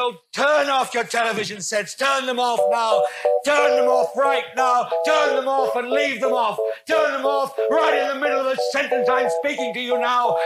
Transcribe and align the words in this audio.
So 0.00 0.16
turn 0.32 0.70
off 0.70 0.94
your 0.94 1.04
television 1.04 1.60
sets. 1.60 1.94
Turn 1.94 2.24
them 2.24 2.40
off 2.40 2.58
now. 2.70 3.02
Turn 3.44 3.76
them 3.76 3.86
off 3.86 4.16
right 4.16 4.44
now. 4.56 4.88
Turn 5.04 5.36
them 5.36 5.46
off 5.46 5.76
and 5.76 5.90
leave 5.90 6.22
them 6.22 6.32
off. 6.32 6.58
Turn 6.88 7.12
them 7.12 7.26
off 7.26 7.52
right 7.70 7.98
in 8.00 8.08
the 8.08 8.14
middle 8.14 8.40
of 8.40 8.46
the 8.46 8.62
sentence 8.72 9.10
I'm 9.10 9.28
speaking 9.42 9.74
to 9.74 9.80
you 9.80 9.98
now. 9.98 10.38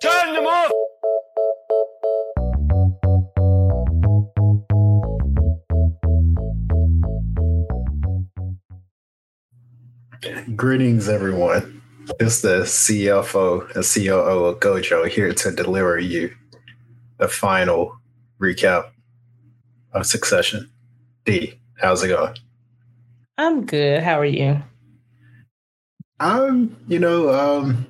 Turn 0.00 0.32
them 0.32 0.46
off. 0.46 0.72
Greetings, 10.56 11.10
everyone. 11.10 11.82
It's 12.18 12.40
the 12.40 12.62
CFO 12.62 13.76
and 13.76 13.84
COO 13.84 14.44
of 14.46 14.60
Gojo 14.60 15.06
here 15.06 15.34
to 15.34 15.50
deliver 15.50 15.98
you 15.98 16.34
the 17.18 17.28
final 17.28 17.98
recap 18.40 18.91
of 19.92 20.06
Succession. 20.06 20.70
D, 21.24 21.58
how's 21.78 22.02
it 22.02 22.08
going? 22.08 22.34
I'm 23.38 23.64
good. 23.64 24.02
How 24.02 24.18
are 24.18 24.24
you? 24.24 24.62
I'm, 26.20 26.76
you 26.86 26.98
know, 26.98 27.32
um, 27.32 27.86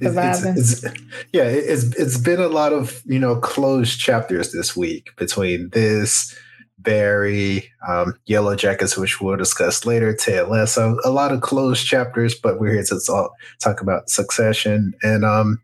it's, 0.00 0.44
it's, 0.44 0.84
it's, 0.84 0.98
yeah, 1.32 1.44
it's 1.44 1.84
it's 1.96 2.18
been 2.18 2.40
a 2.40 2.48
lot 2.48 2.72
of 2.72 3.02
you 3.06 3.18
know 3.18 3.36
closed 3.36 3.98
chapters 3.98 4.52
this 4.52 4.76
week 4.76 5.10
between 5.16 5.70
this 5.70 6.34
Barry, 6.78 7.72
um, 7.86 8.14
Yellow 8.26 8.54
Jackets, 8.54 8.96
which 8.96 9.20
we'll 9.20 9.36
discuss 9.36 9.84
later, 9.84 10.14
Ted 10.14 10.48
Lasso. 10.48 10.98
A 11.04 11.10
lot 11.10 11.32
of 11.32 11.40
closed 11.40 11.84
chapters, 11.84 12.34
but 12.34 12.60
we're 12.60 12.74
here 12.74 12.84
to 12.84 13.00
talk, 13.04 13.32
talk 13.60 13.80
about 13.80 14.08
Succession. 14.08 14.92
And 15.02 15.24
um, 15.24 15.60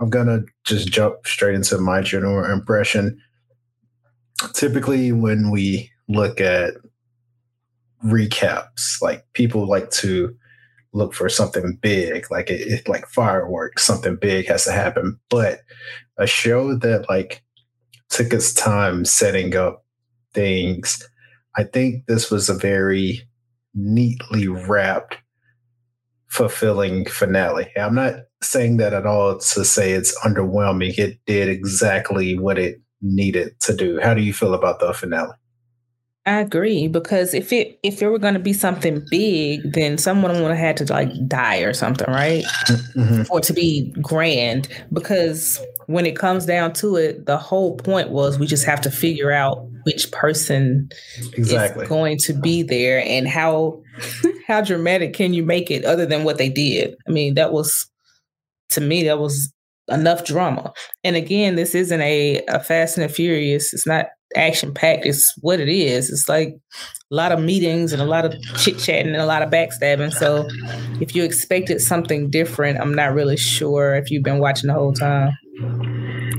I'm 0.00 0.08
going 0.08 0.28
to 0.28 0.44
just 0.64 0.88
jump 0.88 1.26
straight 1.26 1.54
into 1.54 1.76
my 1.78 2.00
general 2.00 2.50
impression. 2.50 3.20
Typically, 4.54 5.12
when 5.12 5.50
we 5.50 5.90
look 6.08 6.40
at 6.40 6.74
recaps, 8.04 9.00
like 9.00 9.24
people 9.32 9.66
like 9.66 9.90
to 9.90 10.34
look 10.92 11.14
for 11.14 11.28
something 11.28 11.78
big, 11.80 12.30
like 12.30 12.50
it, 12.50 12.60
it 12.60 12.88
like 12.88 13.06
fireworks, 13.06 13.84
something 13.84 14.16
big 14.16 14.46
has 14.46 14.64
to 14.64 14.72
happen. 14.72 15.18
But 15.30 15.60
a 16.18 16.26
show 16.26 16.76
that 16.76 17.08
like 17.08 17.42
took 18.10 18.32
its 18.32 18.52
time 18.52 19.04
setting 19.04 19.56
up 19.56 19.84
things. 20.34 21.06
I 21.56 21.64
think 21.64 22.06
this 22.06 22.30
was 22.30 22.48
a 22.48 22.54
very 22.54 23.22
neatly 23.74 24.48
wrapped, 24.48 25.18
fulfilling 26.28 27.06
finale. 27.06 27.70
I'm 27.76 27.94
not 27.94 28.14
saying 28.42 28.78
that 28.78 28.92
at 28.92 29.06
all 29.06 29.38
to 29.38 29.64
say 29.64 29.92
it's 29.92 30.18
underwhelming. 30.24 30.98
It 30.98 31.18
did 31.26 31.48
exactly 31.48 32.38
what 32.38 32.58
it 32.58 32.80
needed 33.02 33.58
to 33.60 33.74
do. 33.74 34.00
How 34.00 34.14
do 34.14 34.22
you 34.22 34.32
feel 34.32 34.54
about 34.54 34.80
the 34.80 34.92
finale? 34.94 35.34
I 36.24 36.38
agree 36.38 36.86
because 36.86 37.34
if 37.34 37.52
it 37.52 37.80
if 37.82 38.00
it 38.00 38.08
were 38.08 38.18
going 38.18 38.34
to 38.34 38.40
be 38.40 38.52
something 38.52 39.04
big, 39.10 39.72
then 39.72 39.98
someone 39.98 40.40
would 40.40 40.50
have 40.50 40.58
had 40.58 40.76
to 40.76 40.92
like 40.92 41.10
die 41.26 41.58
or 41.58 41.72
something, 41.72 42.06
right? 42.06 42.44
Mm-hmm. 42.68 43.24
For 43.24 43.40
to 43.40 43.52
be 43.52 43.92
grand. 44.00 44.68
Because 44.92 45.60
when 45.86 46.06
it 46.06 46.16
comes 46.16 46.46
down 46.46 46.74
to 46.74 46.94
it, 46.94 47.26
the 47.26 47.36
whole 47.36 47.76
point 47.76 48.10
was 48.10 48.38
we 48.38 48.46
just 48.46 48.64
have 48.66 48.80
to 48.82 48.90
figure 48.90 49.32
out 49.32 49.66
which 49.82 50.12
person 50.12 50.90
exactly. 51.34 51.82
is 51.82 51.88
going 51.88 52.18
to 52.18 52.32
be 52.34 52.62
there 52.62 53.02
and 53.04 53.26
how 53.26 53.82
how 54.46 54.60
dramatic 54.60 55.14
can 55.14 55.34
you 55.34 55.42
make 55.42 55.72
it 55.72 55.84
other 55.84 56.06
than 56.06 56.22
what 56.22 56.38
they 56.38 56.48
did. 56.48 56.94
I 57.08 57.10
mean, 57.10 57.34
that 57.34 57.52
was 57.52 57.90
to 58.70 58.80
me 58.80 59.02
that 59.04 59.18
was 59.18 59.52
enough 59.88 60.24
drama. 60.24 60.72
And 61.04 61.16
again, 61.16 61.56
this 61.56 61.74
isn't 61.74 62.00
a, 62.00 62.42
a 62.48 62.60
Fast 62.60 62.98
and 62.98 63.10
Furious. 63.10 63.72
It's 63.72 63.86
not 63.86 64.06
action 64.34 64.72
packed. 64.72 65.06
It's 65.06 65.32
what 65.40 65.60
it 65.60 65.68
is. 65.68 66.10
It's 66.10 66.28
like 66.28 66.48
a 66.48 67.14
lot 67.14 67.32
of 67.32 67.40
meetings 67.40 67.92
and 67.92 68.00
a 68.00 68.06
lot 68.06 68.24
of 68.24 68.34
chit 68.58 68.78
chatting 68.78 69.12
and 69.12 69.22
a 69.22 69.26
lot 69.26 69.42
of 69.42 69.50
backstabbing. 69.50 70.12
So 70.12 70.48
if 71.00 71.14
you 71.14 71.24
expected 71.24 71.80
something 71.80 72.30
different, 72.30 72.80
I'm 72.80 72.94
not 72.94 73.14
really 73.14 73.36
sure 73.36 73.94
if 73.94 74.10
you've 74.10 74.24
been 74.24 74.38
watching 74.38 74.68
the 74.68 74.74
whole 74.74 74.92
time. 74.92 75.32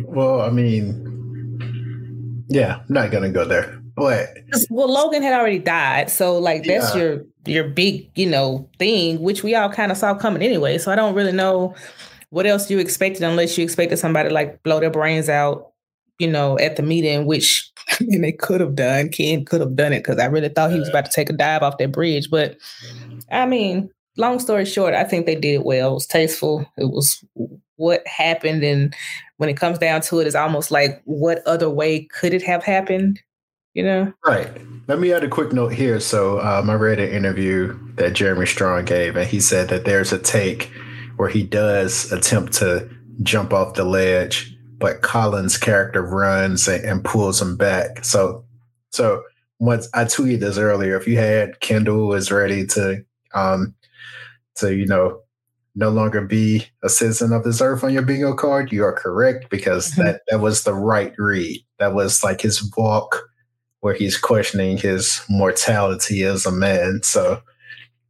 Well, 0.06 0.42
I 0.42 0.50
mean, 0.50 2.46
yeah, 2.50 2.78
I'm 2.78 2.94
not 2.94 3.12
gonna 3.12 3.32
go 3.32 3.46
there. 3.46 3.80
But 3.96 4.30
well, 4.72 4.92
Logan 4.92 5.22
had 5.22 5.34
already 5.34 5.60
died, 5.60 6.10
so 6.10 6.40
like 6.40 6.64
that's 6.64 6.96
yeah. 6.96 7.02
your 7.02 7.26
your 7.46 7.64
big 7.66 8.10
you 8.16 8.28
know 8.28 8.68
thing, 8.80 9.22
which 9.22 9.44
we 9.44 9.54
all 9.54 9.70
kind 9.70 9.92
of 9.92 9.98
saw 9.98 10.16
coming 10.16 10.42
anyway. 10.42 10.80
So 10.80 10.92
I 10.92 10.96
don't 10.96 11.14
really 11.14 11.32
know 11.32 11.76
what 12.34 12.48
else 12.48 12.68
you 12.72 12.80
expected 12.80 13.22
unless 13.22 13.60
you 13.60 13.64
expected 13.64 13.98
somebody 13.98 14.32
like 14.32 14.64
blow 14.64 14.80
their 14.80 14.90
brains 14.90 15.30
out, 15.30 15.72
you 16.18 16.28
know, 16.28 16.58
at 16.58 16.78
the 16.78 16.82
meeting, 16.82 17.28
which 17.28 17.72
I 17.92 18.04
mean 18.04 18.22
they 18.22 18.32
could 18.32 18.60
have 18.60 18.74
done. 18.74 19.10
Ken 19.10 19.46
could 19.46 19.62
have 19.62 19.76
done 19.76 19.94
it 19.94 20.00
because 20.00 20.18
I 20.18 20.26
really 20.26 20.50
thought 20.50 20.72
he 20.72 20.80
was 20.80 20.90
about 20.90 21.06
to 21.06 21.12
take 21.12 21.30
a 21.30 21.34
dive 21.34 21.62
off 21.62 21.78
that 21.78 21.92
bridge. 21.92 22.32
But 22.32 22.58
I 23.32 23.46
mean, 23.46 23.92
long 24.18 24.40
story 24.40 24.66
short, 24.66 24.96
I 24.96 25.04
think 25.04 25.28
they 25.28 25.36
did 25.36 25.54
it 25.54 25.64
well. 25.64 25.92
It 25.92 25.94
was 25.94 26.08
tasteful. 26.08 26.66
It 26.76 26.86
was 26.86 27.24
what 27.76 28.06
happened 28.08 28.64
and 28.64 28.96
when 29.38 29.50
it 29.50 29.58
comes 29.58 29.78
down 29.78 30.02
to 30.02 30.20
it 30.20 30.26
is 30.26 30.36
almost 30.36 30.72
like 30.72 31.02
what 31.06 31.46
other 31.46 31.70
way 31.70 32.06
could 32.06 32.34
it 32.34 32.42
have 32.42 32.64
happened 32.64 33.20
you 33.74 33.84
know 33.84 34.14
right 34.26 34.48
let 34.88 35.00
me 35.00 35.12
add 35.12 35.24
a 35.24 35.28
quick 35.28 35.52
note 35.52 35.74
here 35.74 36.00
so 36.00 36.40
um, 36.42 36.70
i 36.70 36.74
read 36.76 37.00
an 37.00 37.10
interview 37.10 37.76
that 37.96 38.14
jeremy 38.14 38.46
strong 38.46 38.86
gave 38.86 39.16
and 39.16 39.28
he 39.28 39.40
said 39.40 39.70
that 39.70 39.86
there's 39.86 40.14
a 40.14 40.20
take 40.20 40.72
where 41.18 41.30
he 41.30 41.44
does 41.44 42.12
attempt 42.12 42.54
to 42.54 42.90
jump 43.22 43.54
off 43.54 43.76
the 43.76 43.84
ledge 43.84 44.56
but 44.78 45.02
colin's 45.02 45.58
character 45.58 46.02
runs 46.02 46.68
and, 46.68 46.84
and 46.84 47.06
pulls 47.06 47.42
him 47.42 47.56
back 47.56 48.04
so 48.04 48.44
so 48.92 49.24
once 49.60 49.88
i 49.94 50.04
tweeted 50.04 50.40
this 50.40 50.58
earlier 50.58 50.98
if 50.98 51.08
you 51.08 51.18
had 51.18 51.60
kendall 51.60 52.08
was 52.08 52.32
ready 52.32 52.66
to 52.66 53.04
um 53.34 53.74
to 54.56 54.76
you 54.76 54.86
know 54.86 55.20
no 55.76 55.90
longer 55.90 56.22
be 56.22 56.66
a 56.84 56.90
citizen 56.90 57.34
of 57.34 57.44
this 57.44 57.62
earth 57.62 57.84
on 57.84 57.94
your 57.94 58.04
bingo 58.04 58.34
card, 58.34 58.72
you 58.72 58.84
are 58.84 58.94
correct 58.94 59.50
because 59.50 59.92
mm-hmm. 59.92 60.04
that, 60.04 60.22
that 60.28 60.40
was 60.40 60.64
the 60.64 60.74
right 60.74 61.14
read. 61.18 61.64
That 61.80 61.94
was 61.94 62.24
like 62.24 62.42
his 62.42 62.72
walk 62.78 63.24
where 63.80 63.94
he's 63.94 64.18
questioning 64.18 64.78
his 64.78 65.22
mortality 65.30 66.24
as 66.24 66.46
a 66.46 66.52
man. 66.52 67.02
So 67.04 67.42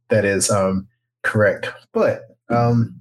that 0.08 0.24
is 0.24 0.50
um, 0.50 0.86
correct. 1.22 1.72
But 1.92 2.33
um, 2.48 2.98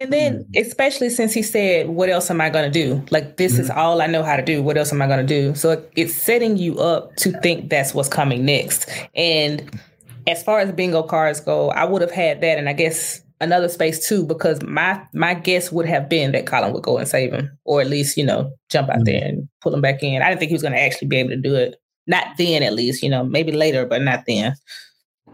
and 0.00 0.10
then, 0.10 0.46
especially 0.56 1.10
since 1.10 1.34
he 1.34 1.42
said, 1.42 1.90
What 1.90 2.08
else 2.08 2.30
am 2.30 2.40
I 2.40 2.48
going 2.48 2.70
to 2.70 2.70
do? 2.70 3.04
Like, 3.10 3.36
this 3.36 3.52
mm-hmm. 3.52 3.62
is 3.62 3.70
all 3.70 4.00
I 4.00 4.06
know 4.06 4.22
how 4.22 4.36
to 4.36 4.42
do. 4.42 4.62
What 4.62 4.78
else 4.78 4.92
am 4.92 5.02
I 5.02 5.06
going 5.06 5.24
to 5.24 5.26
do? 5.26 5.54
So 5.54 5.84
it's 5.94 6.14
setting 6.14 6.56
you 6.56 6.78
up 6.78 7.14
to 7.16 7.32
think 7.40 7.68
that's 7.68 7.92
what's 7.92 8.08
coming 8.08 8.46
next. 8.46 8.88
And 9.14 9.78
as 10.26 10.42
far 10.42 10.60
as 10.60 10.72
bingo 10.72 11.02
cards 11.02 11.40
go, 11.40 11.68
I 11.70 11.84
would 11.84 12.00
have 12.00 12.10
had 12.10 12.40
that. 12.40 12.56
And 12.56 12.66
I 12.66 12.72
guess 12.72 13.20
another 13.42 13.68
space 13.68 14.06
too 14.06 14.24
because 14.24 14.62
my 14.62 15.02
my 15.14 15.34
guess 15.34 15.72
would 15.72 15.86
have 15.86 16.08
been 16.08 16.32
that 16.32 16.46
Colin 16.46 16.72
would 16.72 16.82
go 16.82 16.98
and 16.98 17.08
save 17.08 17.32
him 17.32 17.50
or 17.64 17.80
at 17.80 17.88
least 17.88 18.18
you 18.18 18.24
know 18.24 18.52
jump 18.68 18.90
out 18.90 18.96
mm-hmm. 18.96 19.04
there 19.04 19.24
and 19.24 19.48
pull 19.62 19.74
him 19.74 19.80
back 19.80 20.02
in. 20.02 20.22
I 20.22 20.28
didn't 20.28 20.40
think 20.40 20.50
he 20.50 20.54
was 20.54 20.62
going 20.62 20.74
to 20.74 20.80
actually 20.80 21.08
be 21.08 21.16
able 21.16 21.30
to 21.30 21.36
do 21.36 21.54
it. 21.54 21.76
Not 22.06 22.26
then, 22.38 22.62
at 22.62 22.74
least 22.74 23.02
you 23.02 23.10
know 23.10 23.24
maybe 23.24 23.52
later, 23.52 23.84
but 23.84 24.02
not 24.02 24.24
then. 24.26 24.54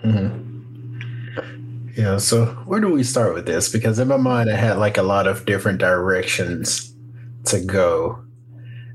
Mm-hmm. 0.04 0.65
Yeah. 1.96 2.18
So 2.18 2.46
where 2.66 2.80
do 2.80 2.90
we 2.90 3.02
start 3.02 3.34
with 3.34 3.46
this? 3.46 3.72
Because 3.72 3.98
in 3.98 4.08
my 4.08 4.18
mind, 4.18 4.50
I 4.50 4.56
had 4.56 4.78
like 4.78 4.98
a 4.98 5.02
lot 5.02 5.26
of 5.26 5.46
different 5.46 5.78
directions 5.78 6.94
to 7.46 7.60
go. 7.60 8.22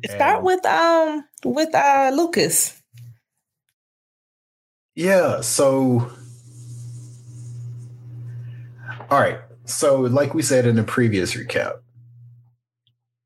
Start 0.06 0.38
and, 0.38 0.46
with 0.46 0.66
um 0.66 1.26
with 1.44 1.74
uh 1.74 2.12
Lukas. 2.14 2.80
Yeah. 4.96 5.42
So 5.42 6.12
all 9.10 9.20
right. 9.20 9.40
So, 9.66 10.02
like 10.02 10.34
we 10.34 10.42
said 10.42 10.66
in 10.66 10.76
the 10.76 10.84
previous 10.84 11.34
recap, 11.34 11.80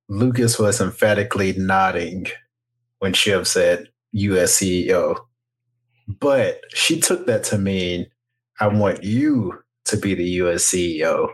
Lukas 0.10 0.58
was 0.58 0.82
emphatically 0.82 1.54
nodding 1.58 2.28
when 3.00 3.14
Shiv 3.14 3.48
said 3.48 3.90
US 4.14 4.58
CEO. 4.58 5.18
But 6.08 6.62
she 6.70 7.00
took 7.00 7.28
that 7.28 7.44
to 7.46 7.58
mean, 7.58 8.08
I 8.60 8.68
want 8.68 9.04
you 9.04 9.64
to 9.86 9.98
be 9.98 10.14
the 10.14 10.30
US 10.42 10.64
CEO. 10.66 11.30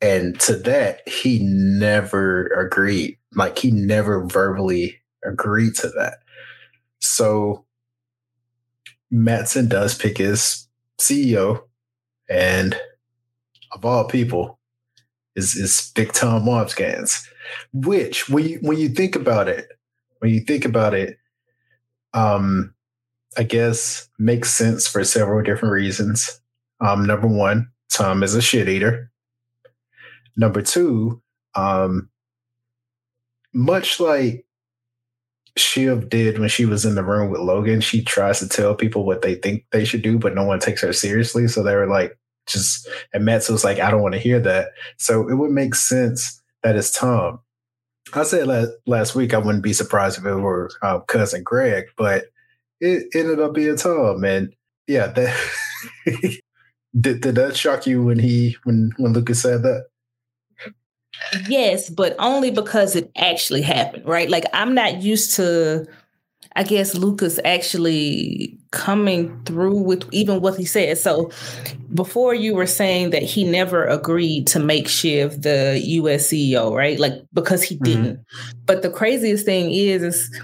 And 0.00 0.38
to 0.40 0.56
that, 0.56 1.06
he 1.08 1.40
never 1.42 2.46
agreed. 2.48 3.18
Like, 3.34 3.58
he 3.58 3.70
never 3.70 4.26
verbally 4.26 5.00
agreed 5.24 5.74
to 5.76 5.88
that. 5.88 6.18
So, 7.00 7.64
Matsson 9.10 9.68
does 9.68 9.96
pick 9.96 10.18
his 10.18 10.66
CEO, 10.98 11.62
and 12.28 12.78
of 13.72 13.84
all 13.84 14.04
people, 14.04 14.58
is 15.34 15.54
is 15.54 15.92
Big 15.94 16.12
Tom 16.12 16.44
Wambsgans. 16.44 17.22
Which, 17.72 18.28
when 18.28 18.48
you 18.48 18.58
when 18.62 18.78
you 18.78 18.88
think 18.88 19.14
about 19.16 19.48
it, 19.48 19.68
when 20.18 20.32
you 20.32 20.40
think 20.40 20.64
about 20.64 20.94
it, 20.94 21.18
um, 22.14 22.74
I 23.36 23.42
guess 23.44 24.08
makes 24.18 24.50
sense 24.50 24.88
for 24.88 25.04
several 25.04 25.42
different 25.42 25.72
reasons. 25.72 26.40
Um, 26.80 27.06
number 27.06 27.28
one, 27.28 27.70
Tom 27.90 28.22
is 28.22 28.34
a 28.34 28.42
shit 28.42 28.68
eater. 28.68 29.10
Number 30.36 30.60
two, 30.60 31.22
um, 31.54 32.10
much 33.54 33.98
like 34.00 34.44
Shiv 35.56 36.10
did 36.10 36.38
when 36.38 36.50
she 36.50 36.66
was 36.66 36.84
in 36.84 36.94
the 36.94 37.04
room 37.04 37.30
with 37.30 37.40
Logan. 37.40 37.80
She 37.80 38.02
tries 38.02 38.38
to 38.40 38.48
tell 38.48 38.74
people 38.74 39.06
what 39.06 39.22
they 39.22 39.36
think 39.36 39.64
they 39.72 39.84
should 39.84 40.02
do, 40.02 40.18
but 40.18 40.34
no 40.34 40.44
one 40.44 40.60
takes 40.60 40.82
her 40.82 40.92
seriously. 40.92 41.48
So 41.48 41.62
they 41.62 41.74
were 41.74 41.86
like, 41.86 42.18
just, 42.46 42.88
and 43.12 43.24
Matt 43.24 43.48
was 43.48 43.64
like, 43.64 43.80
I 43.80 43.90
don't 43.90 44.02
want 44.02 44.14
to 44.14 44.20
hear 44.20 44.38
that. 44.40 44.68
So 44.98 45.28
it 45.28 45.34
would 45.34 45.50
make 45.50 45.74
sense 45.74 46.42
that 46.62 46.76
it's 46.76 46.90
Tom. 46.90 47.40
I 48.12 48.22
said 48.22 48.46
last, 48.46 48.70
last 48.86 49.14
week 49.14 49.34
I 49.34 49.38
wouldn't 49.38 49.64
be 49.64 49.72
surprised 49.72 50.18
if 50.18 50.24
it 50.24 50.34
were 50.34 50.70
um, 50.82 51.02
cousin 51.08 51.42
Greg, 51.42 51.86
but 51.96 52.26
it 52.80 53.06
ended 53.14 53.40
up 53.40 53.54
being 53.54 53.76
Tom. 53.76 54.22
And 54.24 54.54
yeah, 54.86 55.08
that 55.08 55.36
did, 56.98 57.20
did 57.20 57.34
that 57.34 57.56
shock 57.56 57.86
you 57.86 58.02
when 58.02 58.18
he 58.18 58.56
when 58.64 58.92
when 58.96 59.12
Lukas 59.12 59.42
said 59.42 59.62
that? 59.62 59.86
Yes, 61.48 61.88
but 61.90 62.14
only 62.18 62.50
because 62.50 62.94
it 62.94 63.10
actually 63.16 63.62
happened, 63.62 64.06
right? 64.06 64.28
Like 64.28 64.44
I'm 64.52 64.74
not 64.74 65.02
used 65.02 65.34
to 65.36 65.86
I 66.54 66.62
guess 66.62 66.94
Lukas 66.94 67.38
actually 67.44 68.58
coming 68.70 69.42
through 69.44 69.78
with 69.78 70.04
even 70.12 70.40
what 70.40 70.56
he 70.56 70.64
said. 70.64 70.96
So 70.96 71.30
before 71.92 72.34
you 72.34 72.54
were 72.54 72.66
saying 72.66 73.10
that 73.10 73.22
he 73.22 73.44
never 73.44 73.84
agreed 73.84 74.46
to 74.48 74.58
make 74.58 74.88
Shiv 74.88 75.42
the 75.42 75.78
US 75.82 76.28
CEO, 76.28 76.74
right? 76.74 76.98
Like 76.98 77.12
because 77.34 77.62
he 77.62 77.76
mm-hmm. 77.76 77.84
didn't. 77.84 78.20
But 78.64 78.82
the 78.82 78.90
craziest 78.90 79.44
thing 79.44 79.70
is 79.70 80.02
is 80.02 80.40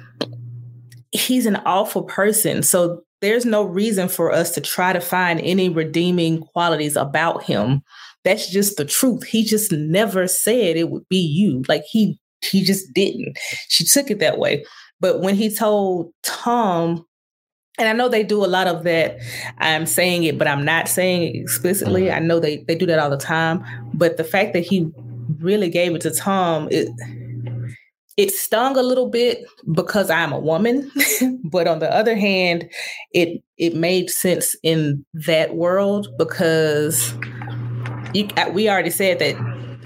he's 1.13 1.47
an 1.47 1.57
awful 1.65 2.03
person. 2.03 2.63
So 2.63 3.03
there's 3.23 3.47
no 3.47 3.63
reason 3.63 4.09
for 4.09 4.31
us 4.33 4.51
to 4.51 4.61
try 4.61 4.93
to 4.93 5.01
find 5.01 5.41
any 5.41 5.69
redeeming 5.69 6.41
qualities 6.41 6.97
about 6.97 7.45
him. 7.45 7.81
That's 8.25 8.51
just 8.51 8.77
the 8.77 8.85
truth. 8.85 9.23
He 9.25 9.45
just 9.45 9.73
never 9.73 10.27
said 10.27 10.77
it 10.77 10.91
would 10.91 11.09
be 11.09 11.19
you. 11.19 11.63
Like 11.69 11.85
he 11.89 12.19
he 12.43 12.63
just 12.63 12.93
didn't. 12.93 13.39
She 13.69 13.85
took 13.85 14.11
it 14.11 14.19
that 14.19 14.39
way. 14.39 14.65
But 15.01 15.21
when 15.21 15.37
he 15.37 15.55
told 15.55 16.13
Tom, 16.23 17.07
and 17.79 17.89
I 17.89 17.93
know 17.93 18.09
they 18.09 18.25
do 18.25 18.45
a 18.45 18.47
lot 18.47 18.67
of 18.67 18.83
that, 18.85 19.19
I'm 19.59 19.87
saying 19.87 20.25
it, 20.25 20.39
but 20.39 20.49
I'm 20.49 20.65
not 20.65 20.89
saying 20.89 21.23
it 21.23 21.41
explicitly. 21.41 22.03
Mm-hmm. 22.03 22.17
I 22.17 22.19
know 22.19 22.41
they, 22.41 22.59
they 22.69 22.75
do 22.75 22.87
that 22.87 22.99
all 22.99 23.11
the 23.11 23.17
time. 23.17 23.65
But 23.95 24.17
the 24.17 24.25
fact 24.25 24.53
that 24.53 24.61
he 24.61 24.91
really 25.39 25.71
gave 25.71 25.95
it 25.95 26.01
to 26.03 26.11
Tom, 26.11 26.69
it 26.71 26.89
it 28.17 28.31
stung 28.33 28.77
a 28.77 28.83
little 28.83 29.09
bit 29.09 29.45
because 29.73 30.11
I'm 30.11 30.33
a 30.33 30.39
woman. 30.39 30.91
but 31.45 31.67
on 31.67 31.79
the 31.79 31.93
other 31.93 32.17
hand, 32.17 32.69
it 33.13 33.43
it 33.59 33.75
made 33.75 34.11
sense 34.11 34.57
in 34.63 35.05
that 35.15 35.55
world 35.55 36.09
because 36.19 37.15
you, 38.15 38.29
we 38.53 38.69
already 38.69 38.91
said 38.91 39.19
that 39.19 39.37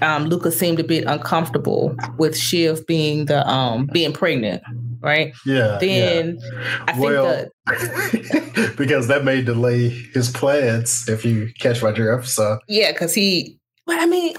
um, 0.01 0.25
Lukas 0.25 0.57
seemed 0.57 0.79
a 0.79 0.83
bit 0.83 1.05
uncomfortable 1.05 1.95
with 2.17 2.37
Shiv 2.37 2.85
being 2.85 3.25
the 3.25 3.47
um, 3.47 3.89
being 3.93 4.13
pregnant 4.13 4.61
right? 5.01 5.33
Yeah. 5.45 5.77
Then 5.79 6.39
yeah. 6.39 6.83
I 6.87 6.91
think 6.93 7.05
well, 7.05 7.45
that 7.65 8.73
because 8.77 9.07
that 9.07 9.23
may 9.23 9.41
delay 9.41 9.89
his 9.89 10.29
plans 10.31 11.07
if 11.07 11.25
you 11.25 11.51
catch 11.59 11.81
my 11.81 11.91
drift. 11.91 12.27
So 12.27 12.59
yeah, 12.67 12.91
because 12.91 13.13
he. 13.13 13.57
But 13.85 13.99
I 13.99 14.05
mean, 14.05 14.35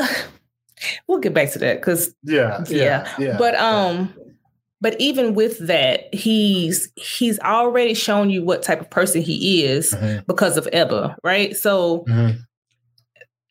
we'll 1.07 1.19
get 1.19 1.35
back 1.35 1.53
to 1.53 1.59
that 1.61 1.81
because 1.81 2.15
yeah, 2.23 2.65
yeah, 2.69 3.09
yeah, 3.19 3.37
But 3.39 3.55
um. 3.57 4.15
But 4.81 4.95
even 5.01 5.35
with 5.35 5.59
that, 5.67 6.15
he's 6.15 6.89
he's 6.95 7.41
already 7.41 7.95
shown 7.95 8.31
you 8.31 8.45
what 8.45 8.63
type 8.63 8.81
of 8.81 8.89
person 8.89 9.23
he 9.23 9.65
is 9.65 9.93
mm-hmm. 9.93 10.21
because 10.29 10.57
of 10.57 10.69
Ebba, 10.73 11.17
right? 11.25 11.57
So 11.57 12.05
mm-hmm. 12.09 12.39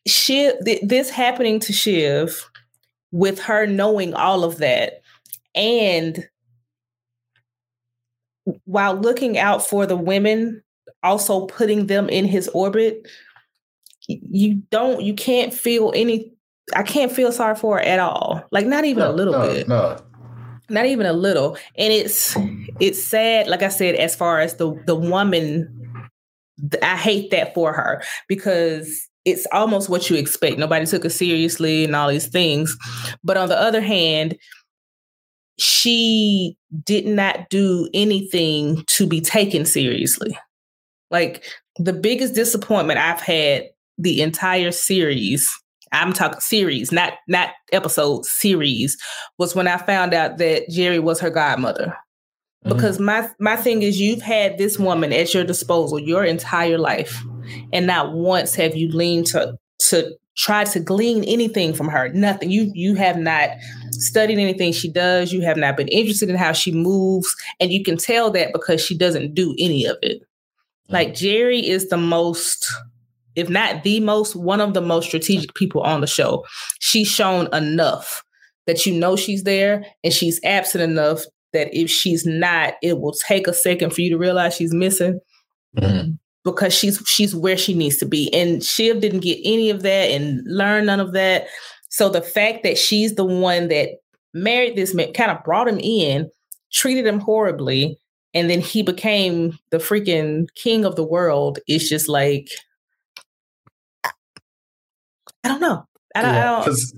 Shiv, 0.06 0.54
th- 0.64 0.80
this 0.82 1.10
happening 1.10 1.60
to 1.60 1.72
Shiv, 1.74 2.48
with 3.12 3.40
her 3.40 3.66
knowing 3.66 4.14
all 4.14 4.42
of 4.42 4.56
that, 4.56 5.02
and 5.54 6.26
while 8.64 8.94
looking 8.94 9.36
out 9.36 9.66
for 9.66 9.84
the 9.84 9.96
women, 9.96 10.62
also 11.02 11.46
putting 11.46 11.86
them 11.86 12.08
in 12.08 12.24
his 12.24 12.48
orbit, 12.48 13.06
you 14.06 14.62
don't, 14.70 15.02
you 15.02 15.14
can't 15.14 15.52
feel 15.52 15.92
any, 15.94 16.32
I 16.74 16.82
can't 16.82 17.12
feel 17.12 17.32
sorry 17.32 17.56
for 17.56 17.76
her 17.76 17.82
at 17.82 17.98
all. 17.98 18.44
Like 18.50 18.66
not 18.66 18.84
even 18.84 19.02
no, 19.02 19.10
a 19.10 19.12
little 19.12 19.32
no, 19.34 19.46
bit. 19.46 19.68
No. 19.68 19.96
Not 20.70 20.86
even 20.86 21.06
a 21.06 21.12
little. 21.12 21.56
And 21.76 21.92
it's 21.92 22.36
it's 22.80 23.02
sad, 23.02 23.48
like 23.48 23.62
I 23.62 23.68
said, 23.68 23.94
as 23.94 24.14
far 24.14 24.40
as 24.40 24.56
the 24.56 24.80
the 24.86 24.94
woman, 24.94 26.10
I 26.82 26.96
hate 26.96 27.30
that 27.30 27.54
for 27.54 27.72
her 27.72 28.02
because 28.28 29.08
it's 29.24 29.46
almost 29.52 29.88
what 29.88 30.08
you 30.08 30.16
expect. 30.16 30.58
Nobody 30.58 30.86
took 30.86 31.04
it 31.04 31.10
seriously 31.10 31.84
and 31.84 31.94
all 31.94 32.08
these 32.08 32.28
things. 32.28 32.76
But 33.22 33.36
on 33.36 33.48
the 33.48 33.60
other 33.60 33.80
hand, 33.80 34.36
she 35.58 36.56
did 36.84 37.06
not 37.06 37.50
do 37.50 37.88
anything 37.92 38.84
to 38.86 39.06
be 39.06 39.20
taken 39.20 39.64
seriously. 39.64 40.36
Like 41.10 41.44
the 41.78 41.92
biggest 41.92 42.34
disappointment 42.34 42.98
I've 42.98 43.20
had 43.20 43.64
the 43.98 44.22
entire 44.22 44.70
series, 44.70 45.50
I'm 45.92 46.12
talking 46.12 46.40
series, 46.40 46.92
not 46.92 47.14
not 47.26 47.50
episode 47.72 48.24
series, 48.24 48.96
was 49.38 49.54
when 49.54 49.68
I 49.68 49.76
found 49.78 50.14
out 50.14 50.38
that 50.38 50.68
Gerri 50.70 51.02
was 51.02 51.20
her 51.20 51.30
godmother. 51.30 51.96
Mm-hmm. 52.64 52.76
Because 52.76 52.98
my 52.98 53.28
my 53.38 53.56
thing 53.56 53.82
is 53.82 54.00
you've 54.00 54.22
had 54.22 54.58
this 54.58 54.78
woman 54.78 55.12
at 55.12 55.32
your 55.32 55.44
disposal 55.44 55.98
your 55.98 56.24
entire 56.24 56.78
life 56.78 57.22
and 57.72 57.86
not 57.86 58.12
once 58.12 58.54
have 58.56 58.76
you 58.76 58.90
leaned 58.90 59.26
to 59.26 59.56
to 59.78 60.16
try 60.38 60.64
to 60.64 60.80
glean 60.80 61.24
anything 61.24 61.74
from 61.74 61.88
her. 61.88 62.08
Nothing. 62.10 62.50
You 62.50 62.70
you 62.74 62.94
have 62.94 63.18
not 63.18 63.50
studied 63.90 64.38
anything 64.38 64.72
she 64.72 64.90
does. 64.90 65.32
You 65.32 65.42
have 65.42 65.56
not 65.56 65.76
been 65.76 65.88
interested 65.88 66.30
in 66.30 66.36
how 66.36 66.52
she 66.52 66.72
moves, 66.72 67.28
and 67.60 67.70
you 67.72 67.84
can 67.84 67.96
tell 67.96 68.30
that 68.30 68.52
because 68.52 68.80
she 68.80 68.96
doesn't 68.96 69.34
do 69.34 69.54
any 69.58 69.84
of 69.84 69.96
it. 70.02 70.22
Like 70.88 71.12
Gerri 71.12 71.62
is 71.62 71.88
the 71.88 71.98
most 71.98 72.72
if 73.38 73.48
not 73.48 73.84
the 73.84 74.00
most, 74.00 74.34
one 74.36 74.60
of 74.60 74.74
the 74.74 74.80
most 74.80 75.06
strategic 75.06 75.54
people 75.54 75.82
on 75.82 76.00
the 76.00 76.06
show. 76.06 76.44
She's 76.80 77.08
shown 77.08 77.52
enough 77.54 78.22
that 78.66 78.84
you 78.84 78.98
know 78.98 79.16
she's 79.16 79.44
there 79.44 79.84
and 80.04 80.12
she's 80.12 80.40
absent 80.44 80.82
enough 80.82 81.22
that 81.52 81.68
if 81.72 81.90
she's 81.90 82.26
not, 82.26 82.74
it 82.82 83.00
will 83.00 83.14
take 83.26 83.46
a 83.46 83.54
second 83.54 83.94
for 83.94 84.02
you 84.02 84.10
to 84.10 84.18
realize 84.18 84.54
she's 84.54 84.74
missing. 84.74 85.20
Mm-hmm 85.76 86.12
because 86.44 86.72
she's 86.72 87.02
she's 87.06 87.34
where 87.34 87.56
she 87.56 87.74
needs 87.74 87.98
to 87.98 88.06
be. 88.06 88.32
And 88.32 88.64
Shiv 88.64 89.00
didn't 89.00 89.20
get 89.20 89.38
any 89.44 89.68
of 89.70 89.82
that 89.82 90.10
and 90.10 90.40
learn 90.46 90.86
none 90.86 91.00
of 91.00 91.12
that. 91.12 91.46
So 91.90 92.08
the 92.08 92.22
fact 92.22 92.62
that 92.62 92.78
she's 92.78 93.14
the 93.14 93.24
one 93.24 93.68
that 93.68 93.90
married 94.34 94.76
this 94.76 94.94
man, 94.94 95.12
kind 95.12 95.30
of 95.30 95.42
brought 95.44 95.68
him 95.68 95.78
in, 95.78 96.30
treated 96.72 97.06
him 97.06 97.20
horribly, 97.20 97.98
and 98.34 98.48
then 98.48 98.60
he 98.60 98.82
became 98.82 99.58
the 99.70 99.78
freaking 99.78 100.46
king 100.54 100.84
of 100.84 100.96
the 100.96 101.04
world 101.04 101.58
is 101.68 101.88
just 101.88 102.08
like 102.08 102.48
I 105.48 105.52
don't 105.52 105.60
know. 105.60 105.84
I 106.14 106.22
don't. 106.22 106.34
Yeah, 106.34 106.62
because 106.64 106.92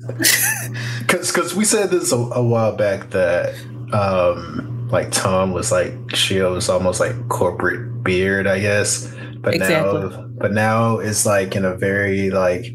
because 1.29 1.55
we 1.57 1.65
said 1.65 1.91
this 1.91 2.11
a, 2.11 2.17
a, 2.17 2.43
while 2.43 2.75
back 2.75 3.11
that 3.11 3.55
um 3.93 4.89
like 4.91 5.13
Tom 5.13 5.53
was 5.53 5.71
like 5.71 5.93
Shiv's 6.09 6.69
almost 6.69 6.99
like 6.99 7.29
corporate 7.29 8.03
beard, 8.03 8.47
I 8.49 8.59
guess. 8.59 9.13
But 9.39 9.55
exactly. 9.55 10.01
now, 10.01 10.29
but 10.39 10.53
now 10.53 10.99
it's 10.99 11.25
like 11.25 11.55
in 11.55 11.65
a 11.65 11.77
very 11.77 12.31
like 12.31 12.67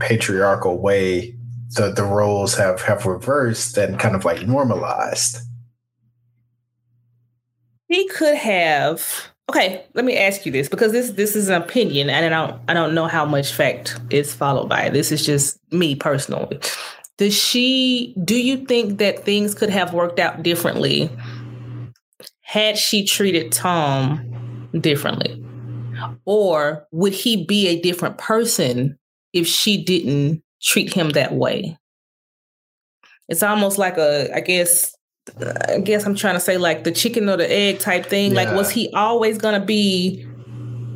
patriarchal 0.00 0.80
way. 0.80 1.36
The 1.76 1.90
the 1.90 2.04
roles 2.04 2.56
have 2.56 2.80
have 2.82 3.04
reversed 3.04 3.76
and 3.76 3.98
kind 3.98 4.14
of 4.14 4.24
like 4.24 4.46
normalized. 4.46 5.38
He 7.88 8.08
could 8.08 8.36
have. 8.36 9.33
Okay, 9.50 9.84
let 9.92 10.04
me 10.04 10.16
ask 10.16 10.46
you 10.46 10.52
this 10.52 10.68
because 10.68 10.92
this 10.92 11.10
this 11.10 11.36
is 11.36 11.48
an 11.48 11.60
opinion, 11.60 12.08
and 12.08 12.34
I 12.34 12.46
don't 12.46 12.60
I 12.68 12.74
don't 12.74 12.94
know 12.94 13.06
how 13.06 13.26
much 13.26 13.52
fact 13.52 14.00
is 14.10 14.34
followed 14.34 14.68
by. 14.68 14.88
This 14.88 15.12
is 15.12 15.24
just 15.24 15.58
me 15.72 15.94
personally. 15.94 16.58
Does 17.18 17.34
she? 17.34 18.14
Do 18.24 18.40
you 18.40 18.64
think 18.64 18.98
that 18.98 19.24
things 19.24 19.54
could 19.54 19.70
have 19.70 19.92
worked 19.92 20.18
out 20.18 20.42
differently 20.42 21.10
had 22.40 22.78
she 22.78 23.04
treated 23.04 23.52
Tom 23.52 24.68
differently? 24.80 25.44
Or 26.24 26.86
would 26.90 27.12
he 27.12 27.44
be 27.44 27.68
a 27.68 27.80
different 27.80 28.18
person 28.18 28.98
if 29.32 29.46
she 29.46 29.82
didn't 29.82 30.42
treat 30.62 30.92
him 30.92 31.10
that 31.10 31.34
way? 31.34 31.76
It's 33.28 33.42
almost 33.42 33.78
like 33.78 33.96
a, 33.96 34.34
I 34.34 34.40
guess, 34.40 34.93
I 35.68 35.80
guess 35.80 36.04
I'm 36.04 36.14
trying 36.14 36.34
to 36.34 36.40
say 36.40 36.58
like 36.58 36.84
the 36.84 36.92
chicken 36.92 37.28
or 37.28 37.36
the 37.36 37.50
egg 37.50 37.78
type 37.78 38.06
thing. 38.06 38.32
Yeah. 38.32 38.44
Like, 38.44 38.54
was 38.54 38.70
he 38.70 38.90
always 38.92 39.38
going 39.38 39.58
to 39.58 39.64
be 39.64 40.26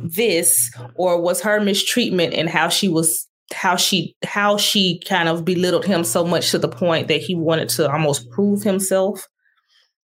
this, 0.03 0.71
or 0.95 1.21
was 1.21 1.41
her 1.41 1.59
mistreatment 1.59 2.33
and 2.33 2.49
how 2.49 2.69
she 2.69 2.87
was 2.87 3.27
how 3.51 3.75
she 3.75 4.15
how 4.23 4.57
she 4.57 4.99
kind 5.07 5.27
of 5.27 5.43
belittled 5.43 5.85
him 5.85 6.03
so 6.03 6.23
much 6.23 6.51
to 6.51 6.59
the 6.59 6.67
point 6.67 7.07
that 7.07 7.21
he 7.21 7.35
wanted 7.35 7.69
to 7.69 7.91
almost 7.91 8.29
prove 8.29 8.61
himself 8.61 9.27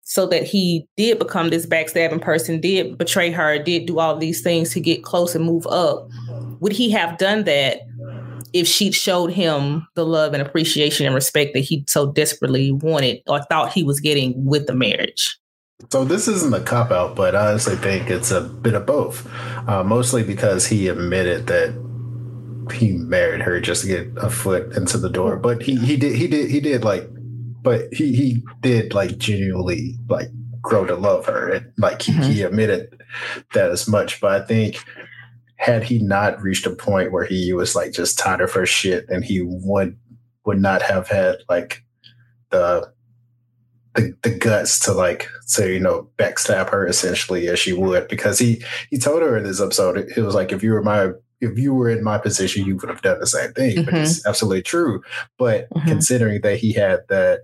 so 0.03 0.27
that 0.27 0.45
he 0.45 0.87
did 0.97 1.19
become 1.19 1.49
this 1.49 1.67
backstabbing 1.67 2.21
person, 2.21 2.61
did 2.61 2.99
betray 2.99 3.31
her, 3.31 3.59
did 3.59 3.87
do 3.87 3.99
all 3.99 4.17
these 4.17 4.43
things 4.43 4.71
to 4.71 4.81
get 4.81 5.03
close 5.03 5.35
and 5.35 5.45
move 5.45 5.67
up. 5.67 6.09
Would 6.61 6.73
he 6.73 6.91
have 6.91 7.17
done 7.19 7.45
that 7.45 7.81
if 8.55 8.67
she 8.67 8.93
showed 8.93 9.33
him 9.33 9.87
the 9.97 10.07
love 10.07 10.33
and 10.33 10.41
appreciation 10.41 11.05
and 11.05 11.15
respect 11.15 11.53
that 11.53 11.61
he 11.61 11.85
so 11.89 12.11
desperately 12.13 12.71
wanted 12.71 13.21
or 13.27 13.43
thought 13.43 13.73
he 13.73 13.83
was 13.83 14.01
getting 14.01 14.33
with 14.47 14.67
the 14.67 14.75
marriage? 14.75 15.39
So 15.91 16.05
this 16.05 16.29
isn't 16.29 16.55
a 16.55 16.61
cop 16.61 16.93
out, 16.93 17.17
but 17.17 17.35
I 17.35 17.49
honestly 17.49 17.77
think 17.77 18.09
it's 18.09 18.31
a 18.31 18.43
bit 18.43 18.75
of 18.75 18.87
both. 18.87 19.29
Uh, 19.69 19.83
mostly 19.83 20.23
because 20.23 20.67
he 20.67 20.89
admitted 20.89 21.49
that 21.49 21.75
he 22.73 22.93
married 22.93 23.43
her 23.43 23.61
just 23.61 23.83
to 23.83 23.89
get 23.89 24.09
a 24.17 24.31
foot 24.31 24.73
into 24.77 24.99
the 24.99 25.11
door. 25.11 25.37
But 25.37 25.63
he 25.63 25.77
he 25.77 25.97
did 25.97 26.15
he 26.15 26.29
did 26.29 26.51
he 26.51 26.61
did 26.61 26.85
like, 26.85 27.09
but 27.63 27.93
he 27.93 28.15
he 28.15 28.43
did 28.61 28.95
like 28.95 29.19
genuinely 29.19 29.99
like 30.09 30.29
grow 30.63 30.87
to 30.87 30.95
love 30.95 31.27
her, 31.27 31.51
and 31.51 31.73
like 31.77 32.03
he, 32.03 32.13
mm-hmm. 32.13 32.23
he 32.23 32.43
admitted 32.43 33.03
that 33.53 33.71
as 33.71 33.89
much. 33.89 34.21
But 34.21 34.43
I 34.43 34.47
think 34.47 34.79
had 35.57 35.85
he 35.85 35.99
not 35.99 36.41
reached 36.43 36.67
a 36.67 36.71
point 36.71 37.13
where 37.13 37.25
he 37.25 37.53
was 37.53 37.75
like 37.75 37.93
just 37.93 38.19
tired 38.19 38.41
of 38.41 38.53
her 38.53 38.67
shit, 38.67 39.07
and 39.09 39.25
he 39.25 39.43
would 39.43 39.97
would 40.45 40.61
not 40.61 40.83
have 40.83 41.09
had 41.09 41.37
like 41.49 41.85
the 42.51 42.93
the, 43.95 44.17
the 44.23 44.31
guts 44.31 44.79
to 44.81 44.93
like 44.93 45.29
to 45.49 45.73
you 45.73 45.81
know 45.81 46.09
backstab 46.19 46.71
her 46.71 46.87
essentially 46.87 47.49
as 47.49 47.59
she 47.59 47.73
would 47.73 48.09
because 48.09 48.39
he 48.39 48.63
he 48.91 48.99
told 48.99 49.23
her 49.23 49.37
in 49.37 49.45
this 49.45 49.61
episode 49.61 49.97
it, 49.97 50.17
it 50.17 50.23
was 50.23 50.35
like 50.35 50.53
if 50.53 50.63
you 50.63 50.73
were 50.73 50.83
my 50.83 51.11
if 51.41 51.57
you 51.59 51.73
were 51.73 51.89
in 51.89 52.03
my 52.03 52.19
position 52.19 52.65
you 52.65 52.77
would 52.77 52.89
have 52.89 53.03
done 53.03 53.21
the 53.21 53.27
same 53.27 53.53
thing 53.53 53.77
mm-hmm. 53.77 53.85
but 53.85 53.95
it's 53.95 54.21
mm-hmm. 54.21 54.29
absolutely 54.29 54.63
true 54.63 55.01
but 55.39 55.69
mm-hmm. 55.71 55.89
considering 55.89 56.41
that 56.41 56.59
he 56.59 56.73
had 56.73 57.01
that 57.09 57.41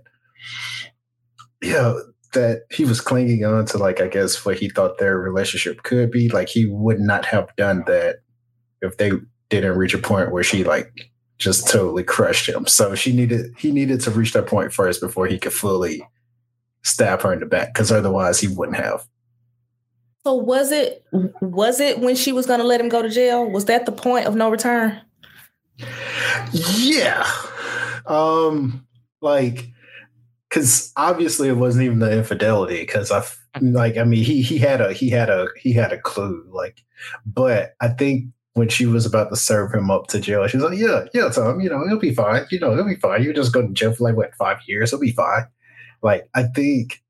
you 1.61 1.73
know 1.73 2.01
that 2.33 2.63
he 2.71 2.85
was 2.85 3.01
clinging 3.01 3.43
on 3.43 3.65
to 3.65 3.77
like 3.77 4.01
i 4.01 4.07
guess 4.07 4.45
what 4.45 4.57
he 4.57 4.69
thought 4.69 4.97
their 4.97 5.17
relationship 5.17 5.83
could 5.83 6.11
be 6.11 6.29
like 6.29 6.47
he 6.47 6.65
would 6.65 6.99
not 6.99 7.25
have 7.25 7.53
done 7.55 7.83
that 7.87 8.17
if 8.81 8.97
they 8.97 9.11
didn't 9.49 9.77
reach 9.77 9.93
a 9.93 9.97
point 9.97 10.31
where 10.31 10.43
she 10.43 10.63
like 10.63 10.91
just 11.37 11.67
totally 11.67 12.03
crushed 12.03 12.47
him 12.47 12.65
so 12.67 12.95
she 12.95 13.11
needed 13.11 13.53
he 13.57 13.71
needed 13.71 13.99
to 13.99 14.11
reach 14.11 14.33
that 14.33 14.47
point 14.47 14.71
first 14.71 15.01
before 15.01 15.27
he 15.27 15.37
could 15.37 15.53
fully 15.53 16.01
stab 16.83 17.21
her 17.21 17.33
in 17.33 17.39
the 17.39 17.45
back 17.45 17.73
because 17.73 17.91
otherwise 17.91 18.39
he 18.39 18.47
wouldn't 18.47 18.77
have. 18.77 19.05
So 20.23 20.35
was 20.35 20.71
it 20.71 21.03
was 21.41 21.79
it 21.79 21.99
when 21.99 22.15
she 22.15 22.31
was 22.31 22.45
going 22.45 22.59
to 22.59 22.65
let 22.65 22.79
him 22.79 22.89
go 22.89 23.01
to 23.01 23.09
jail? 23.09 23.49
Was 23.49 23.65
that 23.65 23.85
the 23.85 23.91
point 23.91 24.27
of 24.27 24.35
no 24.35 24.49
return? 24.49 25.01
Yeah. 26.51 27.27
Um 28.05 28.85
like 29.21 29.67
cuz 30.51 30.91
obviously 30.97 31.47
it 31.47 31.57
wasn't 31.57 31.83
even 31.83 31.99
the 31.99 32.11
infidelity 32.11 32.85
cuz 32.85 33.11
I 33.11 33.23
like 33.61 33.97
I 33.97 34.03
mean 34.03 34.23
he 34.23 34.41
he 34.41 34.57
had 34.57 34.81
a 34.81 34.93
he 34.93 35.09
had 35.09 35.29
a 35.29 35.47
he 35.57 35.73
had 35.73 35.91
a 35.91 35.97
clue 35.99 36.45
like 36.51 36.83
but 37.25 37.73
I 37.81 37.89
think 37.89 38.25
when 38.53 38.67
she 38.67 38.85
was 38.85 39.05
about 39.05 39.29
to 39.29 39.35
serve 39.35 39.73
him 39.73 39.89
up 39.89 40.07
to 40.07 40.19
jail, 40.19 40.45
she 40.47 40.57
was 40.57 40.65
like, 40.65 40.77
"Yeah, 40.77 41.05
yeah, 41.13 41.29
Tom, 41.29 41.61
you 41.61 41.69
know, 41.69 41.87
he'll 41.87 41.99
be 41.99 42.13
fine. 42.13 42.45
You 42.51 42.59
know, 42.59 42.75
he'll 42.75 42.85
be 42.85 42.95
fine. 42.95 43.23
You 43.23 43.33
just 43.33 43.53
go 43.53 43.61
to 43.61 43.73
jail 43.73 43.93
for 43.93 44.03
like 44.03 44.15
what 44.15 44.35
five 44.35 44.57
years. 44.67 44.89
He'll 44.91 44.99
be 44.99 45.11
fine." 45.11 45.45
Like 46.03 46.27
I 46.33 46.43
think, 46.43 47.01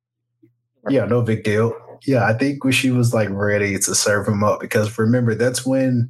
yeah, 0.90 1.06
no 1.06 1.22
big 1.22 1.44
deal. 1.44 1.74
Yeah, 2.06 2.26
I 2.26 2.34
think 2.34 2.64
when 2.64 2.74
she 2.74 2.92
was 2.92 3.14
like 3.14 3.30
ready 3.32 3.78
to 3.78 3.96
serve 3.96 4.28
him 4.28 4.44
up, 4.44 4.60
because 4.60 4.98
remember 4.98 5.36
that's 5.36 5.66
when 5.66 6.10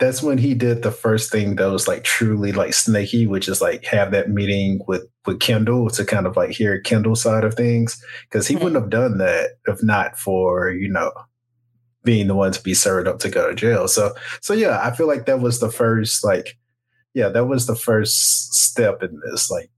that's 0.00 0.22
when 0.22 0.38
he 0.38 0.54
did 0.54 0.82
the 0.82 0.90
first 0.90 1.30
thing 1.30 1.56
that 1.56 1.70
was 1.70 1.86
like 1.86 2.02
truly 2.02 2.52
like 2.52 2.74
snaky, 2.74 3.26
which 3.26 3.48
is 3.48 3.60
like 3.60 3.84
have 3.84 4.10
that 4.10 4.30
meeting 4.30 4.80
with 4.88 5.06
with 5.26 5.40
Kendall 5.40 5.88
to 5.90 6.04
kind 6.04 6.26
of 6.26 6.36
like 6.36 6.50
hear 6.50 6.80
Kendall's 6.80 7.22
side 7.22 7.44
of 7.44 7.54
things. 7.54 8.02
Because 8.24 8.48
he 8.48 8.54
mm-hmm. 8.54 8.64
wouldn't 8.64 8.82
have 8.82 8.90
done 8.90 9.18
that 9.18 9.50
if 9.66 9.82
not 9.82 10.18
for, 10.18 10.70
you 10.70 10.88
know, 10.88 11.12
being 12.02 12.26
the 12.26 12.34
one 12.34 12.52
to 12.52 12.62
be 12.62 12.74
served 12.74 13.08
up 13.08 13.20
to 13.20 13.30
go 13.30 13.48
to 13.48 13.54
jail. 13.54 13.86
So 13.86 14.14
so 14.40 14.52
yeah, 14.52 14.80
I 14.82 14.94
feel 14.94 15.06
like 15.06 15.26
that 15.26 15.40
was 15.40 15.60
the 15.60 15.70
first 15.70 16.24
like 16.24 16.58
yeah, 17.14 17.28
that 17.28 17.46
was 17.46 17.66
the 17.66 17.76
first 17.76 18.54
step 18.54 19.02
in 19.02 19.20
this. 19.30 19.50
Like 19.50 19.70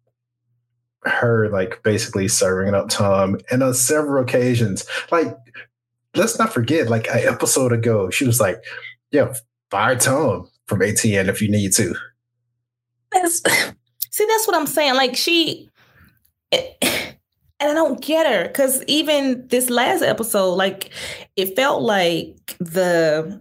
her 1.07 1.49
like 1.51 1.83
basically 1.83 2.29
serving 2.29 2.75
up 2.75 2.89
Tom 2.89 3.39
and 3.51 3.63
on 3.63 3.75
several 3.75 4.23
occasions. 4.23 4.87
Like, 5.11 5.37
let's 6.15 6.39
not 6.39 6.53
forget, 6.53 6.89
like 6.89 7.07
an 7.09 7.21
episode 7.27 7.73
ago, 7.73 8.11
she 8.11 8.27
was 8.27 8.41
like, 8.41 8.63
Yeah, 9.11 9.35
fire 9.71 9.97
Tom 9.97 10.49
from 10.67 10.81
ATN 10.81 11.29
if 11.29 11.41
you 11.41 11.51
need 11.51 11.73
to. 11.73 11.95
That's 13.13 13.43
see, 14.11 14.27
that's 14.27 14.47
what 14.47 14.57
I'm 14.57 14.67
saying. 14.67 14.95
Like 14.95 15.17
she 15.17 15.69
and 16.53 17.71
I 17.71 17.75
don't 17.75 18.01
get 18.01 18.27
her 18.27 18.49
because 18.49 18.83
even 18.85 19.47
this 19.49 19.71
last 19.71 20.03
episode, 20.03 20.55
like 20.55 20.91
it 21.37 21.57
felt 21.57 21.83
like 21.83 22.57
the 22.59 23.41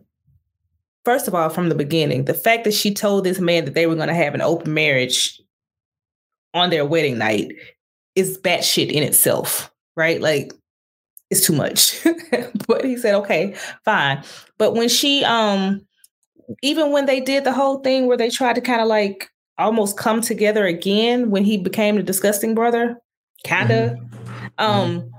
first 1.03 1.27
of 1.27 1.35
all, 1.35 1.49
from 1.49 1.69
the 1.69 1.75
beginning, 1.75 2.25
the 2.25 2.33
fact 2.33 2.63
that 2.63 2.73
she 2.73 2.93
told 2.93 3.23
this 3.23 3.39
man 3.39 3.65
that 3.65 3.73
they 3.73 3.87
were 3.87 3.95
going 3.95 4.07
to 4.07 4.13
have 4.13 4.33
an 4.33 4.41
open 4.41 4.73
marriage 4.73 5.39
on 6.53 6.69
their 6.69 6.85
wedding 6.85 7.17
night 7.17 7.53
is 8.15 8.37
batshit 8.37 8.89
in 8.89 9.03
itself, 9.03 9.71
right? 9.95 10.21
Like 10.21 10.53
it's 11.29 11.45
too 11.45 11.53
much. 11.53 12.03
but 12.67 12.83
he 12.83 12.97
said, 12.97 13.15
okay, 13.15 13.55
fine. 13.83 14.23
But 14.57 14.73
when 14.73 14.89
she 14.89 15.23
um 15.23 15.84
even 16.61 16.91
when 16.91 17.05
they 17.05 17.19
did 17.19 17.43
the 17.43 17.53
whole 17.53 17.79
thing 17.79 18.07
where 18.07 18.17
they 18.17 18.29
tried 18.29 18.55
to 18.55 18.61
kind 18.61 18.81
of 18.81 18.87
like 18.87 19.29
almost 19.57 19.97
come 19.97 20.21
together 20.21 20.65
again 20.65 21.31
when 21.31 21.43
he 21.43 21.57
became 21.57 21.95
the 21.95 22.03
disgusting 22.03 22.55
brother, 22.55 22.97
kinda. 23.43 23.97
Mm-hmm. 23.97 24.45
Um 24.57 24.99
mm-hmm. 25.01 25.09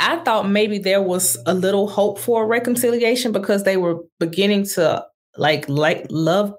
I 0.00 0.16
thought 0.18 0.48
maybe 0.48 0.78
there 0.78 1.02
was 1.02 1.38
a 1.46 1.54
little 1.54 1.88
hope 1.88 2.18
for 2.18 2.46
reconciliation 2.46 3.32
because 3.32 3.64
they 3.64 3.76
were 3.76 4.00
beginning 4.18 4.64
to 4.74 5.04
like 5.36 5.68
like 5.68 6.06
love 6.10 6.54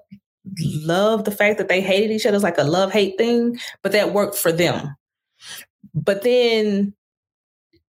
love 0.60 1.24
the 1.24 1.30
fact 1.30 1.58
that 1.58 1.68
they 1.68 1.80
hated 1.80 2.10
each 2.10 2.26
other. 2.26 2.36
It's 2.36 2.44
like 2.44 2.58
a 2.58 2.64
love 2.64 2.92
hate 2.92 3.16
thing, 3.18 3.58
but 3.82 3.92
that 3.92 4.12
worked 4.12 4.36
for 4.36 4.52
them. 4.52 4.94
But 5.94 6.22
then 6.22 6.94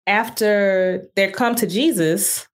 after 0.07 1.09
they 1.17 1.31
come 1.31 1.55
to 1.57 1.67
Jesus, 1.67 2.47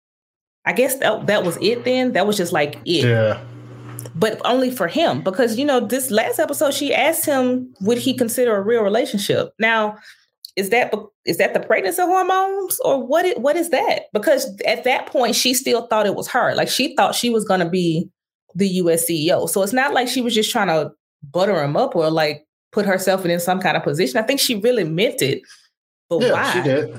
I 0.66 0.72
guess 0.72 0.96
that, 0.98 1.26
that 1.28 1.44
was 1.44 1.56
it 1.60 1.84
then. 1.84 2.12
That 2.12 2.26
was 2.26 2.36
just 2.36 2.52
like 2.52 2.76
it. 2.84 3.06
Yeah. 3.06 3.40
But 4.14 4.40
only 4.44 4.70
for 4.70 4.88
him 4.88 5.22
because 5.22 5.58
you 5.58 5.64
know 5.64 5.80
this 5.80 6.10
last 6.10 6.38
episode 6.38 6.72
she 6.72 6.94
asked 6.94 7.26
him 7.26 7.72
would 7.80 7.98
he 7.98 8.14
consider 8.14 8.56
a 8.56 8.62
real 8.62 8.82
relationship. 8.82 9.52
Now, 9.58 9.96
is 10.56 10.70
that 10.70 10.92
is 11.26 11.36
that 11.36 11.52
the 11.54 11.60
pregnancy 11.60 12.02
hormones 12.02 12.80
or 12.84 13.02
what 13.04 13.26
it, 13.26 13.40
what 13.40 13.56
is 13.56 13.70
that? 13.70 14.04
Because 14.12 14.58
at 14.66 14.84
that 14.84 15.06
point 15.06 15.34
she 15.34 15.52
still 15.52 15.86
thought 15.86 16.06
it 16.06 16.14
was 16.14 16.28
her. 16.28 16.54
Like 16.54 16.68
she 16.68 16.96
thought 16.96 17.14
she 17.14 17.28
was 17.30 17.44
going 17.44 17.60
to 17.60 17.68
be 17.68 18.08
the 18.54 18.68
US 18.68 19.08
CEO. 19.08 19.48
So 19.48 19.62
it's 19.62 19.74
not 19.74 19.92
like 19.92 20.08
she 20.08 20.22
was 20.22 20.34
just 20.34 20.50
trying 20.50 20.68
to 20.68 20.92
butter 21.22 21.62
him 21.62 21.76
up 21.76 21.94
or 21.94 22.10
like 22.10 22.46
put 22.72 22.86
herself 22.86 23.24
in 23.26 23.38
some 23.38 23.60
kind 23.60 23.76
of 23.76 23.82
position. 23.82 24.18
I 24.18 24.22
think 24.22 24.40
she 24.40 24.56
really 24.56 24.84
meant 24.84 25.20
it. 25.20 25.42
But 26.08 26.22
yeah, 26.22 26.32
why? 26.32 26.52
She 26.52 26.62
did. 26.62 26.98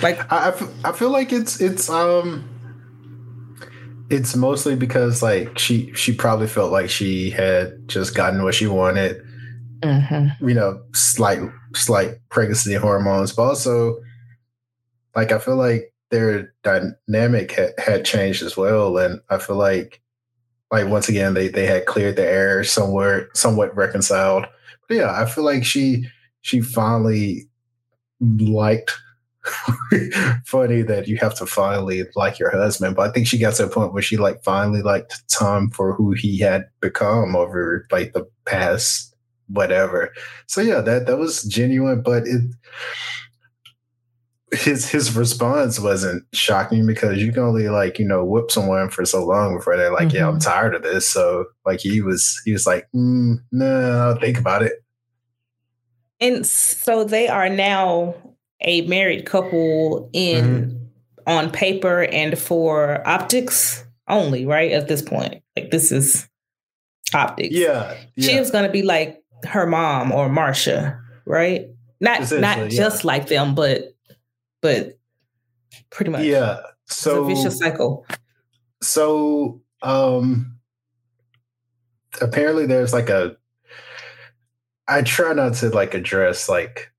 Like 0.00 0.32
I, 0.32 0.52
I 0.84 0.92
feel 0.92 1.10
like 1.10 1.32
it's 1.32 1.60
it's 1.60 1.90
um 1.90 2.48
it's 4.12 4.36
mostly 4.36 4.76
because 4.76 5.22
like 5.22 5.58
she 5.58 5.92
she 5.94 6.12
probably 6.14 6.46
felt 6.46 6.70
like 6.70 6.90
she 6.90 7.30
had 7.30 7.88
just 7.88 8.14
gotten 8.14 8.42
what 8.42 8.54
she 8.54 8.66
wanted. 8.66 9.22
Mm-hmm. 9.80 10.48
You 10.48 10.54
know, 10.54 10.82
slight 10.94 11.40
slight 11.74 12.16
pregnancy 12.28 12.74
hormones, 12.74 13.32
but 13.32 13.42
also 13.42 13.98
like 15.16 15.32
I 15.32 15.38
feel 15.38 15.56
like 15.56 15.92
their 16.10 16.54
dynamic 16.62 17.52
had, 17.52 17.72
had 17.78 18.04
changed 18.04 18.42
as 18.42 18.56
well, 18.56 18.98
and 18.98 19.20
I 19.30 19.38
feel 19.38 19.56
like 19.56 20.02
like 20.72 20.88
once 20.88 21.08
again 21.08 21.34
they 21.34 21.48
they 21.48 21.66
had 21.66 21.86
cleared 21.86 22.16
the 22.16 22.26
air 22.26 22.64
somewhere 22.64 23.28
somewhat 23.34 23.76
reconciled 23.76 24.46
but 24.88 24.96
yeah 24.96 25.20
i 25.20 25.26
feel 25.26 25.44
like 25.44 25.64
she 25.64 26.04
she 26.40 26.60
finally 26.60 27.46
liked 28.20 28.92
funny 30.46 30.82
that 30.82 31.08
you 31.08 31.16
have 31.16 31.34
to 31.34 31.46
finally 31.46 32.04
like 32.14 32.38
your 32.38 32.50
husband 32.50 32.94
but 32.94 33.08
i 33.08 33.12
think 33.12 33.26
she 33.26 33.38
got 33.38 33.54
to 33.54 33.64
a 33.64 33.68
point 33.68 33.92
where 33.92 34.02
she 34.02 34.16
like 34.16 34.42
finally 34.44 34.82
liked 34.82 35.22
tom 35.28 35.68
for 35.70 35.94
who 35.94 36.12
he 36.12 36.38
had 36.38 36.64
become 36.80 37.34
over 37.34 37.86
like 37.90 38.12
the 38.12 38.24
past 38.44 39.14
whatever 39.48 40.12
so 40.46 40.60
yeah 40.60 40.80
that 40.80 41.06
that 41.06 41.18
was 41.18 41.42
genuine 41.42 42.00
but 42.02 42.26
it 42.26 42.42
his 44.52 44.88
his 44.88 45.16
response 45.16 45.80
wasn't 45.80 46.22
shocking 46.32 46.86
because 46.86 47.20
you 47.22 47.32
can 47.32 47.42
only 47.42 47.68
like 47.68 47.98
you 47.98 48.06
know 48.06 48.24
whip 48.24 48.50
someone 48.50 48.90
for 48.90 49.04
so 49.04 49.24
long 49.24 49.56
before 49.56 49.76
they're 49.76 49.92
like 49.92 50.08
mm-hmm. 50.08 50.18
yeah 50.18 50.28
i'm 50.28 50.38
mm-hmm. 50.38 50.50
tired 50.50 50.74
of 50.74 50.82
this 50.82 51.08
so 51.08 51.46
like 51.64 51.80
he 51.80 52.00
was 52.00 52.40
he 52.44 52.52
was 52.52 52.66
like 52.66 52.86
mm, 52.94 53.36
no 53.50 54.08
I'll 54.08 54.20
think 54.20 54.38
about 54.38 54.62
it 54.62 54.84
and 56.20 56.46
so 56.46 57.02
they 57.02 57.28
are 57.28 57.48
now 57.48 58.14
a 58.62 58.82
married 58.82 59.26
couple 59.26 60.08
in 60.12 60.44
mm-hmm. 60.44 60.76
on 61.26 61.50
paper 61.50 62.04
and 62.04 62.38
for 62.38 63.06
optics 63.06 63.84
only 64.08 64.44
right 64.44 64.72
at 64.72 64.88
this 64.88 65.02
point 65.02 65.42
like 65.56 65.70
this 65.70 65.92
is 65.92 66.28
optics 67.14 67.54
yeah, 67.54 67.94
yeah. 68.16 68.28
she 68.28 68.38
was 68.38 68.50
going 68.50 68.64
to 68.64 68.70
be 68.70 68.82
like 68.82 69.22
her 69.44 69.66
mom 69.66 70.12
or 70.12 70.28
marcia 70.28 70.98
right 71.26 71.68
not 72.00 72.20
not 72.32 72.58
yeah. 72.58 72.68
just 72.68 73.04
like 73.04 73.28
them 73.28 73.54
but 73.54 73.94
but 74.62 74.98
pretty 75.90 76.10
much. 76.10 76.24
Yeah. 76.24 76.60
So 76.86 77.28
it's 77.28 77.32
a 77.32 77.42
vicious 77.42 77.58
cycle. 77.58 78.06
So 78.80 79.60
um 79.82 80.56
apparently 82.20 82.66
there's 82.66 82.92
like 82.92 83.10
a 83.10 83.36
I 84.88 85.02
try 85.02 85.32
not 85.32 85.54
to 85.54 85.68
like 85.70 85.94
address 85.94 86.48
like 86.48 86.92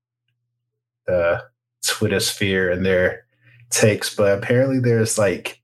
uh 1.08 1.40
Twitter 1.86 2.20
sphere 2.20 2.70
and 2.70 2.84
their 2.84 3.24
takes, 3.70 4.14
but 4.14 4.36
apparently 4.38 4.80
there's 4.80 5.18
like 5.18 5.60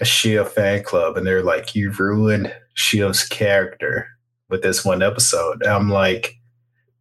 a 0.00 0.04
Shiv 0.04 0.52
fan 0.52 0.82
club, 0.82 1.16
and 1.16 1.26
they're 1.26 1.42
like, 1.42 1.74
"You 1.74 1.90
ruined 1.90 2.54
Shiv's 2.74 3.24
character 3.26 4.08
with 4.48 4.62
this 4.62 4.84
one 4.84 5.02
episode." 5.02 5.62
And 5.62 5.70
I'm 5.70 5.90
like, 5.90 6.34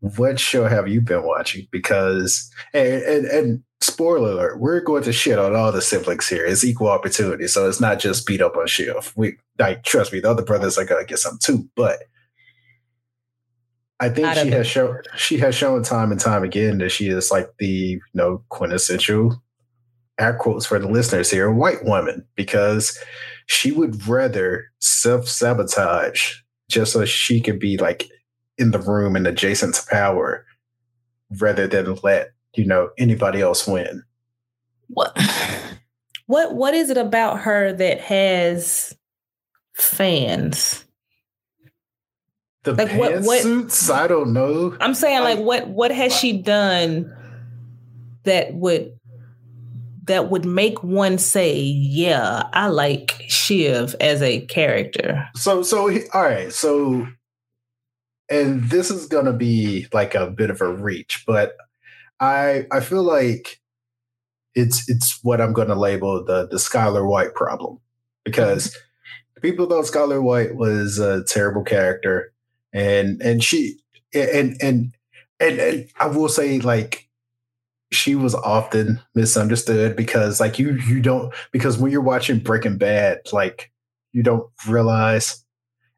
"What 0.02 0.40
show 0.40 0.68
have 0.68 0.88
you 0.88 1.02
been 1.02 1.24
watching?" 1.24 1.68
Because 1.72 2.52
and, 2.74 3.02
and, 3.04 3.26
and 3.26 3.64
spoiler 3.82 4.32
alert, 4.32 4.60
we're 4.60 4.82
going 4.82 5.04
to 5.04 5.14
shit 5.14 5.40
on 5.40 5.56
all 5.56 5.72
the 5.72 5.82
siblings 5.82 6.28
here. 6.28 6.46
It's 6.46 6.66
equal 6.66 6.90
opportunity, 6.90 7.48
so 7.48 7.70
it's 7.70 7.80
not 7.80 8.00
just 8.00 8.26
beat 8.26 8.42
up 8.42 8.58
on 8.58 8.68
Shiv. 8.68 9.14
We 9.16 9.38
like 9.58 9.84
trust 9.84 10.12
me, 10.12 10.20
the 10.20 10.30
other 10.30 10.44
brothers 10.44 10.78
are 10.78 10.86
gonna 10.86 11.06
get 11.06 11.20
some 11.20 11.38
too, 11.42 11.70
but. 11.76 12.00
I 14.00 14.10
think 14.10 14.34
she 14.34 14.50
has 14.50 14.66
shown 14.66 15.02
she 15.18 15.38
has 15.38 15.56
shown 15.56 15.84
time 15.84 16.12
and 16.12 16.20
time 16.20 16.44
again 16.44 16.78
that 16.78 16.90
she 16.90 17.10
is 17.10 17.32
like 17.32 17.50
the 17.60 17.68
you 17.68 18.02
know 18.14 18.44
quintessential 18.50 19.42
air 20.20 20.34
quotes 20.34 20.66
for 20.66 20.78
the 20.80 20.88
listeners 20.88 21.32
here, 21.32 21.52
white 21.52 21.84
woman, 21.84 22.26
because 22.36 22.98
she 23.48 23.72
would 23.72 24.08
rather 24.08 24.66
self 24.80 25.28
sabotage 25.28 26.36
just 26.70 26.94
so 26.94 27.06
she 27.06 27.42
could 27.42 27.60
be 27.60 27.78
like 27.78 28.10
in 28.58 28.72
the 28.72 28.80
room 28.80 29.16
and 29.16 29.26
adjacent 29.26 29.76
to 29.76 29.86
power 29.90 30.46
rather 31.40 31.68
than 31.68 31.98
let, 32.04 32.32
you 32.56 32.66
know, 32.66 32.90
anybody 32.98 33.42
else 33.42 33.66
win. 33.66 34.04
What 34.88 35.18
what 36.28 36.54
what 36.54 36.74
is 36.74 36.90
it 36.90 36.98
about 36.98 37.40
her 37.42 37.74
that 37.74 38.02
has 38.02 38.96
fans? 39.74 40.86
The 42.64 42.74
like 42.74 42.92
what? 43.24 43.92
I 43.92 44.08
don't 44.08 44.34
know. 44.34 44.76
I'm 44.82 44.94
saying 44.94 45.24
like 45.24 45.40
what 45.40 45.70
what 45.70 45.92
has 45.92 46.14
she 46.16 46.42
done 46.42 47.16
that 48.24 48.54
would 48.54 49.00
that 50.10 50.30
would 50.30 50.44
make 50.44 50.84
one 50.84 51.18
say, 51.20 51.60
"Yeah, 51.60 52.50
I 52.52 52.68
like 52.68 53.24
Shiv 53.28 53.96
as 54.02 54.22
a 54.22 54.42
character." 54.42 55.30
So, 55.36 55.62
so 55.62 55.90
all 56.14 56.24
right, 56.24 56.52
so, 56.52 57.08
and 58.30 58.64
this 58.70 58.90
is 58.90 59.06
gonna 59.06 59.34
be 59.34 59.88
like 59.94 60.16
a 60.16 60.30
bit 60.30 60.50
of 60.50 60.62
a 60.62 60.74
reach, 60.74 61.24
but 61.26 61.56
I 62.20 62.66
I 62.72 62.80
feel 62.82 63.04
like 63.04 63.62
it's 64.56 64.90
it's 64.90 65.20
what 65.24 65.40
I'm 65.40 65.54
gonna 65.54 65.76
label 65.76 66.26
the 66.26 66.48
the 66.48 66.58
Skyler 66.58 67.08
White 67.08 67.36
problem 67.36 67.80
because 68.26 68.68
mm-hmm. 68.68 69.42
people 69.42 69.68
thought 69.68 69.86
Skyler 69.86 70.22
White 70.22 70.56
was 70.56 70.98
a 70.98 71.24
terrible 71.24 71.64
character, 71.64 72.34
and 72.74 73.22
and 73.22 73.44
she 73.44 73.80
and 74.14 74.62
and 74.62 74.94
and, 75.40 75.60
and 75.60 75.88
I 76.00 76.08
will 76.08 76.30
say 76.30 76.60
like 76.60 77.08
she 77.92 78.16
was 78.16 78.36
often 78.36 79.02
misunderstood 79.16 79.96
because 79.96 80.40
like 80.40 80.60
you 80.60 80.74
you 80.88 81.02
don't 81.02 81.34
because 81.52 81.78
when 81.78 81.92
you're 81.92 82.02
watching 82.02 82.40
Breaking 82.40 82.78
Bad, 82.78 83.20
like 83.32 83.72
you 84.14 84.24
don't 84.24 84.50
realize 84.68 85.44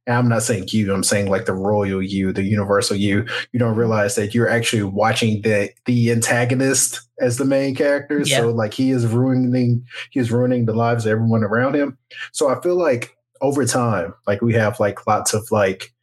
I'm 0.08 0.30
not 0.30 0.42
saying 0.44 0.70
you, 0.72 0.94
I'm 0.94 1.04
saying 1.04 1.30
like 1.30 1.46
the 1.46 1.54
royal 1.54 2.02
you, 2.02 2.34
the 2.34 2.44
universal 2.44 2.96
you, 2.96 3.26
you 3.52 3.60
don't 3.60 3.76
realize 3.76 4.16
that 4.16 4.34
you're 4.34 4.50
actually 4.50 4.84
watching 4.84 5.42
the 5.42 5.70
the 5.86 6.12
antagonist 6.12 7.02
as 7.20 7.38
the 7.38 7.46
main 7.46 7.76
character. 7.76 8.22
Yeah. 8.26 8.40
So 8.40 8.52
like 8.52 8.74
he 8.74 8.92
is 8.92 9.06
ruining 9.06 9.86
he 10.12 10.20
is 10.20 10.32
ruining 10.32 10.66
the 10.66 10.74
lives 10.74 11.06
of 11.06 11.12
everyone 11.12 11.44
around 11.44 11.76
him. 11.76 11.98
So 12.32 12.50
I 12.50 12.60
feel 12.62 12.76
like 12.76 13.16
over 13.42 13.66
time, 13.66 14.14
like 14.28 14.42
we 14.42 14.54
have 14.54 14.80
like 14.80 15.06
lots 15.08 15.34
of 15.34 15.48
like 15.52 15.94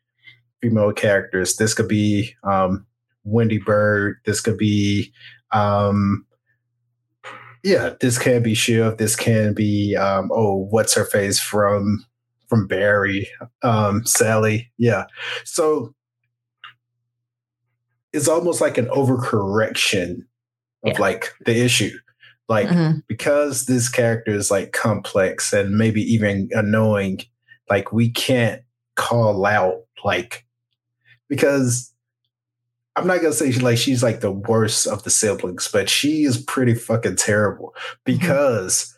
female 0.60 0.92
characters. 0.92 1.56
This 1.56 1.74
could 1.74 1.88
be 1.88 2.34
um 2.44 2.86
Wendy 3.24 3.58
Byrde, 3.58 4.14
this 4.24 4.40
could 4.40 4.56
be 4.56 5.12
um, 5.52 6.24
yeah, 7.62 7.94
this 8.00 8.18
can 8.18 8.42
be 8.42 8.54
Shiv. 8.54 8.98
This 8.98 9.16
can 9.16 9.54
be 9.54 9.96
um, 9.96 10.30
oh, 10.32 10.66
what's 10.70 10.94
her 10.94 11.04
face 11.04 11.40
from 11.40 12.04
from 12.48 12.66
Barry, 12.66 13.28
um, 13.62 14.06
Sally. 14.06 14.70
Yeah, 14.78 15.04
so 15.44 15.94
it's 18.12 18.28
almost 18.28 18.60
like 18.60 18.78
an 18.78 18.86
overcorrection 18.86 20.22
of 20.84 20.92
yeah. 20.94 21.00
like 21.00 21.32
the 21.44 21.56
issue. 21.56 21.96
Like 22.48 22.68
mm-hmm. 22.68 23.00
because 23.06 23.66
this 23.66 23.90
character 23.90 24.32
is 24.32 24.50
like 24.50 24.72
complex 24.72 25.52
and 25.52 25.76
maybe 25.76 26.00
even 26.00 26.48
annoying, 26.52 27.20
like 27.68 27.92
we 27.92 28.10
can't 28.10 28.62
call 28.94 29.44
out 29.44 29.82
like 30.04 30.46
because 31.28 31.92
I'm 32.98 33.06
not 33.06 33.20
gonna 33.20 33.32
say 33.32 33.52
she 33.52 33.60
like 33.60 33.78
she's 33.78 34.02
like 34.02 34.20
the 34.20 34.32
worst 34.32 34.86
of 34.86 35.04
the 35.04 35.10
siblings, 35.10 35.68
but 35.72 35.88
she 35.88 36.24
is 36.24 36.42
pretty 36.42 36.74
fucking 36.74 37.16
terrible 37.16 37.74
mm-hmm. 37.76 37.94
because 38.04 38.96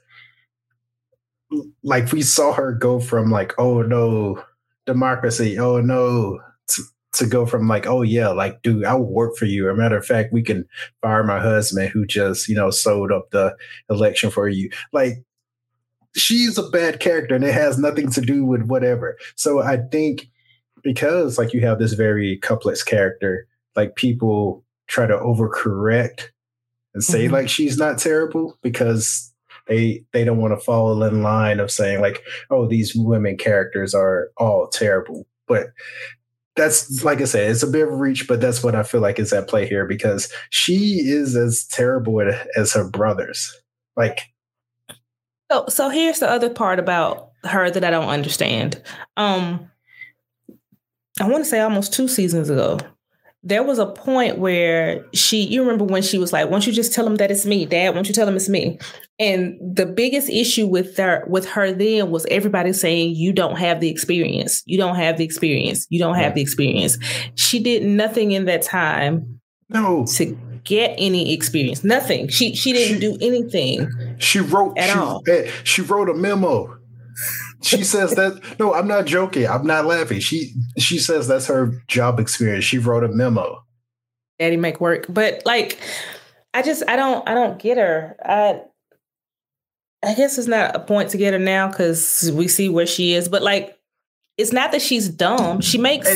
mm-hmm. 1.52 1.68
like 1.82 2.10
we 2.10 2.22
saw 2.22 2.52
her 2.54 2.72
go 2.72 2.98
from 2.98 3.30
like 3.30 3.52
oh 3.58 3.82
no 3.82 4.42
democracy 4.86 5.58
oh 5.58 5.80
no 5.80 6.40
to, 6.66 6.82
to 7.12 7.26
go 7.26 7.44
from 7.44 7.68
like 7.68 7.86
oh 7.86 8.00
yeah 8.00 8.28
like 8.28 8.62
dude 8.62 8.84
I'll 8.84 9.02
work 9.02 9.36
for 9.36 9.44
you. 9.44 9.68
As 9.68 9.74
a 9.74 9.76
matter 9.76 9.98
of 9.98 10.06
fact, 10.06 10.32
we 10.32 10.42
can 10.42 10.66
fire 11.02 11.22
my 11.22 11.38
husband 11.38 11.90
who 11.90 12.06
just 12.06 12.48
you 12.48 12.54
know 12.54 12.70
sold 12.70 13.12
up 13.12 13.30
the 13.30 13.54
election 13.90 14.30
for 14.30 14.48
you. 14.48 14.70
Like 14.92 15.24
she's 16.16 16.56
a 16.56 16.68
bad 16.70 17.00
character 17.00 17.34
and 17.34 17.44
it 17.44 17.52
has 17.52 17.78
nothing 17.78 18.10
to 18.12 18.22
do 18.22 18.46
with 18.46 18.62
whatever. 18.62 19.18
So 19.36 19.60
I 19.60 19.76
think 19.76 20.30
because 20.82 21.38
like 21.38 21.52
you 21.52 21.60
have 21.60 21.78
this 21.78 21.92
very 21.92 22.38
complex 22.38 22.82
character 22.82 23.46
like 23.76 23.96
people 23.96 24.64
try 24.86 25.06
to 25.06 25.16
overcorrect 25.16 26.28
and 26.94 27.02
say 27.02 27.24
mm-hmm. 27.24 27.34
like 27.34 27.48
she's 27.48 27.78
not 27.78 27.98
terrible 27.98 28.58
because 28.62 29.32
they 29.68 30.04
they 30.12 30.24
don't 30.24 30.38
want 30.38 30.52
to 30.52 30.64
fall 30.64 31.02
in 31.02 31.22
line 31.22 31.60
of 31.60 31.70
saying 31.70 32.00
like 32.00 32.22
oh 32.50 32.66
these 32.66 32.94
women 32.94 33.36
characters 33.36 33.94
are 33.94 34.30
all 34.36 34.68
terrible. 34.68 35.26
But 35.46 35.68
that's 36.56 37.04
like 37.04 37.20
i 37.20 37.24
said 37.24 37.50
it's 37.50 37.62
a 37.62 37.66
bit 37.66 37.86
of 37.86 37.92
a 37.92 37.96
reach 37.96 38.26
but 38.26 38.40
that's 38.40 38.62
what 38.62 38.74
i 38.74 38.82
feel 38.82 39.00
like 39.00 39.20
is 39.20 39.32
at 39.32 39.48
play 39.48 39.66
here 39.66 39.86
because 39.86 40.30
she 40.50 41.00
is 41.06 41.36
as 41.36 41.64
terrible 41.64 42.20
as 42.56 42.72
her 42.72 42.88
brothers. 42.88 43.56
Like 43.96 44.20
so 45.50 45.66
so 45.68 45.88
here's 45.88 46.18
the 46.18 46.30
other 46.30 46.50
part 46.50 46.78
about 46.78 47.30
her 47.44 47.70
that 47.70 47.84
i 47.84 47.90
don't 47.90 48.08
understand. 48.08 48.82
Um 49.16 49.69
i 51.20 51.28
want 51.28 51.44
to 51.44 51.48
say 51.48 51.60
almost 51.60 51.92
two 51.92 52.08
seasons 52.08 52.50
ago 52.50 52.78
there 53.42 53.62
was 53.62 53.78
a 53.78 53.86
point 53.86 54.38
where 54.38 55.06
she, 55.14 55.42
you 55.42 55.62
remember 55.62 55.84
when 55.84 56.02
she 56.02 56.18
was 56.18 56.32
like, 56.32 56.50
"Won't 56.50 56.66
you 56.66 56.72
just 56.72 56.92
tell 56.92 57.06
him 57.06 57.16
that 57.16 57.30
it's 57.30 57.46
me, 57.46 57.64
Dad? 57.64 57.94
Won't 57.94 58.06
you 58.06 58.12
tell 58.12 58.28
him 58.28 58.36
it's 58.36 58.50
me?" 58.50 58.78
And 59.18 59.56
the 59.60 59.86
biggest 59.86 60.28
issue 60.28 60.66
with 60.66 60.96
her, 60.98 61.24
with 61.26 61.48
her 61.50 61.72
then, 61.72 62.10
was 62.10 62.26
everybody 62.30 62.72
saying, 62.72 63.14
"You 63.14 63.32
don't 63.32 63.56
have 63.56 63.80
the 63.80 63.88
experience. 63.88 64.62
You 64.66 64.76
don't 64.76 64.96
have 64.96 65.16
the 65.16 65.24
experience. 65.24 65.86
You 65.88 65.98
don't 65.98 66.16
have 66.16 66.34
the 66.34 66.42
experience." 66.42 66.98
She 67.34 67.62
did 67.62 67.82
nothing 67.82 68.32
in 68.32 68.44
that 68.44 68.62
time. 68.62 69.40
No. 69.70 70.04
To 70.16 70.36
get 70.64 70.94
any 70.98 71.32
experience, 71.32 71.82
nothing. 71.82 72.28
She 72.28 72.54
she 72.54 72.74
didn't 72.74 73.00
she, 73.00 73.00
do 73.00 73.16
anything. 73.22 73.88
She 74.18 74.40
wrote 74.40 74.76
at 74.76 74.90
she, 74.90 74.98
all. 74.98 75.22
She 75.64 75.80
wrote 75.80 76.10
a 76.10 76.14
memo 76.14 76.76
she 77.62 77.84
says 77.84 78.14
that 78.14 78.58
no, 78.58 78.74
I'm 78.74 78.88
not 78.88 79.06
joking. 79.06 79.46
I'm 79.46 79.66
not 79.66 79.86
laughing. 79.86 80.20
She 80.20 80.54
she 80.78 80.98
says 80.98 81.28
that's 81.28 81.46
her 81.46 81.82
job 81.86 82.18
experience. 82.18 82.64
She 82.64 82.78
wrote 82.78 83.04
a 83.04 83.08
memo. 83.08 83.64
Daddy 84.38 84.56
make 84.56 84.80
work. 84.80 85.06
But 85.08 85.42
like 85.44 85.78
I 86.54 86.62
just 86.62 86.82
I 86.88 86.96
don't 86.96 87.28
I 87.28 87.34
don't 87.34 87.58
get 87.58 87.78
her. 87.78 88.16
I 88.24 88.62
I 90.02 90.14
guess 90.14 90.38
it's 90.38 90.48
not 90.48 90.74
a 90.74 90.80
point 90.80 91.10
to 91.10 91.18
get 91.18 91.34
her 91.34 91.38
now 91.38 91.68
because 91.68 92.30
we 92.34 92.48
see 92.48 92.68
where 92.68 92.86
she 92.86 93.14
is. 93.14 93.28
But 93.28 93.42
like 93.42 93.78
it's 94.38 94.52
not 94.52 94.72
that 94.72 94.82
she's 94.82 95.08
dumb. 95.08 95.60
She 95.60 95.76
makes 95.76 96.08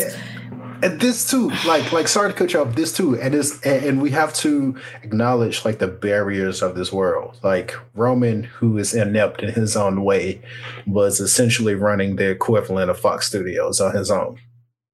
and 0.84 1.00
this 1.00 1.30
too, 1.30 1.48
like 1.66 1.92
like 1.92 2.08
sorry 2.08 2.30
to 2.30 2.36
cut 2.36 2.52
you 2.52 2.60
off. 2.60 2.74
This 2.74 2.94
too, 2.94 3.18
and 3.18 3.32
this 3.32 3.58
and 3.62 4.02
we 4.02 4.10
have 4.10 4.34
to 4.34 4.76
acknowledge 5.02 5.64
like 5.64 5.78
the 5.78 5.88
barriers 5.88 6.60
of 6.60 6.74
this 6.74 6.92
world. 6.92 7.38
Like 7.42 7.74
Roman, 7.94 8.44
who 8.44 8.76
is 8.76 8.92
inept 8.92 9.42
in 9.42 9.52
his 9.54 9.76
own 9.76 10.04
way, 10.04 10.42
was 10.86 11.20
essentially 11.20 11.74
running 11.74 12.16
the 12.16 12.28
equivalent 12.28 12.90
of 12.90 13.00
Fox 13.00 13.26
Studios 13.26 13.80
on 13.80 13.96
his 13.96 14.10
own, 14.10 14.38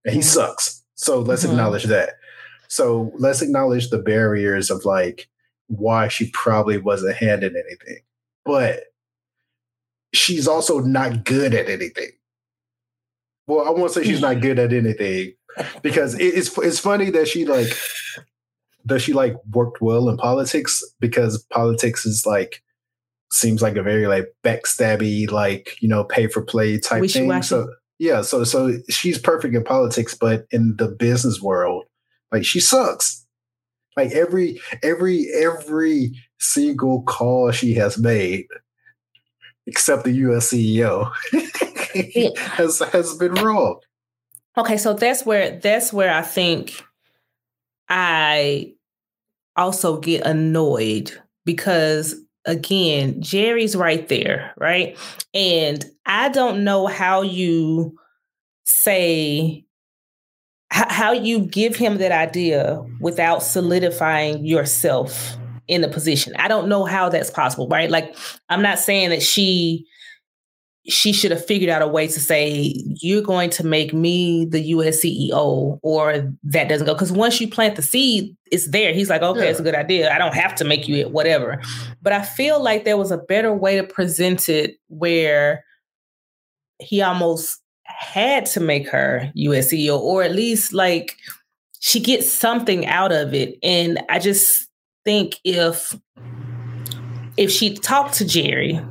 and 0.05 0.15
he 0.15 0.23
sucks. 0.23 0.85
So 0.95 1.19
let's 1.19 1.43
mm-hmm. 1.43 1.53
acknowledge 1.53 1.85
that. 1.85 2.11
So 2.69 3.11
let's 3.19 3.43
acknowledge 3.43 3.91
the 3.91 3.99
barriers 3.99 4.71
of 4.71 4.85
like 4.85 5.29
why 5.67 6.07
she 6.07 6.31
probably 6.31 6.79
wasn't 6.79 7.17
handed 7.17 7.57
anything, 7.57 8.03
but 8.45 8.85
she's 10.13 10.47
also 10.47 10.79
not 10.79 11.25
good 11.25 11.53
at 11.53 11.69
anything. 11.69 12.13
Well, 13.51 13.67
I 13.67 13.71
won't 13.71 13.91
say 13.91 14.05
she's 14.05 14.21
not 14.21 14.41
good 14.41 14.61
at 14.61 14.73
anything, 14.73 15.33
because 15.83 16.15
it's 16.15 16.57
it's 16.59 16.79
funny 16.79 17.11
that 17.11 17.27
she 17.27 17.45
like 17.45 17.67
does 18.87 19.03
she 19.03 19.13
like 19.13 19.35
worked 19.53 19.81
well 19.81 20.09
in 20.09 20.17
politics 20.17 20.85
because 21.01 21.45
politics 21.51 22.07
is 22.07 22.25
like 22.25 22.63
seems 23.33 23.61
like 23.61 23.75
a 23.75 23.83
very 23.83 24.07
like 24.07 24.33
backstabby 24.45 25.29
like 25.29 25.77
you 25.81 25.89
know 25.89 26.05
pay 26.05 26.29
for 26.29 26.43
play 26.43 26.79
type 26.79 27.01
thing. 27.11 27.43
So 27.43 27.69
yeah, 27.99 28.23
so 28.23 28.45
so 28.45 28.79
she's 28.89 29.19
perfect 29.19 29.57
in 29.57 29.65
politics, 29.65 30.15
but 30.15 30.47
in 30.53 30.77
the 30.77 30.87
business 30.87 31.41
world, 31.41 31.87
like 32.31 32.45
she 32.45 32.61
sucks. 32.61 33.27
Like 33.97 34.13
every 34.13 34.61
every 34.85 35.27
every 35.35 36.13
single 36.39 37.03
call 37.03 37.51
she 37.51 37.75
has 37.75 37.99
made, 37.99 38.47
except 39.67 40.05
the 40.05 40.13
U.S. 40.13 40.53
CEO, 40.53 41.11
has 42.37 42.79
has 42.93 43.15
been 43.15 43.35
wrong. 43.35 43.81
Okay, 44.57 44.77
so 44.77 44.95
that's 44.95 45.25
where 45.25 45.59
that's 45.59 45.93
where 45.93 46.13
I 46.13 46.23
think 46.23 46.83
I 47.89 48.75
also 49.57 49.99
get 49.99 50.27
annoyed 50.27 51.13
because 51.45 52.15
again, 52.47 53.21
Gerri's 53.21 53.77
right 53.77 54.09
there, 54.09 54.53
right? 54.57 54.99
And 55.35 55.85
I 56.07 56.31
don't 56.31 56.65
know 56.65 56.87
how 56.87 57.23
you 57.23 57.97
say 58.65 59.65
how 60.73 61.13
you 61.13 61.41
give 61.41 61.75
him 61.75 61.99
that 61.99 62.13
idea 62.13 62.81
without 63.01 63.43
solidifying 63.43 64.45
yourself 64.45 65.37
in 65.67 65.81
the 65.81 65.89
position. 65.89 66.35
I 66.37 66.47
don't 66.49 66.69
know 66.69 66.85
how 66.85 67.09
that's 67.09 67.31
possible, 67.31 67.69
right? 67.69 67.91
Like 67.91 68.17
I'm 68.49 68.63
not 68.63 68.79
saying 68.79 69.11
that 69.11 69.23
she 69.23 69.87
she 70.89 71.13
should 71.13 71.31
have 71.31 71.45
figured 71.45 71.71
out 71.71 71.83
a 71.83 71.89
way 71.89 72.07
to 72.07 72.19
say 72.19 72.75
you're 73.01 73.23
going 73.23 73.51
to 73.51 73.67
make 73.67 73.93
me 73.93 74.47
the 74.47 74.61
US 74.61 75.03
CEO 75.03 75.79
or 75.83 76.35
that 76.43 76.69
doesn't 76.69 76.87
go. 76.87 76.95
Because 76.95 77.13
once 77.13 77.41
you 77.41 77.49
plant 77.49 77.77
the 77.77 77.83
seed 77.83 78.37
it's 78.51 78.69
there. 78.71 78.93
He's 78.93 79.11
like 79.11 79.23
okay 79.23 79.45
yeah. 79.45 79.51
it's 79.51 79.61
a 79.61 79.63
good 79.65 79.75
idea. 79.75 80.13
I 80.13 80.19
don't 80.19 80.35
have 80.35 80.55
to 80.57 80.65
make 80.65 80.89
you 80.89 80.97
it 80.97 81.11
whatever. 81.11 81.61
But 82.03 82.13
I 82.13 82.23
feel 82.23 82.63
like 82.63 82.85
there 82.85 82.97
was 82.97 83.11
a 83.11 83.19
better 83.19 83.53
way 83.53 83.77
to 83.77 83.85
present 83.85 84.49
it 84.49 84.79
where 84.89 85.65
he 86.79 87.03
almost 87.03 87.61
had 87.85 88.47
to 88.47 88.61
make 88.61 88.89
her 88.89 89.31
US 89.35 89.73
CEO 89.73 89.99
or 89.99 90.23
at 90.23 90.33
least 90.33 90.73
like 90.73 91.17
she 91.81 92.01
gets 92.01 92.31
something 92.31 92.87
out 92.87 93.13
of 93.13 93.35
it. 93.35 93.59
And 93.63 94.01
I 94.09 94.19
just 94.19 94.69
think 95.05 95.39
if 95.45 95.95
if 97.37 97.51
she 97.51 97.75
talked 97.75 98.15
to 98.15 98.25
Gerri 98.25 98.87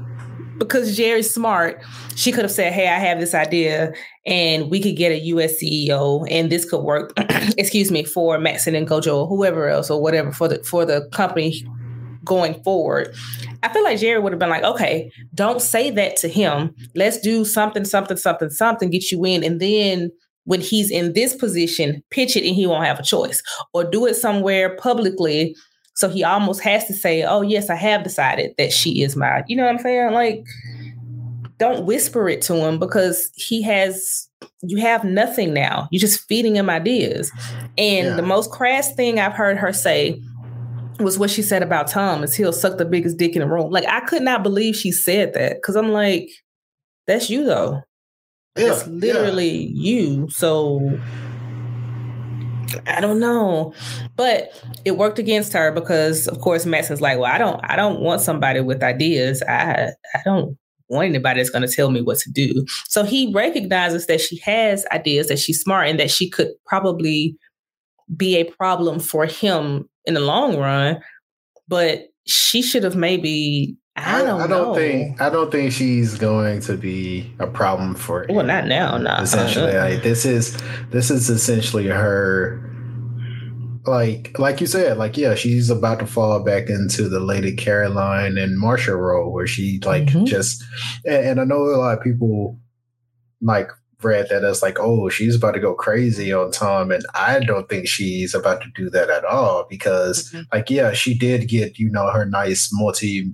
because 0.60 0.98
Gerri's 0.98 1.34
smart, 1.34 1.84
she 2.16 2.32
could 2.32 2.44
have 2.44 2.52
said, 2.52 2.74
Hey, 2.74 2.88
I 2.88 3.00
have 3.00 3.20
this 3.20 3.34
idea 3.34 3.94
and 4.26 4.70
we 4.70 4.82
could 4.82 4.96
get 4.96 5.12
a 5.12 5.20
US 5.20 5.62
CEO 5.62 6.28
and 6.30 6.52
this 6.52 6.70
could 6.70 6.84
work, 6.84 7.14
excuse 7.58 7.92
me, 7.92 8.04
for 8.04 8.38
Matsson 8.38 8.76
and 8.76 8.88
Gojo 8.88 9.24
or 9.24 9.28
whoever 9.28 9.68
else 9.68 9.90
or 9.90 10.02
whatever 10.02 10.32
for 10.32 10.48
the 10.48 10.64
for 10.64 10.86
the 10.86 11.10
company 11.12 11.64
going 12.24 12.62
forward. 12.64 13.16
I 13.64 13.74
feel 13.74 13.84
like 13.84 13.98
Gerri 13.98 14.22
would 14.22 14.34
have 14.34 14.40
been 14.40 14.50
like, 14.50 14.64
okay, 14.64 15.12
don't 15.34 15.62
say 15.62 15.90
that 15.92 16.16
to 16.18 16.28
him. 16.28 16.76
Let's 16.96 17.20
do 17.20 17.44
something, 17.46 17.86
something, 17.86 18.18
something, 18.18 18.50
something, 18.50 18.90
get 18.90 19.12
you 19.12 19.26
in. 19.26 19.44
And 19.44 19.60
then 19.60 20.12
when 20.44 20.62
he's 20.62 20.92
in 20.92 21.14
this 21.14 21.36
position, 21.36 22.04
pitch 22.12 22.36
it 22.36 22.46
and 22.46 22.56
he 22.56 22.68
won't 22.68 22.86
have 22.86 23.00
a 23.00 23.04
choice. 23.04 23.42
Or 23.74 23.84
do 23.84 24.06
it 24.06 24.16
somewhere 24.16 24.76
publicly 24.78 25.56
so 26.00 26.08
he 26.08 26.24
almost 26.24 26.62
has 26.62 26.86
to 26.86 26.94
say, 26.94 27.24
"Oh 27.24 27.42
yes, 27.42 27.70
I 27.70 27.76
have 27.76 28.04
decided 28.04 28.56
that 28.58 28.72
she 28.72 29.04
is 29.04 29.18
my." 29.18 29.44
You 29.48 29.58
know 29.58 29.66
what 29.66 29.72
I'm 29.76 29.80
saying? 29.80 30.14
Like, 30.14 30.46
don't 31.58 31.86
whisper 31.86 32.30
it 32.30 32.42
to 32.44 32.56
him 32.56 32.80
because 32.80 33.30
he 33.36 33.62
has. 33.64 34.30
You 34.62 34.78
have 34.78 35.04
nothing 35.04 35.54
now. 35.54 35.90
You're 35.92 36.00
just 36.00 36.26
feeding 36.26 36.56
him 36.56 36.70
ideas. 36.70 37.30
And 37.78 38.08
yeah. 38.08 38.16
the 38.16 38.22
most 38.22 38.50
crass 38.50 38.96
thing 38.96 39.20
I've 39.20 39.34
heard 39.34 39.58
her 39.58 39.74
say 39.74 40.22
was 41.02 41.20
what 41.20 41.30
she 41.30 41.42
said 41.42 41.64
about 41.64 41.88
Tom 41.88 42.24
is 42.24 42.34
he'll 42.34 42.54
suck 42.54 42.78
the 42.78 42.86
biggest 42.86 43.18
dick 43.18 43.36
in 43.36 43.42
the 43.42 43.48
room. 43.48 43.70
Like 43.70 43.86
I 43.90 44.00
could 44.02 44.22
not 44.22 44.42
believe 44.42 44.78
she 44.78 44.94
said 44.94 45.34
that 45.34 45.56
because 45.56 45.76
I'm 45.76 45.92
like, 45.92 46.30
that's 47.08 47.30
you 47.30 47.44
though. 47.44 47.82
Yeah, 48.58 48.70
that's 48.70 48.88
literally 48.88 49.66
yeah. 49.66 49.92
you. 49.92 50.30
So 50.30 50.98
I 52.88 53.02
don't 53.02 53.20
know. 53.20 53.74
But 54.16 54.52
it 54.86 54.98
worked 54.98 55.20
against 55.20 55.54
her 55.54 55.72
because 55.72 56.28
of 56.28 56.40
course 56.42 56.66
Matsson's 56.66 57.02
like, 57.02 57.20
well, 57.20 57.32
I 57.32 57.38
don't 57.38 57.60
I 57.64 57.76
don't 57.76 58.02
want 58.02 58.22
somebody 58.22 58.62
with 58.62 58.84
ideas. 58.84 59.42
I 59.44 59.90
I 60.14 60.22
don't 60.26 60.58
want 60.90 61.08
anybody 61.08 61.40
that's 61.40 61.52
to 61.52 61.68
tell 61.68 61.92
me 61.92 62.02
what 62.02 62.18
to 62.20 62.32
do. 62.32 62.66
So 62.88 63.04
he 63.04 63.32
recognizes 63.34 64.08
that 64.08 64.22
she 64.22 64.38
has 64.40 64.86
ideas, 64.92 65.28
that 65.28 65.40
she's 65.40 65.62
smart, 65.62 65.88
and 65.88 66.00
that 66.00 66.12
she 66.12 66.30
could 66.30 66.50
probably 66.66 67.38
be 68.16 68.38
a 68.38 68.44
problem 68.44 69.00
for 69.00 69.26
him 69.26 69.88
in 70.06 70.16
the 70.16 70.20
long 70.20 70.58
run. 70.58 71.00
But 71.68 72.08
she 72.26 72.62
should 72.62 72.84
have 72.84 72.96
maybe 72.96 73.78
I 74.06 74.24
don't, 74.24 74.42
I, 74.42 74.48
don't 74.48 74.76
think 74.76 75.22
I 75.22 75.30
don't 75.30 75.52
think 75.52 75.72
she's 75.72 76.18
going 76.18 76.62
to 76.62 76.78
be 76.78 77.32
a 77.40 77.48
problem 77.48 77.96
for. 77.96 78.26
Well, 78.30 78.46
not 78.46 78.68
now. 78.68 78.98
Not 78.98 79.24
essentially. 79.24 79.74
Like, 79.74 80.04
this 80.04 80.26
is 80.26 80.58
this 80.90 81.10
is 81.10 81.30
essentially 81.30 81.88
her. 81.88 82.66
Like 83.86 84.38
like 84.38 84.62
you 84.62 84.68
said, 84.68 84.98
like 84.98 85.18
yeah, 85.18 85.36
she's 85.36 85.70
about 85.70 86.00
to 86.00 86.06
fall 86.06 86.44
back 86.44 86.70
into 86.70 87.08
the 87.10 87.20
Lady 87.20 87.56
Caroline 87.56 88.38
and 88.38 88.60
Marcia 88.60 88.96
role, 88.96 89.32
where 89.32 89.48
she 89.48 89.80
like 89.84 90.06
mm-hmm. 90.06 90.26
just. 90.26 90.64
And, 91.06 91.26
and 91.26 91.42
I 91.42 91.44
know 91.46 91.64
a 91.64 91.78
lot 91.78 91.98
of 91.98 92.04
people 92.04 92.60
like 93.42 93.70
read 94.04 94.30
that 94.30 94.44
as 94.44 94.62
like, 94.62 94.80
oh, 94.80 95.10
she's 95.10 95.36
about 95.36 95.52
to 95.52 95.60
go 95.60 95.74
crazy 95.74 96.32
on 96.32 96.52
Tom. 96.52 96.92
And 96.92 97.04
I 97.14 97.40
don't 97.40 97.68
think 97.68 97.88
she's 97.88 98.34
about 98.34 98.62
to 98.62 98.70
do 98.76 98.90
that 98.92 99.10
at 99.10 99.26
all 99.26 99.66
because, 99.70 100.30
mm-hmm. 100.30 100.42
like, 100.54 100.70
yeah, 100.70 100.94
she 100.94 101.18
did 101.18 101.50
get, 101.50 101.78
you 101.78 101.90
know, 101.90 102.10
her 102.10 102.26
nice 102.26 102.70
multi 102.72 103.34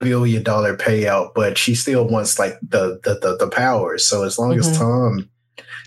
billion 0.00 0.42
dollar 0.42 0.76
payout, 0.76 1.34
but 1.34 1.56
she 1.56 1.74
still 1.74 2.06
wants 2.08 2.38
like 2.38 2.58
the 2.62 3.00
the 3.04 3.18
the, 3.20 3.36
the 3.36 3.48
powers. 3.48 4.04
So 4.04 4.24
as 4.24 4.38
long 4.38 4.50
mm-hmm. 4.50 4.70
as 4.70 4.78
Tom 4.78 5.30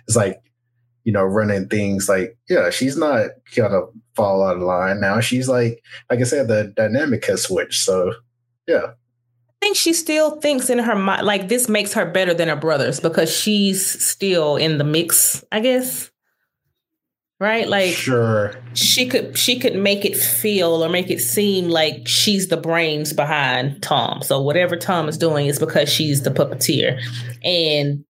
is 0.07 0.15
like, 0.15 0.41
you 1.03 1.11
know, 1.11 1.23
running 1.23 1.67
things 1.67 2.07
like, 2.07 2.37
yeah, 2.49 2.69
she's 2.69 2.95
not 2.95 3.31
gonna 3.55 3.81
fall 4.15 4.43
out 4.43 4.57
of 4.57 4.61
line 4.61 5.01
now. 5.01 5.19
She's 5.19 5.49
like, 5.49 5.83
like 6.09 6.19
I 6.19 6.23
said, 6.23 6.47
the 6.47 6.73
dynamic 6.75 7.25
has 7.25 7.43
switched. 7.43 7.81
So 7.81 8.13
yeah. 8.67 8.91
I 9.61 9.65
think 9.65 9.77
she 9.77 9.93
still 9.93 10.41
thinks 10.41 10.69
in 10.69 10.79
her 10.79 10.95
mind 10.95 11.25
like 11.25 11.47
this 11.47 11.69
makes 11.69 11.93
her 11.93 12.05
better 12.05 12.33
than 12.33 12.49
her 12.49 12.55
brothers 12.55 12.99
because 12.99 13.33
she's 13.33 13.85
still 14.03 14.57
in 14.57 14.77
the 14.77 14.83
mix, 14.83 15.43
I 15.51 15.61
guess 15.61 16.11
right? 17.43 17.67
Like 17.67 17.93
sure. 17.93 18.55
she 18.73 19.05
could 19.05 19.37
she 19.37 19.59
could 19.59 19.75
make 19.75 20.05
it 20.05 20.15
feel 20.15 20.83
or 20.83 20.87
make 20.87 21.11
it 21.11 21.19
seem 21.19 21.67
like 21.69 22.07
she's 22.07 22.47
the 22.47 22.55
brains 22.57 23.11
behind 23.11 23.83
tom. 23.83 24.23
So 24.23 24.41
whatever 24.41 24.77
tom 24.77 25.09
is 25.09 25.17
doing 25.17 25.47
is 25.47 25.59
because 25.59 25.89
she's 25.89 26.23
the 26.23 26.31
puppeteer. 26.31 26.99
And 27.43 28.05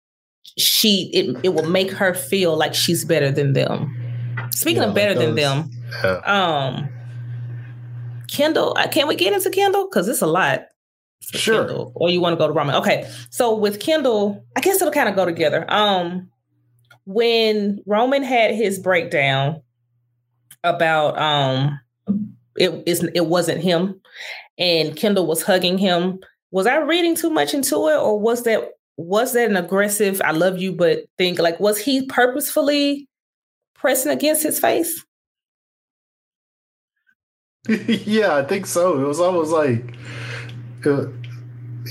she 0.57 1.11
it, 1.13 1.37
it 1.45 1.49
will 1.51 1.69
make 1.69 1.91
her 1.91 2.15
feel 2.15 2.57
like 2.57 2.75
she's 2.75 3.05
better 3.05 3.31
than 3.31 3.53
them. 3.53 3.95
Speaking 4.51 4.83
yeah, 4.83 4.89
of 4.89 4.95
better 4.95 5.15
than 5.15 5.35
them 5.35 5.71
yeah. 6.03 6.21
um 6.25 6.89
kendall 8.29 8.77
uh, 8.79 8.89
can 8.89 9.07
we 9.09 9.15
get 9.15 9.35
into 9.35 9.51
kendall? 9.51 9.89
Because 9.89 10.09
it's 10.09 10.23
a 10.23 10.27
lot 10.27 10.63
sure. 11.35 11.67
Kendall, 11.67 11.93
or 11.95 12.09
you 12.09 12.23
want 12.23 12.33
to 12.33 12.39
go 12.39 12.47
to 12.47 12.53
Roman 12.55 12.77
okay. 12.77 13.09
So 13.29 13.55
with 13.55 13.79
kendall 13.79 14.43
i 14.57 14.61
guess 14.61 14.77
it'll 14.81 14.91
kind 14.91 15.11
of 15.11 15.17
go 15.17 15.27
together. 15.27 15.67
Um 15.69 16.31
when 17.09 17.81
Roman 17.87 18.23
had 18.23 18.55
his 18.55 18.79
breakdown 18.79 19.63
about 20.63 21.19
um 21.19 21.81
it 22.59 22.71
it 23.15 23.27
wasn't 23.27 23.63
him 23.63 23.99
and 24.59 24.95
Kendall 24.95 25.27
was 25.27 25.43
hugging 25.43 25.79
him, 25.79 26.19
was 26.51 26.67
I 26.67 26.77
reading 26.77 27.15
too 27.15 27.31
much 27.31 27.55
into 27.55 27.77
it 27.89 27.97
or 27.97 28.21
was 28.21 28.43
that 28.43 28.73
was 28.99 29.33
that 29.33 29.49
an 29.49 29.57
aggressive 29.57 30.21
I 30.23 30.33
love 30.33 30.59
you 30.59 30.73
but 30.75 31.05
think 31.17 31.39
like 31.39 31.59
was 31.59 31.79
he 31.79 32.05
purposefully 32.05 33.09
pressing 33.75 34.13
against 34.13 34.43
his 34.43 34.61
face? 34.61 35.03
yeah, 37.69 38.37
I 38.37 38.45
think 38.45 38.67
so. 38.67 39.01
It 39.01 39.07
was 39.07 39.19
almost 39.19 39.51
like 39.51 39.95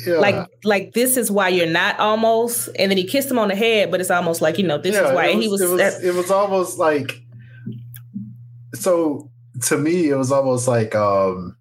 yeah. 0.05 0.15
Like 0.15 0.47
like 0.63 0.93
this 0.93 1.17
is 1.17 1.31
why 1.31 1.49
you're 1.49 1.65
not 1.65 1.99
almost, 1.99 2.69
and 2.77 2.91
then 2.91 2.97
he 2.97 3.05
kissed 3.05 3.31
him 3.31 3.39
on 3.39 3.47
the 3.47 3.55
head, 3.55 3.91
but 3.91 4.01
it's 4.01 4.11
almost 4.11 4.41
like 4.41 4.57
you 4.57 4.65
know 4.65 4.77
this 4.77 4.95
yeah, 4.95 5.09
is 5.09 5.15
why 5.15 5.33
was, 5.33 5.43
he 5.43 5.49
was. 5.49 5.61
It 5.61 5.69
was, 5.69 6.03
it 6.03 6.13
was 6.13 6.31
almost 6.31 6.77
like 6.77 7.21
so 8.73 9.29
to 9.63 9.77
me. 9.77 10.09
It 10.09 10.15
was 10.15 10.31
almost 10.31 10.67
like 10.67 10.95
um 10.95 11.57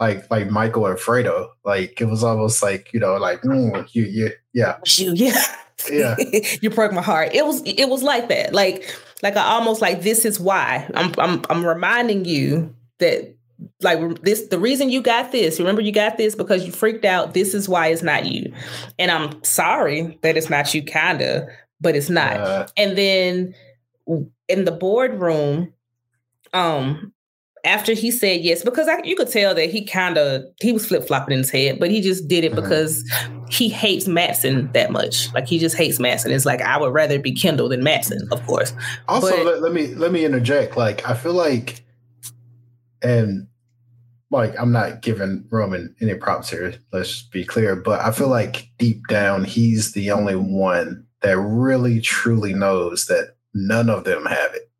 like 0.00 0.30
like 0.30 0.50
Michael 0.50 0.86
and 0.86 0.98
Fredo. 0.98 1.48
Like 1.64 2.00
it 2.00 2.06
was 2.06 2.24
almost 2.24 2.62
like 2.62 2.92
you 2.92 3.00
know 3.00 3.16
like 3.16 3.40
mm, 3.42 3.86
you 3.94 4.04
you 4.04 4.30
yeah 4.52 4.78
you 4.96 5.12
yeah 5.14 5.44
yeah 5.90 6.16
you 6.60 6.70
broke 6.70 6.92
my 6.92 7.02
heart. 7.02 7.30
It 7.34 7.46
was 7.46 7.62
it 7.64 7.88
was 7.88 8.02
like 8.02 8.28
that. 8.28 8.52
Like 8.52 8.94
like 9.22 9.36
I 9.36 9.44
almost 9.44 9.80
like 9.80 10.02
this 10.02 10.24
is 10.24 10.40
why 10.40 10.90
I'm 10.94 11.14
I'm 11.18 11.42
I'm 11.48 11.64
reminding 11.64 12.24
you 12.24 12.74
that 12.98 13.34
like 13.80 14.22
this 14.22 14.48
the 14.48 14.58
reason 14.58 14.90
you 14.90 15.00
got 15.02 15.32
this 15.32 15.58
remember 15.58 15.82
you 15.82 15.92
got 15.92 16.16
this 16.16 16.34
because 16.34 16.64
you 16.64 16.72
freaked 16.72 17.04
out 17.04 17.34
this 17.34 17.54
is 17.54 17.68
why 17.68 17.88
it's 17.88 18.02
not 18.02 18.26
you. 18.26 18.52
And 18.98 19.10
i'm 19.10 19.42
sorry 19.44 20.18
that 20.22 20.36
it's 20.36 20.50
not 20.50 20.72
you 20.74 20.82
kinda 20.82 21.48
but 21.82 21.96
it's 21.96 22.08
not. 22.08 22.36
Uh, 22.36 22.66
and 22.76 22.96
then 22.96 23.54
in 24.48 24.64
the 24.64 24.72
boardroom 24.72 25.72
um 26.54 27.12
after 27.64 27.92
he 27.92 28.10
said 28.10 28.40
yes 28.40 28.64
because 28.64 28.88
I, 28.88 29.00
you 29.04 29.14
could 29.14 29.30
tell 29.30 29.54
that 29.54 29.70
he 29.70 29.84
kind 29.84 30.18
of 30.18 30.42
he 30.60 30.72
was 30.72 30.86
flip-flopping 30.86 31.32
in 31.32 31.38
his 31.38 31.50
head 31.50 31.78
but 31.78 31.90
he 31.90 32.00
just 32.00 32.26
did 32.26 32.44
it 32.44 32.52
uh-huh. 32.52 32.60
because 32.60 33.08
he 33.50 33.68
hates 33.68 34.08
Matsson 34.08 34.70
that 34.72 34.90
much. 34.90 35.32
Like 35.34 35.46
he 35.46 35.58
just 35.58 35.76
hates 35.76 35.98
Matsson 35.98 36.32
it's 36.32 36.46
like 36.46 36.60
i 36.60 36.78
would 36.78 36.92
rather 36.92 37.18
be 37.18 37.32
kendall 37.32 37.68
than 37.68 37.82
matson 37.82 38.28
of 38.30 38.44
course. 38.46 38.74
Also 39.08 39.36
but, 39.36 39.46
let, 39.46 39.62
let 39.62 39.72
me 39.72 39.94
let 39.94 40.12
me 40.12 40.24
interject. 40.24 40.76
Like 40.76 41.08
i 41.08 41.14
feel 41.14 41.34
like 41.34 41.84
and 43.02 43.46
like 44.32 44.58
I'm 44.58 44.72
not 44.72 45.02
giving 45.02 45.44
Roman 45.50 45.94
any 46.00 46.14
props 46.14 46.50
here. 46.50 46.74
Let's 46.92 47.22
be 47.22 47.44
clear, 47.44 47.76
but 47.76 48.00
I 48.00 48.10
feel 48.10 48.28
like 48.28 48.68
deep 48.78 49.06
down 49.06 49.44
he's 49.44 49.92
the 49.92 50.10
only 50.10 50.36
one 50.36 51.06
that 51.20 51.38
really 51.38 52.00
truly 52.00 52.54
knows 52.54 53.06
that 53.06 53.36
none 53.54 53.90
of 53.90 54.04
them 54.04 54.24
have 54.26 54.54
it. 54.54 54.70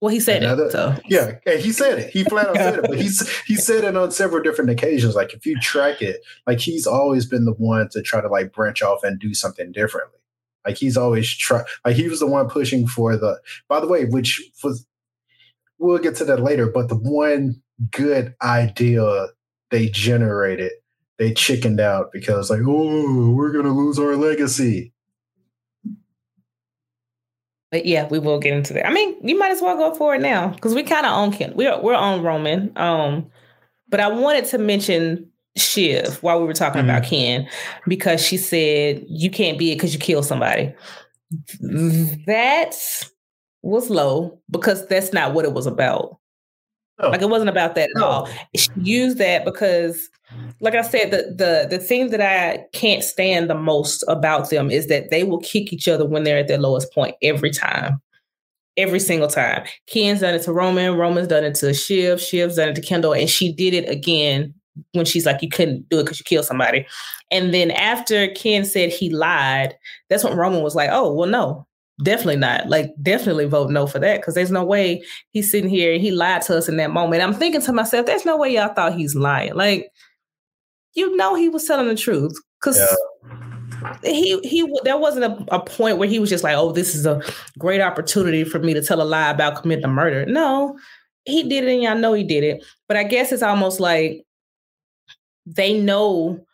Well, 0.00 0.10
he 0.10 0.20
said 0.20 0.44
Another, 0.44 0.66
it. 0.66 0.72
So. 0.72 0.96
Yeah, 1.06 1.38
and 1.46 1.60
he 1.60 1.72
said 1.72 1.98
it. 1.98 2.10
He 2.10 2.22
flat 2.24 2.48
out 2.48 2.56
said 2.56 2.78
it. 2.78 2.82
But 2.82 2.98
he's 3.00 3.28
he 3.42 3.56
said 3.56 3.84
it 3.84 3.96
on 3.96 4.10
several 4.10 4.42
different 4.42 4.70
occasions. 4.70 5.14
Like 5.14 5.32
if 5.32 5.46
you 5.46 5.58
track 5.60 6.02
it, 6.02 6.20
like 6.46 6.60
he's 6.60 6.86
always 6.86 7.24
been 7.24 7.44
the 7.44 7.52
one 7.52 7.88
to 7.90 8.02
try 8.02 8.20
to 8.20 8.28
like 8.28 8.52
branch 8.52 8.82
off 8.82 9.02
and 9.02 9.18
do 9.18 9.32
something 9.34 9.72
differently. 9.72 10.18
Like 10.66 10.76
he's 10.76 10.96
always 10.96 11.32
try. 11.32 11.62
Like 11.84 11.96
he 11.96 12.08
was 12.08 12.20
the 12.20 12.26
one 12.26 12.48
pushing 12.48 12.86
for 12.86 13.16
the. 13.16 13.40
By 13.68 13.80
the 13.80 13.88
way, 13.88 14.04
which 14.04 14.42
was 14.62 14.86
we'll 15.78 15.98
get 15.98 16.16
to 16.16 16.24
that 16.26 16.42
later. 16.42 16.68
But 16.68 16.88
the 16.88 16.96
one 16.96 17.60
good 17.90 18.34
idea 18.42 19.28
they 19.70 19.88
generated, 19.88 20.72
they 21.18 21.32
chickened 21.32 21.80
out 21.80 22.10
because 22.12 22.50
like, 22.50 22.62
oh, 22.66 23.30
we're 23.30 23.52
gonna 23.52 23.74
lose 23.74 23.98
our 23.98 24.16
legacy. 24.16 24.92
But 27.70 27.84
yeah, 27.84 28.08
we 28.08 28.18
will 28.18 28.38
get 28.38 28.54
into 28.54 28.72
that. 28.74 28.86
I 28.86 28.92
mean, 28.92 29.16
you 29.26 29.38
might 29.38 29.50
as 29.50 29.60
well 29.60 29.76
go 29.76 29.94
for 29.94 30.14
it 30.14 30.22
now 30.22 30.48
because 30.48 30.74
we 30.74 30.82
kind 30.82 31.04
of 31.04 31.12
own 31.12 31.32
Ken. 31.32 31.52
We're 31.54 31.80
we're 31.82 31.94
on 31.94 32.22
Roman. 32.22 32.72
Um, 32.76 33.30
but 33.88 34.00
I 34.00 34.08
wanted 34.08 34.46
to 34.46 34.58
mention 34.58 35.30
Shiv 35.56 36.22
while 36.22 36.40
we 36.40 36.46
were 36.46 36.54
talking 36.54 36.80
mm-hmm. 36.80 36.90
about 36.90 37.04
Ken 37.04 37.48
because 37.86 38.24
she 38.24 38.36
said 38.36 39.04
you 39.08 39.30
can't 39.30 39.58
be 39.58 39.72
it 39.72 39.76
because 39.76 39.92
you 39.92 40.00
kill 40.00 40.22
somebody. 40.22 40.74
That 41.60 42.74
was 43.62 43.90
low 43.90 44.40
because 44.50 44.86
that's 44.86 45.12
not 45.12 45.34
what 45.34 45.44
it 45.44 45.52
was 45.52 45.66
about. 45.66 46.18
Oh. 47.00 47.10
Like 47.10 47.22
it 47.22 47.28
wasn't 47.28 47.50
about 47.50 47.74
that 47.76 47.90
at 47.94 48.02
oh. 48.02 48.04
all. 48.04 48.28
She 48.56 48.70
used 48.76 49.18
that 49.18 49.44
because, 49.44 50.08
like 50.60 50.74
I 50.74 50.82
said, 50.82 51.10
the 51.10 51.34
the 51.36 51.68
the 51.68 51.78
thing 51.78 52.10
that 52.10 52.20
I 52.20 52.64
can't 52.72 53.04
stand 53.04 53.48
the 53.48 53.54
most 53.54 54.04
about 54.08 54.50
them 54.50 54.70
is 54.70 54.88
that 54.88 55.10
they 55.10 55.24
will 55.24 55.38
kick 55.38 55.72
each 55.72 55.88
other 55.88 56.06
when 56.06 56.24
they're 56.24 56.38
at 56.38 56.48
their 56.48 56.58
lowest 56.58 56.92
point 56.92 57.14
every 57.22 57.50
time. 57.50 58.00
Every 58.76 59.00
single 59.00 59.28
time. 59.28 59.64
Ken's 59.88 60.20
done 60.20 60.34
it 60.34 60.42
to 60.42 60.52
Roman, 60.52 60.96
Roman's 60.96 61.26
done 61.26 61.42
it 61.42 61.56
to 61.56 61.74
Shiv, 61.74 62.20
Shiv's 62.20 62.56
done 62.56 62.68
it 62.68 62.74
to 62.76 62.80
Kendall, 62.80 63.12
and 63.12 63.28
she 63.28 63.52
did 63.52 63.74
it 63.74 63.88
again 63.88 64.54
when 64.92 65.04
she's 65.04 65.26
like, 65.26 65.42
you 65.42 65.48
couldn't 65.48 65.88
do 65.88 65.98
it 65.98 66.04
because 66.04 66.20
you 66.20 66.24
killed 66.24 66.44
somebody. 66.44 66.86
And 67.30 67.52
then 67.52 67.70
after 67.72 68.28
Ken 68.28 68.64
said 68.64 68.90
he 68.90 69.10
lied, 69.10 69.76
that's 70.08 70.24
when 70.24 70.36
Roman 70.36 70.62
was 70.62 70.74
like, 70.74 70.90
oh, 70.92 71.12
well, 71.12 71.28
no, 71.28 71.66
definitely 72.02 72.36
not. 72.36 72.68
Like, 72.68 72.92
definitely 73.02 73.46
vote 73.46 73.70
no 73.70 73.86
for 73.86 73.98
that 73.98 74.20
because 74.20 74.34
there's 74.34 74.50
no 74.50 74.64
way 74.64 75.02
he's 75.30 75.50
sitting 75.50 75.70
here 75.70 75.92
and 75.92 76.00
he 76.00 76.10
lied 76.10 76.42
to 76.42 76.56
us 76.56 76.68
in 76.68 76.76
that 76.76 76.90
moment. 76.90 77.22
I'm 77.22 77.34
thinking 77.34 77.62
to 77.62 77.72
myself, 77.72 78.06
there's 78.06 78.24
no 78.24 78.36
way 78.36 78.54
y'all 78.54 78.74
thought 78.74 78.94
he's 78.94 79.14
lying. 79.14 79.54
Like, 79.54 79.90
you 80.94 81.14
know, 81.16 81.34
he 81.34 81.48
was 81.48 81.64
telling 81.64 81.88
the 81.88 81.94
truth 81.94 82.36
because. 82.60 82.78
Yeah. 82.78 82.94
He 84.02 84.40
he 84.40 84.68
there 84.82 84.96
wasn't 84.96 85.26
a, 85.26 85.54
a 85.54 85.60
point 85.60 85.98
where 85.98 86.08
he 86.08 86.18
was 86.18 86.30
just 86.30 86.42
like, 86.42 86.56
oh, 86.56 86.72
this 86.72 86.96
is 86.96 87.06
a 87.06 87.22
great 87.58 87.80
opportunity 87.80 88.42
for 88.42 88.58
me 88.58 88.74
to 88.74 88.82
tell 88.82 89.00
a 89.00 89.04
lie 89.04 89.30
about 89.30 89.62
committing 89.62 89.84
a 89.84 89.88
murder. 89.88 90.26
No, 90.26 90.76
he 91.26 91.48
did 91.48 91.62
it 91.62 91.74
and 91.74 91.82
y'all 91.82 91.96
know 91.96 92.12
he 92.12 92.24
did 92.24 92.42
it. 92.42 92.64
But 92.88 92.96
I 92.96 93.04
guess 93.04 93.30
it's 93.30 93.42
almost 93.42 93.78
like 93.78 94.24
they 95.46 95.78
know 95.78 96.44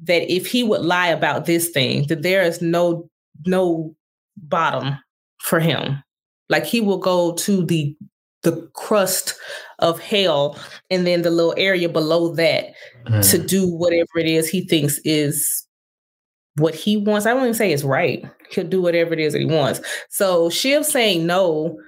that 0.00 0.30
if 0.30 0.46
he 0.46 0.62
would 0.62 0.82
lie 0.82 1.08
about 1.08 1.46
this 1.46 1.70
thing, 1.70 2.06
that 2.08 2.22
there 2.22 2.42
is 2.42 2.60
no 2.60 3.08
no 3.46 3.94
bottom 4.36 4.98
for 5.40 5.60
him. 5.60 6.02
Like 6.48 6.64
he 6.64 6.80
will 6.80 6.98
go 6.98 7.34
to 7.34 7.64
the 7.64 7.96
the 8.42 8.68
crust 8.74 9.34
of 9.78 9.98
hell 9.98 10.58
and 10.90 11.06
then 11.06 11.22
the 11.22 11.30
little 11.30 11.54
area 11.56 11.88
below 11.88 12.34
that 12.34 12.74
mm. 13.06 13.30
to 13.30 13.38
do 13.38 13.66
whatever 13.66 14.18
it 14.18 14.26
is 14.26 14.48
he 14.48 14.60
thinks 14.60 14.98
is 15.04 15.66
what 16.56 16.74
he 16.74 16.96
wants. 16.96 17.26
I 17.26 17.32
won't 17.32 17.46
even 17.46 17.54
say 17.54 17.72
it's 17.72 17.82
right. 17.82 18.24
He'll 18.50 18.66
do 18.66 18.82
whatever 18.82 19.14
it 19.14 19.20
is 19.20 19.32
that 19.32 19.40
he 19.40 19.46
wants. 19.46 19.80
So 20.10 20.50
Shiv 20.50 20.84
saying 20.84 21.26
no, 21.26 21.78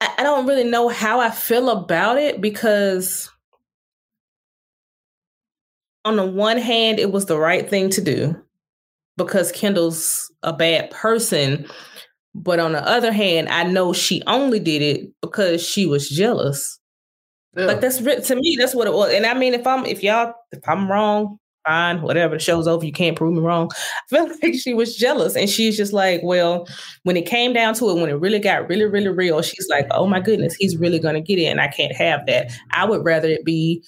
I, 0.00 0.14
I 0.18 0.22
don't 0.22 0.46
really 0.46 0.64
know 0.64 0.88
how 0.88 1.20
I 1.20 1.30
feel 1.30 1.68
about 1.68 2.16
it 2.16 2.40
because 2.40 3.28
on 6.04 6.16
the 6.16 6.24
one 6.24 6.58
hand, 6.58 7.00
it 7.00 7.10
was 7.10 7.26
the 7.26 7.38
right 7.38 7.68
thing 7.68 7.90
to 7.90 8.00
do 8.00 8.40
because 9.16 9.52
Kendall's 9.52 10.30
a 10.42 10.52
bad 10.52 10.90
person. 10.90 11.66
But 12.34 12.60
on 12.60 12.72
the 12.72 12.86
other 12.86 13.12
hand, 13.12 13.48
I 13.48 13.64
know 13.64 13.92
she 13.92 14.22
only 14.26 14.60
did 14.60 14.82
it 14.82 15.10
because 15.22 15.66
she 15.66 15.86
was 15.86 16.08
jealous. 16.08 16.78
Yeah. 17.56 17.64
Like 17.64 17.80
that's 17.80 17.98
to 17.98 18.36
me, 18.36 18.56
that's 18.58 18.74
what 18.74 18.86
it 18.86 18.92
was. 18.92 19.12
And 19.14 19.24
I 19.24 19.32
mean, 19.34 19.54
if 19.54 19.66
I'm 19.66 19.86
if 19.86 20.02
y'all 20.02 20.34
if 20.52 20.60
I'm 20.68 20.90
wrong, 20.90 21.38
fine, 21.66 22.02
whatever. 22.02 22.36
The 22.36 22.40
show's 22.40 22.66
over. 22.66 22.84
You 22.84 22.92
can't 22.92 23.16
prove 23.16 23.34
me 23.34 23.40
wrong. 23.40 23.70
I 23.74 24.08
feel 24.08 24.28
like 24.42 24.54
she 24.54 24.74
was 24.74 24.96
jealous, 24.96 25.36
and 25.36 25.48
she's 25.48 25.76
just 25.76 25.92
like, 25.92 26.20
well, 26.22 26.66
when 27.02 27.16
it 27.16 27.26
came 27.26 27.52
down 27.52 27.74
to 27.74 27.90
it, 27.90 27.94
when 27.94 28.10
it 28.10 28.14
really 28.14 28.38
got 28.38 28.68
really, 28.68 28.84
really 28.84 29.08
real, 29.08 29.42
she's 29.42 29.68
like, 29.68 29.86
oh 29.90 30.06
my 30.06 30.20
goodness, 30.20 30.54
he's 30.54 30.76
really 30.76 30.98
gonna 30.98 31.20
get 31.20 31.38
it, 31.38 31.46
and 31.46 31.60
I 31.60 31.68
can't 31.68 31.94
have 31.94 32.26
that. 32.26 32.52
I 32.72 32.84
would 32.84 33.04
rather 33.04 33.28
it 33.28 33.44
be 33.44 33.84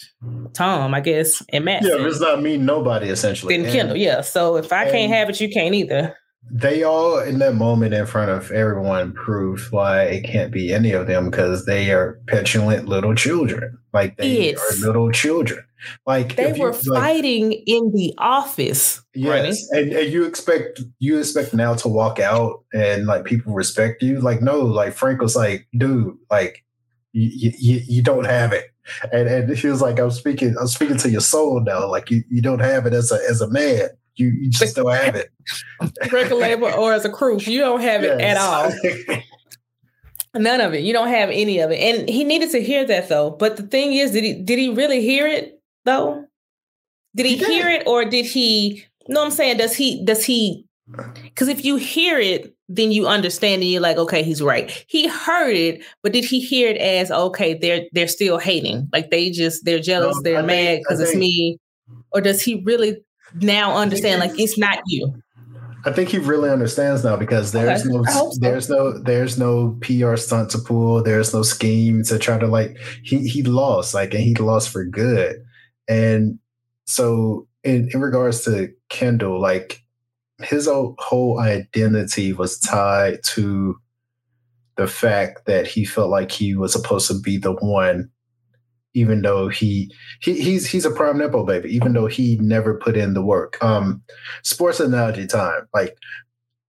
Tom, 0.55 0.95
I 0.95 1.01
guess, 1.01 1.43
and 1.53 1.65
Matt. 1.65 1.83
Yeah, 1.83 1.97
it's 1.99 2.21
not 2.21 2.43
me, 2.43 2.57
nobody 2.57 3.09
essentially. 3.09 3.57
Then 3.57 3.73
Kendall, 3.73 3.97
yeah. 3.97 4.21
So 4.21 4.57
if 4.57 4.73
I 4.73 4.91
can't 4.91 5.13
have 5.13 5.31
it, 5.31 5.41
you 5.41 5.49
can't 5.49 5.75
either 5.75 6.17
they 6.51 6.83
all 6.83 7.19
in 7.19 7.39
that 7.39 7.55
moment 7.55 7.93
in 7.93 8.07
front 8.07 8.31
of 8.31 8.51
everyone 8.53 9.13
proved 9.13 9.71
why 9.71 10.05
it 10.05 10.25
can't 10.25 10.53
be 10.53 10.73
any 10.73 10.93
of 10.93 11.07
them 11.07 11.31
because 11.31 11.67
they 11.67 11.91
are 11.91 12.19
petulant 12.27 12.89
little 12.89 13.15
children 13.15 13.77
like 13.93 14.17
they 14.17 14.55
are 14.55 14.77
little 14.81 15.11
children 15.11 15.63
like 16.07 16.37
they 16.37 16.53
were 16.53 16.73
you, 16.73 16.95
fighting 16.95 17.51
like, 17.51 17.63
in 17.67 17.93
the 17.93 18.15
office 18.19 19.03
yes 19.15 19.67
and, 19.71 19.93
and, 19.93 20.13
you 20.13 20.25
expect 20.25 20.81
you 20.99 21.19
expect 21.19 21.55
now 21.55 21.75
to 21.75 21.89
walk 21.89 22.19
out 22.19 22.65
and 22.73 23.07
like 23.07 23.25
people 23.25 23.53
respect 23.53 24.03
you 24.03 24.21
like 24.21 24.43
no 24.43 24.61
like 24.61 24.93
frank 24.93 25.21
was 25.21 25.37
like 25.37 25.67
dude 25.77 26.17
like 26.31 26.65
you, 27.13 27.53
you, 27.59 27.81
you 27.87 28.03
don't 28.03 28.27
have 28.27 28.53
it 28.53 28.67
and 29.13 29.29
and 29.29 29.57
he 29.57 29.69
was 29.69 29.81
like 29.81 29.99
i'm 29.99 30.11
speaking 30.11 30.55
i'm 30.61 30.67
speaking 30.67 30.97
to 30.97 31.11
your 31.11 31.21
soul 31.21 31.61
now 31.61 31.89
like 31.89 32.11
you, 32.11 32.23
you 32.29 32.43
don't 32.43 32.61
have 32.61 32.87
it 32.87 32.93
as 32.93 33.13
a 33.13 33.19
as 33.29 33.41
a 33.41 33.49
man 33.49 33.89
you, 34.19 34.29
you 34.29 34.51
just 34.51 34.77
don't 34.77 34.93
have 34.93 35.15
it. 35.15 35.31
Record 36.13 36.37
label 36.37 36.67
or 36.67 36.93
as 36.93 37.05
a 37.05 37.11
crew, 37.11 37.39
you 37.39 37.61
don't 37.61 37.81
have 37.81 38.03
it 38.03 38.19
yes. 38.19 38.37
at 38.37 39.17
all. 39.17 39.23
None 40.35 40.61
of 40.61 40.75
it. 40.75 40.83
You 40.83 40.93
don't 40.93 41.09
have 41.09 41.31
any 41.31 41.61
of 41.61 41.71
it. 41.71 41.77
And 41.77 42.09
he 42.09 42.25
needed 42.25 42.51
to 42.51 42.63
hear 42.63 42.85
that 42.85 43.09
though. 43.09 43.31
But 43.31 43.57
the 43.57 43.63
thing 43.63 43.95
is, 43.95 44.11
did 44.11 44.25
he 44.25 44.35
did 44.35 44.59
he 44.59 44.69
really 44.69 45.01
hear 45.01 45.27
it 45.27 45.58
though? 45.89 46.25
Did 47.17 47.27
he, 47.27 47.37
he 47.37 47.45
hear 47.45 47.69
it 47.69 47.87
or 47.87 48.05
did 48.05 48.27
he 48.27 48.85
no 49.09 49.25
I'm 49.25 49.31
saying 49.31 49.57
does 49.57 49.75
he 49.75 50.05
does 50.05 50.25
he 50.25 50.65
because 51.23 51.49
if 51.49 51.65
you 51.65 51.77
hear 51.77 52.19
it, 52.19 52.55
then 52.69 52.93
you 52.93 53.07
understand 53.07 53.61
and 53.61 53.71
you're 53.71 53.81
like, 53.83 53.99
okay, 53.99 54.23
he's 54.23 54.41
right. 54.41 54.71
He 54.89 55.07
heard 55.07 55.55
it, 55.55 55.85
but 56.03 56.13
did 56.13 56.25
he 56.25 56.41
hear 56.41 56.69
it 56.69 56.79
as 56.79 57.11
okay, 57.11 57.55
they're 57.55 57.83
they're 57.93 58.09
still 58.09 58.39
hating? 58.39 58.89
Like 58.93 59.11
they 59.11 59.31
just 59.31 59.65
they're 59.65 59.81
jealous, 59.81 60.17
no, 60.17 60.23
they're 60.23 60.39
I 60.39 60.43
mad 60.43 60.79
because 60.79 61.01
it's 61.01 61.15
me. 61.15 61.59
Or 62.13 62.21
does 62.21 62.41
he 62.41 62.63
really 62.65 62.99
now 63.35 63.77
understand 63.77 64.21
like 64.21 64.39
it's 64.39 64.59
not 64.59 64.79
you. 64.87 65.13
I 65.85 65.93
think 65.93 66.09
he 66.09 66.19
really 66.19 66.51
understands 66.51 67.05
now 67.05 67.17
because 67.17 67.53
there's 67.53 67.83
okay. 67.83 67.91
no 67.91 68.05
so. 68.05 68.33
there's 68.41 68.69
no 68.69 68.99
there's 68.99 69.39
no 69.39 69.79
PR 69.81 70.17
stunt 70.17 70.51
to 70.51 70.59
pull. 70.59 71.03
There's 71.03 71.33
no 71.33 71.43
scheme 71.43 72.03
to 72.05 72.19
try 72.19 72.39
to 72.39 72.47
like 72.47 72.77
he 73.03 73.29
he 73.29 73.43
lost 73.43 73.95
like 73.95 74.13
and 74.13 74.23
he 74.23 74.35
lost 74.35 74.71
for 74.71 74.85
good. 74.85 75.45
And 75.89 76.39
so 76.87 77.47
in, 77.65 77.89
in 77.93 78.01
regards 78.01 78.45
to 78.45 78.73
Kendall, 78.89 79.41
like 79.41 79.83
his 80.43 80.69
whole 80.71 81.41
identity 81.41 82.33
was 82.33 82.59
tied 82.61 83.21
to 83.25 83.77
the 84.77 84.87
fact 84.87 85.47
that 85.47 85.67
he 85.67 85.85
felt 85.85 86.11
like 86.11 86.31
he 86.31 86.55
was 86.55 86.73
supposed 86.73 87.09
to 87.09 87.21
be 87.21 87.37
the 87.37 87.53
one 87.53 88.11
even 88.95 89.23
though 89.23 89.49
he, 89.49 89.93
he 90.21 90.41
he's 90.41 90.67
he's 90.67 90.85
a 90.85 90.91
prime 90.91 91.19
nepo 91.19 91.45
baby, 91.45 91.69
even 91.75 91.93
though 91.93 92.07
he 92.07 92.37
never 92.39 92.79
put 92.79 92.97
in 92.97 93.15
the 93.15 93.23
work. 93.23 93.63
Um, 93.63 94.03
sports 94.43 94.81
analogy 94.81 95.27
time. 95.27 95.69
Like 95.75 95.97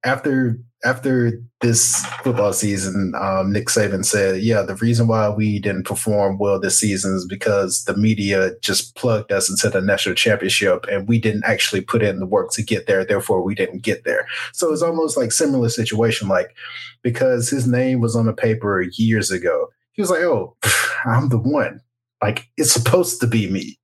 after 0.03 0.59
after 0.85 1.41
this 1.61 2.05
football 2.23 2.53
season, 2.53 3.13
um, 3.19 3.51
Nick 3.51 3.67
Saban 3.67 4.05
said, 4.05 4.41
"Yeah, 4.41 4.61
the 4.61 4.75
reason 4.75 5.07
why 5.07 5.29
we 5.29 5.59
didn't 5.59 5.85
perform 5.85 6.37
well 6.37 6.59
this 6.59 6.79
season 6.79 7.15
is 7.15 7.25
because 7.25 7.83
the 7.83 7.97
media 7.97 8.51
just 8.61 8.95
plugged 8.95 9.31
us 9.31 9.49
into 9.49 9.69
the 9.69 9.81
national 9.81 10.15
championship, 10.15 10.85
and 10.89 11.07
we 11.07 11.19
didn't 11.19 11.43
actually 11.45 11.81
put 11.81 12.01
in 12.01 12.19
the 12.19 12.25
work 12.25 12.51
to 12.53 12.63
get 12.63 12.87
there. 12.87 13.03
Therefore, 13.03 13.43
we 13.43 13.55
didn't 13.55 13.83
get 13.83 14.05
there. 14.05 14.25
So 14.53 14.71
it's 14.71 14.81
almost 14.81 15.17
like 15.17 15.31
similar 15.31 15.69
situation, 15.69 16.27
like 16.27 16.55
because 17.01 17.49
his 17.49 17.67
name 17.67 17.99
was 17.99 18.15
on 18.15 18.25
the 18.25 18.33
paper 18.33 18.81
years 18.93 19.31
ago, 19.31 19.67
he 19.93 20.01
was 20.01 20.09
like, 20.09 20.21
"Oh, 20.21 20.55
I'm 21.05 21.29
the 21.29 21.39
one." 21.39 21.81
like 22.21 22.49
it's 22.57 22.71
supposed 22.71 23.21
to 23.21 23.27
be 23.27 23.49
me. 23.49 23.77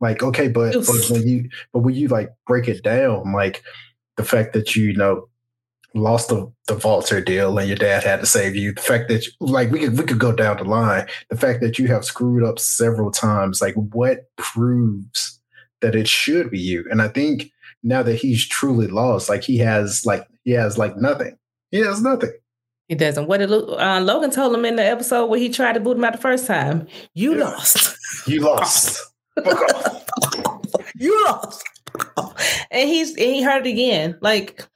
Like, 0.00 0.22
okay, 0.22 0.48
but, 0.48 0.74
but 0.74 1.10
when 1.10 1.28
you 1.28 1.48
but 1.72 1.80
when 1.80 1.94
you 1.94 2.08
like 2.08 2.30
break 2.46 2.68
it 2.68 2.82
down, 2.82 3.32
like 3.32 3.62
the 4.16 4.24
fact 4.24 4.52
that 4.54 4.74
you, 4.74 4.84
you 4.84 4.96
know 4.96 5.28
lost 5.94 6.28
the, 6.28 6.50
the 6.66 6.74
Vaulter 6.74 7.24
deal 7.24 7.58
and 7.58 7.68
your 7.68 7.76
dad 7.76 8.04
had 8.04 8.20
to 8.20 8.26
save 8.26 8.54
you. 8.54 8.72
The 8.72 8.80
fact 8.80 9.08
that 9.08 9.26
you, 9.26 9.32
like 9.40 9.70
we 9.70 9.80
could 9.80 9.98
we 9.98 10.04
could 10.04 10.18
go 10.18 10.32
down 10.32 10.58
the 10.58 10.64
line. 10.64 11.06
The 11.30 11.36
fact 11.36 11.60
that 11.60 11.78
you 11.78 11.88
have 11.88 12.04
screwed 12.04 12.44
up 12.44 12.58
several 12.58 13.10
times, 13.10 13.60
like 13.60 13.74
what 13.74 14.30
proves 14.36 15.40
that 15.80 15.94
it 15.94 16.08
should 16.08 16.50
be 16.50 16.58
you? 16.58 16.84
And 16.90 17.02
I 17.02 17.08
think 17.08 17.50
now 17.82 18.02
that 18.02 18.16
he's 18.16 18.46
truly 18.46 18.86
lost, 18.86 19.28
like 19.28 19.42
he 19.42 19.58
has 19.58 20.04
like 20.04 20.26
he 20.44 20.52
has 20.52 20.78
like 20.78 20.96
nothing. 20.96 21.36
He 21.70 21.78
has 21.78 22.02
nothing. 22.02 22.32
He 22.88 22.96
doesn't. 22.96 23.28
What 23.28 23.38
did 23.38 23.52
uh, 23.52 24.00
Logan 24.00 24.32
told 24.32 24.52
him 24.52 24.64
in 24.64 24.74
the 24.74 24.84
episode 24.84 25.26
where 25.26 25.38
he 25.38 25.48
tried 25.48 25.74
to 25.74 25.80
boot 25.80 25.96
him 25.96 26.04
out 26.04 26.12
the 26.12 26.18
first 26.18 26.46
time? 26.46 26.88
You 27.14 27.38
yeah. 27.38 27.44
lost. 27.44 27.96
You 28.26 28.40
lost. 28.40 29.12
you 30.96 31.24
lost. 31.24 31.64
And 32.72 32.88
he's 32.88 33.10
and 33.10 33.18
he 33.18 33.42
heard 33.42 33.64
it 33.64 33.70
again. 33.70 34.18
Like 34.20 34.66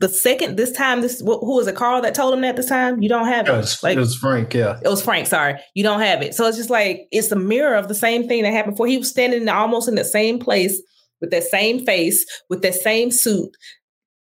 the 0.00 0.08
second 0.08 0.56
this 0.56 0.72
time, 0.72 1.00
this 1.00 1.20
who 1.20 1.56
was 1.56 1.66
it? 1.66 1.76
Carl 1.76 2.02
that 2.02 2.14
told 2.14 2.34
him 2.34 2.40
that 2.42 2.56
this 2.56 2.68
time. 2.68 3.02
You 3.02 3.08
don't 3.08 3.26
have 3.26 3.48
it. 3.48 3.52
It 3.52 3.56
was, 3.56 3.82
like, 3.82 3.96
it 3.96 4.00
was 4.00 4.16
Frank. 4.16 4.54
Yeah, 4.54 4.78
it 4.84 4.88
was 4.88 5.02
Frank. 5.02 5.26
Sorry, 5.26 5.58
you 5.74 5.82
don't 5.82 6.00
have 6.00 6.22
it. 6.22 6.34
So 6.34 6.46
it's 6.46 6.56
just 6.56 6.70
like 6.70 7.06
it's 7.10 7.30
a 7.32 7.36
mirror 7.36 7.74
of 7.74 7.88
the 7.88 7.94
same 7.94 8.28
thing 8.28 8.42
that 8.42 8.52
happened 8.52 8.74
before. 8.74 8.86
He 8.86 8.98
was 8.98 9.10
standing 9.10 9.48
almost 9.48 9.88
in 9.88 9.94
the 9.94 10.04
same 10.04 10.38
place 10.38 10.80
with 11.20 11.30
that 11.30 11.44
same 11.44 11.84
face, 11.84 12.24
with 12.48 12.62
that 12.62 12.74
same 12.74 13.10
suit, 13.10 13.50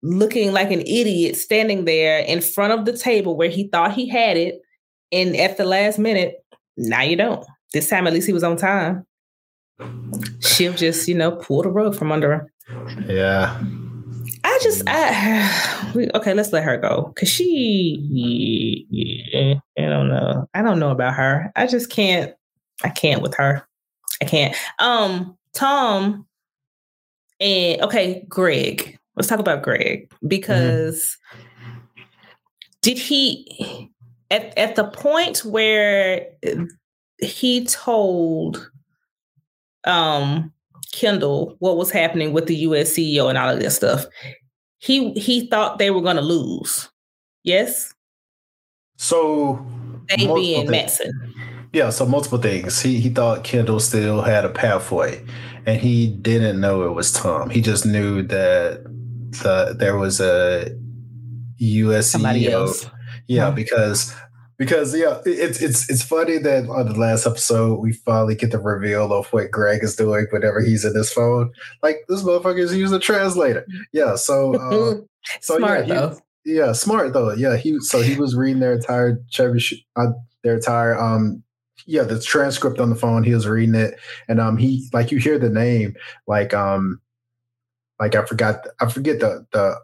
looking 0.01 0.51
like 0.51 0.71
an 0.71 0.81
idiot, 0.81 1.35
standing 1.35 1.85
there 1.85 2.19
in 2.19 2.41
front 2.41 2.73
of 2.73 2.85
the 2.85 2.97
table 2.97 3.37
where 3.37 3.49
he 3.49 3.67
thought 3.69 3.93
he 3.93 4.09
had 4.09 4.37
it, 4.37 4.55
and 5.11 5.35
at 5.35 5.57
the 5.57 5.65
last 5.65 5.99
minute, 5.99 6.35
now 6.77 7.01
you 7.01 7.15
don't. 7.15 7.45
This 7.73 7.89
time, 7.89 8.07
at 8.07 8.13
least 8.13 8.27
he 8.27 8.33
was 8.33 8.43
on 8.43 8.57
time. 8.57 9.05
Shiv 10.39 10.75
just, 10.75 11.07
you 11.07 11.15
know, 11.15 11.31
pulled 11.31 11.65
a 11.65 11.69
rug 11.69 11.95
from 11.95 12.11
under 12.11 12.31
her. 12.33 12.51
Yeah. 13.07 13.59
I 14.47 14.59
just, 14.63 14.83
I 14.87 16.09
okay. 16.15 16.33
Let's 16.33 16.53
let 16.53 16.63
her 16.63 16.77
go 16.77 17.11
because 17.13 17.29
she, 17.29 18.05
yeah, 18.89 19.55
I 19.77 19.89
don't 19.89 20.07
know. 20.07 20.47
I 20.53 20.61
don't 20.61 20.79
know 20.79 20.91
about 20.91 21.15
her. 21.15 21.51
I 21.55 21.67
just 21.67 21.89
can't. 21.89 22.33
I 22.83 22.89
can't 22.89 23.21
with 23.21 23.35
her. 23.35 23.67
I 24.21 24.25
can't. 24.25 24.55
Um, 24.79 25.37
Tom 25.53 26.25
and 27.39 27.81
okay, 27.81 28.25
Greg. 28.29 28.97
Let's 29.15 29.27
talk 29.27 29.39
about 29.39 29.63
Greg 29.63 30.11
because 30.27 31.17
mm-hmm. 31.33 32.03
did 32.81 32.97
he 32.97 33.91
at 34.31 34.57
at 34.57 34.75
the 34.75 34.85
point 34.85 35.39
where 35.39 36.27
he 37.19 37.65
told 37.65 38.71
um 39.83 40.53
Kendall 40.93 41.55
what 41.59 41.77
was 41.77 41.91
happening 41.91 42.33
with 42.33 42.47
the 42.47 42.55
US 42.57 42.93
CEO 42.93 43.29
and 43.29 43.37
all 43.37 43.49
of 43.49 43.59
this 43.59 43.75
stuff, 43.75 44.05
he 44.79 45.11
he 45.13 45.47
thought 45.47 45.79
they 45.79 45.91
were 45.91 46.01
going 46.01 46.15
to 46.15 46.21
lose. 46.21 46.89
Yes. 47.43 47.93
So 48.97 49.65
they 50.09 50.25
being 50.25 50.69
Matsson. 50.69 51.11
Yeah, 51.73 51.89
so 51.89 52.05
multiple 52.05 52.39
things. 52.39 52.81
He 52.81 52.99
he 52.99 53.09
thought 53.09 53.43
Kendall 53.43 53.79
still 53.79 54.21
had 54.21 54.45
a 54.45 54.49
pathway, 54.49 55.23
and 55.65 55.79
he 55.79 56.07
didn't 56.07 56.59
know 56.59 56.83
it 56.83 56.93
was 56.93 57.11
Tom. 57.11 57.49
He 57.49 57.61
just 57.61 57.85
knew 57.85 58.23
that 58.23 58.83
the 59.31 59.75
there 59.77 59.97
was 59.97 60.19
a 60.19 60.71
US 61.57 62.13
CEO. 62.13 62.91
Yeah, 63.27 63.49
hmm. 63.49 63.55
because 63.55 64.15
because 64.57 64.95
yeah, 64.95 65.21
it's 65.25 65.61
it's 65.61 65.89
it's 65.89 66.01
funny 66.01 66.37
that 66.39 66.67
on 66.69 66.87
the 66.87 66.99
last 66.99 67.27
episode 67.27 67.79
we 67.79 67.93
finally 67.93 68.35
get 68.35 68.51
the 68.51 68.59
reveal 68.59 69.13
of 69.13 69.27
what 69.27 69.51
Greg 69.51 69.83
is 69.83 69.95
doing 69.95 70.25
whenever 70.31 70.61
he's 70.61 70.83
in 70.83 70.95
his 70.95 71.11
phone. 71.11 71.51
Like 71.83 71.97
this 72.07 72.23
motherfucker 72.23 72.59
is 72.59 72.75
using 72.75 72.97
a 72.97 72.99
translator. 72.99 73.65
Yeah, 73.93 74.15
so 74.15 74.55
uh, 74.59 74.95
so 75.41 75.57
smart 75.57 75.87
yeah, 75.87 75.93
though. 75.93 76.19
He, 76.43 76.55
yeah, 76.55 76.71
smart 76.71 77.13
though. 77.13 77.33
Yeah, 77.33 77.57
he 77.57 77.79
so 77.79 78.01
he 78.01 78.15
was 78.15 78.35
reading 78.35 78.59
their 78.59 78.73
entire 78.73 79.21
Chevy 79.29 79.85
uh, 79.95 80.11
their 80.43 80.55
entire 80.55 80.97
um 80.97 81.43
yeah 81.85 82.03
the 82.03 82.19
transcript 82.19 82.79
on 82.79 82.89
the 82.89 82.95
phone. 82.95 83.23
He 83.23 83.33
was 83.33 83.47
reading 83.47 83.75
it, 83.75 83.99
and 84.27 84.39
um 84.39 84.57
he 84.57 84.89
like 84.91 85.11
you 85.11 85.19
hear 85.19 85.37
the 85.37 85.49
name 85.49 85.95
like 86.25 86.53
um 86.53 86.99
like 87.99 88.15
I 88.15 88.25
forgot 88.25 88.65
I 88.79 88.89
forget 88.89 89.19
the 89.19 89.45
the 89.51 89.79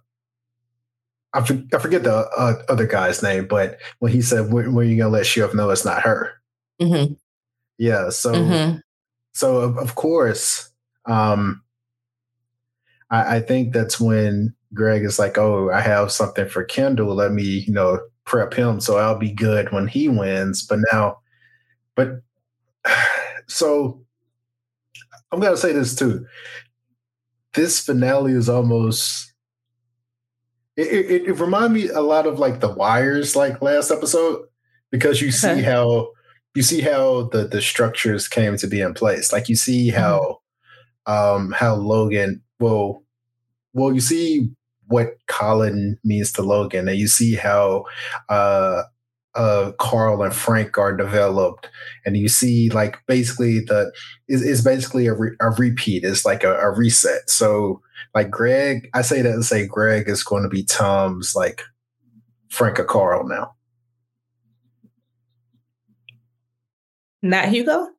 I, 1.34 1.42
for, 1.42 1.62
I 1.74 1.80
forget 1.80 2.04
the 2.04 2.30
uh, 2.38 2.62
other 2.70 2.86
guy's 2.86 3.24
name, 3.24 3.48
but 3.48 3.80
when 4.00 4.12
he 4.12 4.22
said, 4.22 4.52
"When, 4.52 4.74
when 4.74 4.86
are 4.86 4.90
you 4.90 4.98
gonna 4.98 5.10
let 5.10 5.26
Shiv 5.26 5.54
know 5.54 5.70
it's 5.70 5.86
not 5.86 6.04
her?" 6.04 6.32
Mm-hmm. 6.82 7.14
Yeah. 7.78 8.10
So, 8.10 8.34
mm-hmm. 8.34 8.78
so 9.34 9.58
of, 9.58 9.78
of 9.78 9.96
course, 9.96 10.70
um, 11.06 11.64
I, 13.10 13.38
I 13.38 13.40
think 13.40 13.74
that's 13.74 14.00
when 14.00 14.54
Greg 14.74 15.04
is 15.04 15.18
like, 15.18 15.38
"Oh, 15.38 15.72
I 15.72 15.82
have 15.82 16.12
something 16.12 16.48
for 16.48 16.64
Kendall. 16.64 17.16
Let 17.16 17.32
me, 17.32 17.44
you 17.44 17.74
know, 17.74 18.00
prep 18.26 18.54
him 18.54 18.80
so 18.80 18.98
I'll 18.98 19.18
be 19.18 19.32
good 19.32 19.72
when 19.72 19.88
he 19.88 20.08
wins." 20.08 20.66
But 20.66 20.80
now, 20.92 21.18
but 21.96 22.22
so 23.48 24.04
I'm 25.32 25.40
gonna 25.40 25.58
say 25.58 25.74
this 25.74 25.96
too. 25.96 26.28
This 27.54 27.80
finale 27.80 28.34
is 28.34 28.50
almost 28.50 29.33
it, 30.76 30.88
it, 30.88 31.28
it 31.28 31.40
reminded 31.40 31.72
me 31.72 31.90
a 31.90 32.02
lot 32.02 32.26
of 32.26 32.40
like 32.40 32.60
the 32.60 32.74
wires 32.74 33.36
like 33.36 33.62
last 33.62 33.92
episode 33.92 34.46
because 34.92 35.22
you 35.22 35.32
see 35.32 35.62
how 35.62 36.10
you 36.56 36.64
see 36.64 36.82
how 36.82 37.24
the 37.32 37.48
the 37.48 37.62
structures 37.62 38.28
came 38.28 38.58
to 38.58 38.68
be 38.68 38.82
in 38.82 38.94
place 38.94 39.32
like 39.32 39.50
you 39.50 39.56
see 39.56 39.90
mm-hmm. 39.90 40.00
how 40.00 40.40
um 41.06 41.52
how 41.52 41.76
logan 41.76 42.42
well 42.60 43.04
well 43.74 43.94
you 43.94 44.02
see 44.02 44.50
what 44.88 45.18
colin 45.28 45.98
means 46.04 46.32
to 46.32 46.42
logan 46.42 46.88
and 46.88 46.98
you 46.98 47.08
see 47.08 47.36
how 47.36 47.84
uh 48.30 48.84
uh, 49.36 49.72
Carl 49.80 50.22
and 50.22 50.36
Frank 50.36 50.78
are 50.78 50.96
developed, 50.96 51.70
and 52.06 52.16
you 52.16 52.28
see 52.28 52.70
like 52.70 53.00
basically 53.08 53.62
the 53.62 53.92
is 54.28 54.44
is 54.44 54.64
basically 54.64 55.08
a, 55.08 55.14
re, 55.14 55.32
a 55.40 55.50
repeat. 55.50 56.04
It's 56.04 56.26
like 56.26 56.44
a, 56.44 56.56
a, 56.60 56.70
reset. 56.72 57.30
So 57.30 57.82
like 58.14 58.30
Greg, 58.30 58.90
I 58.94 59.02
say 59.02 59.22
that 59.22 59.34
to 59.34 59.44
say 59.44 59.68
Greg 59.68 60.08
is 60.08 60.24
going 60.24 60.44
to 60.44 60.50
be 60.50 60.64
Tom's 60.64 61.36
like 61.36 61.62
Frank 62.50 62.80
or 62.80 62.86
Carl 62.86 63.28
now. 63.28 63.56
Not 67.22 67.50
Hugo. 67.50 67.90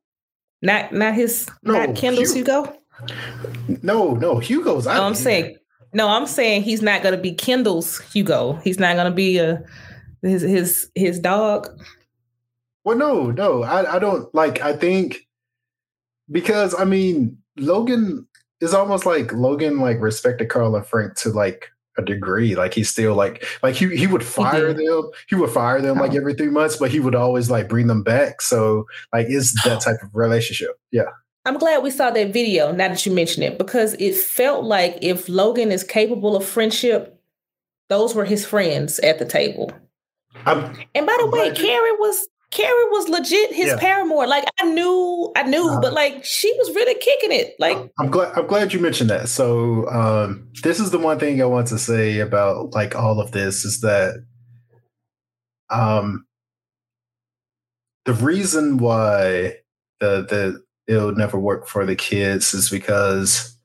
Not 0.61 0.93
not 0.93 1.15
his. 1.15 1.49
No, 1.63 1.73
not 1.73 1.95
Kendall's 1.95 2.33
Hugo. 2.33 2.75
No, 3.81 4.13
no, 4.13 4.39
Hugo's. 4.39 4.85
No, 4.85 4.91
oh, 4.93 5.03
I'm 5.03 5.15
saying. 5.15 5.57
No, 5.93 6.07
I'm 6.09 6.27
saying 6.27 6.63
he's 6.63 6.81
not 6.81 7.01
going 7.01 7.15
to 7.15 7.21
be 7.21 7.33
Kendall's 7.33 7.99
Hugo. 8.11 8.53
He's 8.63 8.79
not 8.79 8.95
going 8.95 9.09
to 9.09 9.15
be 9.15 9.37
a 9.37 9.63
his 10.25 10.41
his 10.41 10.89
his 10.95 11.19
dog? 11.19 11.67
Well, 12.83 12.97
no, 12.97 13.31
no, 13.31 13.63
I 13.63 13.95
I 13.95 13.99
don't 13.99 14.33
like. 14.33 14.61
I 14.61 14.73
think 14.73 15.27
because 16.29 16.75
I 16.77 16.85
mean 16.85 17.37
Logan 17.57 18.27
is 18.61 18.73
almost 18.73 19.05
like 19.05 19.31
Logan 19.33 19.79
like 19.79 19.99
respected 19.99 20.49
Carl 20.49 20.75
and 20.75 20.85
Frank 20.85 21.15
to 21.17 21.29
like 21.29 21.71
a 21.97 22.01
degree. 22.01 22.55
Like 22.55 22.73
he's 22.73 22.89
still 22.89 23.15
like 23.15 23.45
like 23.63 23.75
he 23.75 23.95
he 23.95 24.07
would 24.07 24.23
fire 24.23 24.73
he 24.73 24.85
them. 24.85 25.09
He 25.27 25.35
would 25.35 25.49
fire 25.49 25.81
them 25.81 25.97
like 25.97 26.11
oh. 26.11 26.17
every 26.17 26.33
three 26.33 26.49
months, 26.49 26.77
but 26.77 26.91
he 26.91 26.99
would 26.99 27.15
always 27.15 27.49
like 27.49 27.69
bring 27.69 27.87
them 27.87 28.03
back. 28.03 28.41
So 28.41 28.85
like 29.13 29.27
it's 29.29 29.61
that 29.63 29.81
type 29.81 30.01
of 30.01 30.09
relationship. 30.13 30.79
Yeah. 30.91 31.09
I'm 31.47 31.59
glad 31.59 31.83
we 31.83 31.91
saw 31.91 32.09
that 32.09 32.33
video 32.33 32.71
now 32.71 32.87
that 32.87 33.05
you 33.05 33.11
mention 33.11 33.43
it 33.43 33.59
because 33.59 33.93
it 33.99 34.15
felt 34.15 34.63
like 34.63 34.97
if 35.01 35.29
Logan 35.29 35.71
is 35.71 35.83
capable 35.83 36.35
of 36.35 36.43
friendship, 36.43 37.21
those 37.87 38.15
were 38.15 38.25
his 38.25 38.43
friends 38.43 38.97
at 38.99 39.19
the 39.19 39.25
table. 39.25 39.71
I'm, 40.47 40.75
and 40.95 41.05
by 41.05 41.17
the 41.19 41.27
way, 41.27 41.51
Karen 41.53 41.97
was 41.99 42.27
Kerry 42.51 42.83
was 42.91 43.09
legit 43.09 43.53
his 43.53 43.67
yeah. 43.67 43.77
paramour. 43.77 44.27
Like 44.27 44.45
I 44.59 44.65
knew, 44.65 45.31
I 45.35 45.43
knew, 45.43 45.69
uh, 45.69 45.81
but 45.81 45.93
like 45.93 46.23
she 46.23 46.53
was 46.57 46.69
really 46.69 46.95
kicking 46.95 47.31
it. 47.31 47.55
Like 47.59 47.77
I'm 47.99 48.09
glad 48.09 48.37
I'm 48.37 48.47
glad 48.47 48.73
you 48.73 48.79
mentioned 48.79 49.09
that. 49.09 49.29
So 49.29 49.89
um, 49.89 50.47
this 50.63 50.79
is 50.79 50.91
the 50.91 50.99
one 50.99 51.19
thing 51.19 51.41
I 51.41 51.45
want 51.45 51.67
to 51.67 51.77
say 51.77 52.19
about 52.19 52.73
like 52.73 52.95
all 52.95 53.19
of 53.19 53.31
this 53.31 53.65
is 53.65 53.81
that 53.81 54.23
um 55.69 56.25
the 58.05 58.13
reason 58.13 58.77
why 58.77 59.55
the 59.99 60.25
the 60.29 60.63
it'll 60.87 61.15
never 61.15 61.39
work 61.39 61.67
for 61.67 61.85
the 61.85 61.95
kids 61.95 62.53
is 62.53 62.69
because 62.69 63.57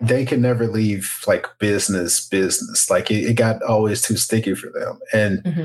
they 0.00 0.24
can 0.24 0.40
never 0.40 0.66
leave 0.66 1.22
like 1.26 1.46
business 1.58 2.26
business 2.28 2.90
like 2.90 3.10
it, 3.10 3.24
it 3.24 3.34
got 3.34 3.62
always 3.62 4.02
too 4.02 4.16
sticky 4.16 4.54
for 4.54 4.70
them 4.70 4.98
and 5.12 5.42
mm-hmm. 5.44 5.64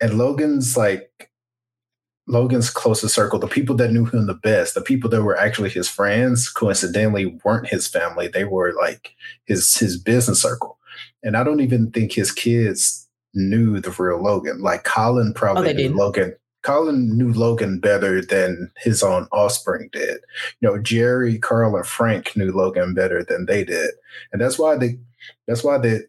And 0.00 0.18
logan's 0.18 0.76
like 0.76 1.30
logan's 2.28 2.70
closest 2.70 3.14
circle 3.14 3.38
the 3.38 3.46
people 3.46 3.76
that 3.76 3.92
knew 3.92 4.04
him 4.04 4.26
the 4.26 4.34
best 4.34 4.74
the 4.74 4.80
people 4.80 5.08
that 5.08 5.22
were 5.22 5.38
actually 5.38 5.70
his 5.70 5.88
friends 5.88 6.48
coincidentally 6.48 7.38
weren't 7.44 7.68
his 7.68 7.86
family. 7.86 8.28
They 8.28 8.44
were 8.44 8.72
like 8.72 9.14
his 9.44 9.76
his 9.76 9.98
business 9.98 10.42
circle. 10.42 10.78
And 11.22 11.36
i 11.36 11.44
don't 11.44 11.60
even 11.60 11.90
think 11.90 12.12
his 12.12 12.32
kids 12.32 13.08
knew 13.34 13.80
the 13.80 13.90
real 13.90 14.22
logan. 14.22 14.60
Like 14.60 14.84
colin 14.84 15.32
probably 15.34 15.70
oh, 15.70 15.76
knew 15.76 15.94
logan. 15.94 16.34
Colin 16.66 17.16
knew 17.16 17.32
Logan 17.32 17.78
better 17.78 18.20
than 18.20 18.72
his 18.78 19.00
own 19.00 19.28
offspring 19.30 19.88
did. 19.92 20.18
You 20.60 20.68
know, 20.68 20.78
Gerri, 20.80 21.40
Carl, 21.40 21.76
and 21.76 21.86
Frank 21.86 22.36
knew 22.36 22.50
Logan 22.50 22.92
better 22.92 23.22
than 23.22 23.46
they 23.46 23.62
did, 23.62 23.90
and 24.32 24.42
that's 24.42 24.58
why 24.58 24.76
they, 24.76 24.98
that's 25.46 25.62
why 25.62 25.78
they, 25.78 26.00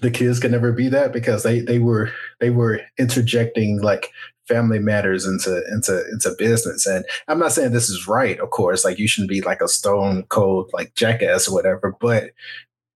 the 0.00 0.10
kids 0.10 0.40
could 0.40 0.50
never 0.50 0.72
be 0.72 0.88
that 0.88 1.12
because 1.12 1.42
they 1.42 1.60
they 1.60 1.78
were 1.78 2.10
they 2.40 2.50
were 2.50 2.80
interjecting 2.98 3.80
like 3.80 4.10
family 4.48 4.78
matters 4.78 5.26
into 5.26 5.62
into 5.70 6.04
into 6.10 6.34
business. 6.38 6.86
And 6.86 7.04
i'm 7.28 7.38
not 7.38 7.52
saying 7.52 7.72
this 7.72 7.88
is 7.88 8.08
right 8.08 8.38
of 8.40 8.50
course 8.50 8.84
like 8.84 8.98
you 8.98 9.08
shouldn't 9.08 9.30
be 9.30 9.40
like 9.40 9.60
a 9.60 9.68
stone 9.68 10.24
cold 10.24 10.70
like 10.72 10.94
jackass 10.94 11.48
or 11.48 11.54
whatever 11.54 11.94
but 12.00 12.30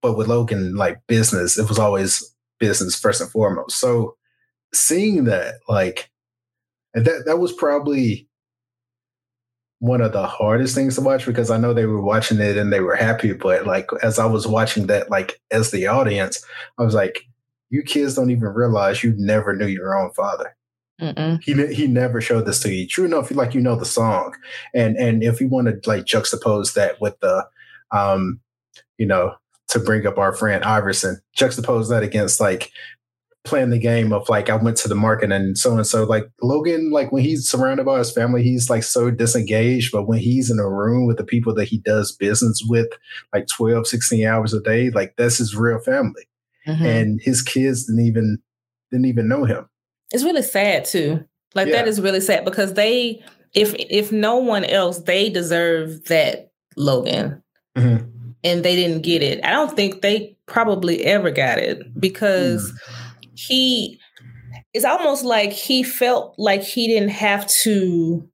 but 0.01 0.17
with 0.17 0.27
logan 0.27 0.75
like 0.75 0.99
business 1.07 1.57
it 1.57 1.67
was 1.67 1.79
always 1.79 2.35
business 2.59 2.99
first 2.99 3.21
and 3.21 3.31
foremost. 3.31 3.79
So 3.79 4.15
seeing 4.73 5.23
that 5.23 5.55
like 5.67 6.11
and 6.93 7.05
that 7.05 7.23
that 7.25 7.39
was 7.39 7.53
probably 7.53 8.27
one 9.79 10.01
of 10.01 10.11
the 10.11 10.27
hardest 10.27 10.75
things 10.75 10.95
to 10.95 11.01
watch 11.01 11.25
because 11.25 11.49
I 11.49 11.57
know 11.57 11.73
they 11.73 11.85
were 11.85 12.01
watching 12.01 12.39
it 12.39 12.57
and 12.57 12.71
they 12.71 12.81
were 12.81 12.95
happy, 12.95 13.33
but 13.33 13.65
like 13.65 13.89
as 14.03 14.19
I 14.19 14.25
was 14.25 14.45
watching 14.45 14.87
that, 14.87 15.09
like 15.09 15.41
as 15.51 15.71
the 15.71 15.87
audience, 15.87 16.43
I 16.77 16.83
was 16.83 16.93
like, 16.93 17.25
"You 17.69 17.81
kids 17.83 18.15
don't 18.15 18.31
even 18.31 18.49
realize 18.49 19.03
you 19.03 19.13
never 19.17 19.55
knew 19.55 19.67
your 19.67 19.97
own 19.97 20.11
father." 20.11 20.55
Mm-mm. 21.01 21.41
He 21.41 21.73
he 21.73 21.87
never 21.87 22.19
showed 22.19 22.45
this 22.45 22.59
to 22.61 22.73
you. 22.73 22.85
True 22.85 23.05
enough, 23.05 23.31
like 23.31 23.53
you 23.53 23.61
know 23.61 23.77
the 23.77 23.85
song, 23.85 24.35
and 24.73 24.97
and 24.97 25.23
if 25.23 25.39
you 25.39 25.47
want 25.47 25.67
to 25.67 25.89
like 25.89 26.03
juxtapose 26.03 26.73
that 26.73 26.99
with 26.99 27.17
the, 27.21 27.47
um, 27.91 28.41
you 28.97 29.05
know, 29.05 29.35
to 29.69 29.79
bring 29.79 30.05
up 30.05 30.17
our 30.17 30.35
friend 30.35 30.63
Iverson, 30.65 31.21
juxtapose 31.37 31.89
that 31.89 32.03
against 32.03 32.41
like 32.41 32.71
playing 33.49 33.71
the 33.71 33.79
game 33.79 34.13
of 34.13 34.29
like 34.29 34.49
I 34.49 34.55
went 34.55 34.77
to 34.77 34.87
the 34.87 34.95
market 34.95 35.31
and 35.31 35.57
so 35.57 35.75
and 35.75 35.85
so. 35.85 36.03
Like 36.03 36.29
Logan, 36.41 36.91
like 36.91 37.11
when 37.11 37.23
he's 37.23 37.49
surrounded 37.49 37.85
by 37.85 37.97
his 37.97 38.11
family, 38.11 38.43
he's 38.43 38.69
like 38.69 38.83
so 38.83 39.11
disengaged. 39.11 39.91
But 39.91 40.07
when 40.07 40.19
he's 40.19 40.49
in 40.49 40.59
a 40.59 40.69
room 40.69 41.05
with 41.05 41.17
the 41.17 41.23
people 41.23 41.53
that 41.55 41.67
he 41.67 41.79
does 41.79 42.11
business 42.11 42.63
with, 42.67 42.87
like 43.33 43.47
12, 43.47 43.87
16 43.87 44.25
hours 44.25 44.53
a 44.53 44.61
day, 44.61 44.91
like 44.91 45.15
that's 45.17 45.39
his 45.39 45.55
real 45.55 45.79
family. 45.79 46.27
Mm-hmm. 46.67 46.85
And 46.85 47.21
his 47.21 47.41
kids 47.41 47.85
didn't 47.85 48.05
even 48.05 48.37
didn't 48.91 49.07
even 49.07 49.27
know 49.27 49.43
him. 49.43 49.67
It's 50.11 50.23
really 50.23 50.43
sad 50.43 50.85
too. 50.85 51.25
Like 51.55 51.67
yeah. 51.67 51.77
that 51.77 51.87
is 51.87 51.99
really 51.99 52.21
sad 52.21 52.45
because 52.45 52.75
they 52.75 53.23
if 53.53 53.73
if 53.75 54.11
no 54.11 54.37
one 54.37 54.63
else, 54.63 54.99
they 54.99 55.29
deserve 55.29 56.05
that 56.05 56.51
Logan. 56.77 57.43
Mm-hmm. 57.75 58.05
And 58.41 58.63
they 58.63 58.75
didn't 58.77 59.01
get 59.01 59.21
it. 59.21 59.43
I 59.43 59.51
don't 59.51 59.75
think 59.75 60.01
they 60.01 60.37
probably 60.45 61.03
ever 61.03 61.29
got 61.29 61.57
it 61.57 61.99
because 61.99 62.71
mm 62.71 62.98
he 63.47 63.99
it's 64.73 64.85
almost 64.85 65.23
like 65.23 65.51
he 65.51 65.83
felt 65.83 66.35
like 66.37 66.63
he 66.63 66.87
didn't 66.87 67.09
have 67.09 67.47
to 67.47 68.27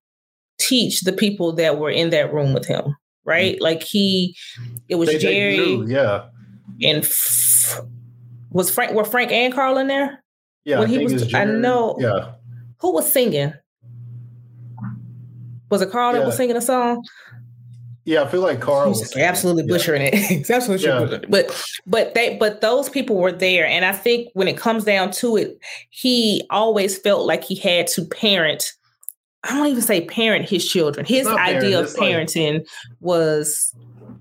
teach 0.59 1.01
the 1.01 1.13
people 1.13 1.53
that 1.53 1.77
were 1.77 1.89
in 1.89 2.09
that 2.11 2.33
room 2.33 2.53
with 2.53 2.65
him, 2.65 2.95
right? 3.25 3.55
Mm-hmm. 3.55 3.63
Like 3.63 3.83
he, 3.83 4.35
it 4.87 4.95
was 4.95 5.09
they, 5.09 5.17
Gerri, 5.17 5.57
they 5.57 5.77
knew, 5.77 5.87
yeah, 5.87 6.25
and 6.83 7.03
f- 7.03 7.81
was 8.51 8.69
Frank. 8.69 8.93
Were 8.93 9.05
Frank 9.05 9.31
and 9.31 9.53
Carl 9.53 9.77
in 9.77 9.87
there? 9.87 10.23
Yeah, 10.63 10.79
when 10.79 10.89
I 10.89 10.91
he 10.91 11.03
was. 11.03 11.33
I 11.33 11.45
know. 11.45 11.97
Yeah, 11.99 12.33
who 12.79 12.93
was 12.93 13.11
singing? 13.11 13.53
Was 15.69 15.81
it 15.81 15.91
Carl 15.91 16.13
yeah. 16.13 16.19
that 16.19 16.25
was 16.25 16.37
singing 16.37 16.57
a 16.57 16.61
song? 16.61 17.03
Yeah, 18.05 18.21
I 18.21 18.27
feel 18.27 18.41
like 18.41 18.61
Carl 18.61 18.89
was 18.89 19.15
absolutely 19.17 19.63
butchering 19.63 20.03
it. 20.03 20.13
absolutely 20.49 20.85
yeah. 20.85 21.19
But 21.27 21.65
but 21.87 22.13
they 22.13 22.37
but 22.37 22.61
those 22.61 22.87
people 22.87 23.17
were 23.17 23.31
there. 23.31 23.65
And 23.65 23.83
I 23.83 23.93
think 23.93 24.29
when 24.33 24.47
it 24.47 24.57
comes 24.57 24.83
down 24.83 25.11
to 25.13 25.35
it, 25.37 25.59
he 25.89 26.45
always 26.51 26.97
felt 26.99 27.25
like 27.25 27.43
he 27.43 27.55
had 27.55 27.87
to 27.87 28.05
parent. 28.05 28.73
I 29.43 29.53
don't 29.55 29.67
even 29.67 29.81
say 29.81 30.05
parent 30.05 30.47
his 30.47 30.67
children. 30.67 31.05
His 31.05 31.25
idea 31.25 31.71
parent, 31.71 31.89
of 31.89 31.95
parenting 31.95 32.53
like, 32.53 32.67
was 32.99 33.73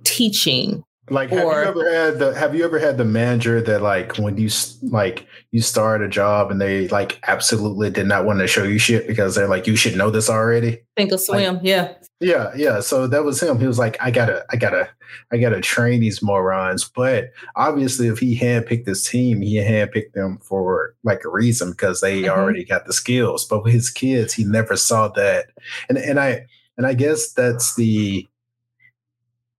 teaching 0.04 0.82
like, 1.10 1.30
have 1.30 1.44
or, 1.44 1.62
you 1.62 1.68
ever 1.68 1.92
had 1.92 2.18
the 2.18 2.34
have 2.34 2.54
you 2.54 2.64
ever 2.64 2.78
had 2.78 2.96
the 2.96 3.04
manager 3.04 3.60
that 3.60 3.82
like 3.82 4.16
when 4.16 4.38
you 4.38 4.48
like 4.82 5.26
you 5.50 5.60
start 5.60 6.02
a 6.02 6.08
job 6.08 6.50
and 6.50 6.60
they 6.60 6.88
like 6.88 7.20
absolutely 7.26 7.90
did 7.90 8.06
not 8.06 8.24
want 8.24 8.38
to 8.38 8.46
show 8.46 8.64
you 8.64 8.78
shit 8.78 9.06
because 9.06 9.34
they're 9.34 9.48
like 9.48 9.66
you 9.66 9.76
should 9.76 9.96
know 9.96 10.10
this 10.10 10.30
already. 10.30 10.80
Think 10.96 11.12
of 11.12 11.20
swim, 11.20 11.56
like, 11.56 11.64
yeah. 11.64 11.94
Yeah, 12.20 12.52
yeah. 12.56 12.80
So 12.80 13.06
that 13.06 13.24
was 13.24 13.42
him. 13.42 13.58
He 13.58 13.66
was 13.66 13.78
like, 13.78 13.98
I 14.00 14.10
gotta, 14.10 14.46
I 14.50 14.56
gotta, 14.56 14.88
I 15.30 15.36
gotta 15.36 15.60
train 15.60 16.00
these 16.00 16.22
morons. 16.22 16.88
But 16.88 17.32
obviously, 17.56 18.06
if 18.06 18.18
he 18.18 18.38
handpicked 18.38 18.86
this 18.86 19.08
team, 19.08 19.42
he 19.42 19.56
handpicked 19.56 20.12
them 20.12 20.38
for 20.38 20.94
like 21.02 21.24
a 21.24 21.28
reason 21.28 21.72
because 21.72 22.00
they 22.00 22.22
mm-hmm. 22.22 22.38
already 22.38 22.64
got 22.64 22.86
the 22.86 22.94
skills. 22.94 23.44
But 23.44 23.64
with 23.64 23.74
his 23.74 23.90
kids, 23.90 24.32
he 24.32 24.44
never 24.44 24.76
saw 24.76 25.08
that. 25.08 25.48
And 25.88 25.98
and 25.98 26.18
I 26.18 26.46
and 26.78 26.86
I 26.86 26.94
guess 26.94 27.32
that's 27.32 27.74
the 27.74 28.26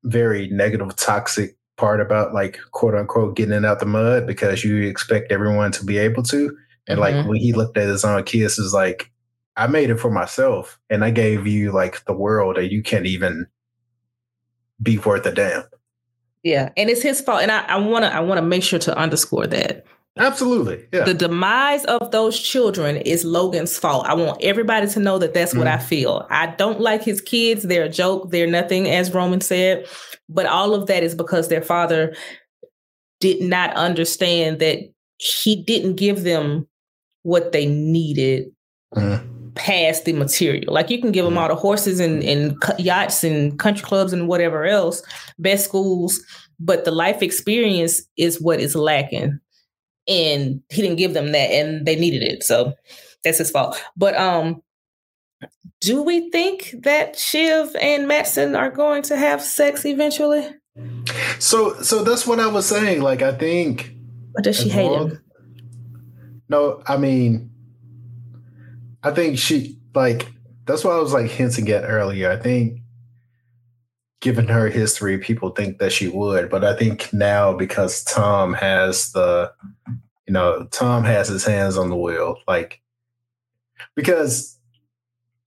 very 0.06 0.48
negative, 0.50 0.96
toxic 0.96 1.56
part 1.78 2.00
about 2.00 2.34
like 2.34 2.58
quote 2.72 2.96
unquote 2.96 3.36
getting 3.36 3.54
it 3.54 3.66
out 3.66 3.80
the 3.80 3.86
mud 3.86 4.26
because 4.26 4.64
you 4.64 4.84
expect 4.84 5.32
everyone 5.32 5.72
to 5.74 5.86
be 5.86 5.98
able 5.98 6.24
to. 6.24 6.56
And 6.88 7.00
mm-hmm. 7.00 7.18
like 7.18 7.28
when 7.28 7.38
he 7.38 7.54
looked 7.54 7.78
at 7.78 7.90
his 7.90 8.06
own 8.06 8.24
kids, 8.24 8.58
is 8.58 8.74
like, 8.74 9.12
I 9.58 9.68
made 9.68 9.90
it 9.90 10.00
for 10.00 10.12
myself 10.12 10.80
and 10.90 11.04
I 11.04 11.12
gave 11.12 11.48
you 11.48 11.72
like 11.72 12.04
the 12.06 12.14
world 12.14 12.58
and 12.58 12.72
you 12.72 12.84
can't 12.84 13.06
even 13.06 13.48
be 14.82 14.98
worth 14.98 15.26
a 15.26 15.32
damn. 15.32 15.64
Yeah. 16.44 16.70
And 16.78 16.90
it's 16.90 17.02
his 17.02 17.22
fault. 17.22 17.42
And 17.42 17.52
I, 17.52 17.66
I 17.66 17.78
wanna 17.78 18.08
I 18.08 18.20
wanna 18.20 18.42
make 18.42 18.64
sure 18.64 18.80
to 18.80 18.98
underscore 18.98 19.48
that. 19.48 19.86
Absolutely. 20.18 20.88
Yeah. 20.94 21.04
The 21.04 21.14
demise 21.14 21.84
of 21.86 22.12
those 22.12 22.40
children 22.40 22.98
is 22.98 23.26
Logan's 23.26 23.78
fault. 23.78 24.06
I 24.08 24.14
want 24.14 24.42
everybody 24.42 24.88
to 24.88 25.00
know 25.00 25.20
that 25.20 25.34
that's 25.34 25.52
mm-hmm. 25.52 25.60
what 25.60 25.68
I 25.68 25.76
mm-hmm. 25.76 25.88
feel. 25.88 26.28
I 26.30 26.48
don't 26.48 26.80
like 26.80 27.04
his 27.04 27.20
kids. 27.20 27.64
They're 27.64 27.84
a 27.84 27.90
joke. 27.90 28.32
They're 28.32 28.48
nothing, 28.48 28.88
as 28.88 29.14
Roman 29.14 29.42
said. 29.42 29.88
But 30.30 30.46
all 30.46 30.74
of 30.74 30.88
that 30.88 31.04
is 31.04 31.16
because 31.16 31.50
their 31.50 31.62
father 31.62 32.16
did 33.20 33.42
not 33.42 33.76
understand 33.76 34.60
that 34.60 34.80
he 35.18 35.62
didn't 35.64 35.96
give 35.96 36.24
them 36.24 36.68
what 37.24 37.52
they 37.52 37.66
needed 37.66 38.46
mm-hmm. 38.96 39.50
past 39.56 40.06
the 40.06 40.14
material. 40.14 40.74
Like 40.74 40.90
you 40.90 41.02
can 41.02 41.12
give 41.12 41.26
them 41.26 41.34
mm-hmm. 41.34 41.44
all 41.44 41.50
the 41.50 41.56
horses 41.56 42.00
and, 42.00 42.24
and 42.24 42.56
yachts 42.80 43.26
and 43.26 43.60
country 43.60 43.86
clubs 43.86 44.14
and 44.14 44.30
whatever 44.30 44.66
else, 44.66 45.04
best 45.40 45.66
schools, 45.66 46.22
but 46.58 46.86
the 46.86 46.92
life 46.92 47.22
experience 47.22 48.02
is 48.16 48.42
what 48.42 48.62
is 48.62 48.76
lacking 48.76 49.40
and 50.08 50.62
he 50.70 50.82
didn't 50.82 50.98
give 50.98 51.14
them 51.14 51.32
that 51.32 51.50
and 51.52 51.86
they 51.86 51.96
needed 51.96 52.22
it 52.22 52.44
so 52.44 52.74
that's 53.24 53.40
his 53.40 53.52
fault. 53.52 53.84
But 53.98 54.16
um 54.16 54.62
do 55.82 56.02
we 56.02 56.30
think 56.30 56.74
that 56.84 57.18
shiv 57.20 57.76
and 57.82 58.08
Matsson 58.08 58.56
are 58.56 58.72
going 58.72 59.04
to 59.04 59.18
have 59.18 59.42
sex 59.42 59.86
eventually? 59.86 60.48
So 61.40 61.82
so 61.82 62.04
that's 62.04 62.26
what 62.28 62.40
i 62.40 62.48
was 62.48 62.66
saying 62.66 63.02
like 63.02 63.22
i 63.22 63.32
think 63.32 63.94
or 64.36 64.42
does 64.42 64.60
she 64.60 64.68
hate 64.68 64.90
long, 64.90 65.12
him 65.12 65.24
no 66.50 66.84
i 66.86 66.98
mean 66.98 67.50
i 69.04 69.12
think 69.12 69.40
she 69.40 69.80
like 69.94 70.28
that's 70.66 70.84
what 70.84 70.94
i 70.94 71.00
was 71.00 71.14
like 71.14 71.32
hinting 71.32 71.70
at 71.70 71.86
earlier. 71.86 72.30
I 72.30 72.36
think 72.36 72.82
given 74.26 74.48
her 74.48 74.70
history, 74.70 75.20
people 75.20 75.52
think 75.52 75.78
that 75.78 75.92
she 75.92 76.08
would. 76.08 76.50
But 76.50 76.64
I 76.64 76.76
think 76.76 77.14
now 77.14 77.54
because 77.54 78.04
Tom 78.06 78.54
has 78.56 79.12
the, 79.12 79.52
you 80.28 80.34
know, 80.34 80.68
Tom 80.72 81.04
has 81.04 81.28
his 81.28 81.46
hands 81.46 81.78
on 81.78 81.90
the 81.90 81.96
wheel, 81.96 82.38
like, 82.48 82.82
because 83.96 84.58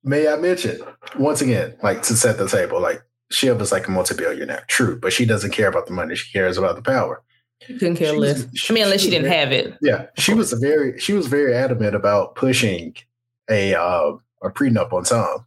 may 0.04 0.28
I 0.28 0.36
mention 0.36 0.80
once 1.18 1.40
again, 1.40 1.76
like 1.82 2.02
to 2.04 2.14
set 2.14 2.38
the 2.38 2.48
table, 2.48 2.80
like 2.80 3.02
Shiv 3.30 3.60
is 3.60 3.72
like 3.72 3.88
a 3.88 3.90
multi-billionaire, 3.90 4.64
true, 4.68 4.98
but 4.98 5.12
she 5.12 5.24
doesn't 5.24 5.50
care 5.50 5.68
about 5.68 5.86
the 5.86 5.92
money. 5.92 6.14
She 6.14 6.32
cares 6.32 6.56
about 6.56 6.76
the 6.76 6.82
power. 6.82 7.22
Couldn't 7.66 7.96
care 7.96 8.12
less. 8.12 8.46
I 8.70 8.72
mean, 8.72 8.84
unless 8.84 9.00
she, 9.00 9.06
she 9.06 9.10
didn't 9.10 9.28
very, 9.28 9.36
have 9.36 9.52
it. 9.52 9.76
Yeah, 9.82 10.06
she 10.16 10.32
was 10.32 10.52
very 10.52 10.98
she 11.00 11.12
was 11.12 11.26
very 11.26 11.54
adamant 11.54 11.96
about 11.96 12.36
pushing 12.36 12.94
a 13.50 13.74
uh, 13.74 14.12
a 14.42 14.50
prenup 14.50 14.92
on 14.92 15.02
Tom 15.02 15.44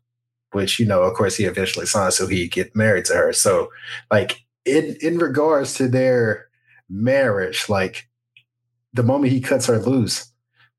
which 0.52 0.80
you 0.80 0.86
know, 0.86 1.04
of 1.04 1.14
course, 1.14 1.36
he 1.36 1.46
eventually 1.46 1.86
signed 1.86 2.14
so 2.14 2.28
he 2.28 2.48
get 2.48 2.76
married 2.76 3.06
to 3.06 3.14
her. 3.14 3.34
So, 3.34 3.72
like 4.12 4.44
in 4.66 4.96
in 5.02 5.18
regards 5.18 5.74
to 5.76 5.88
their 5.88 6.50
marriage, 6.90 7.70
like 7.70 8.08
the 8.94 9.04
moment 9.04 9.32
he 9.32 9.42
cuts 9.42 9.66
her 9.68 9.80
loose, 9.80 10.32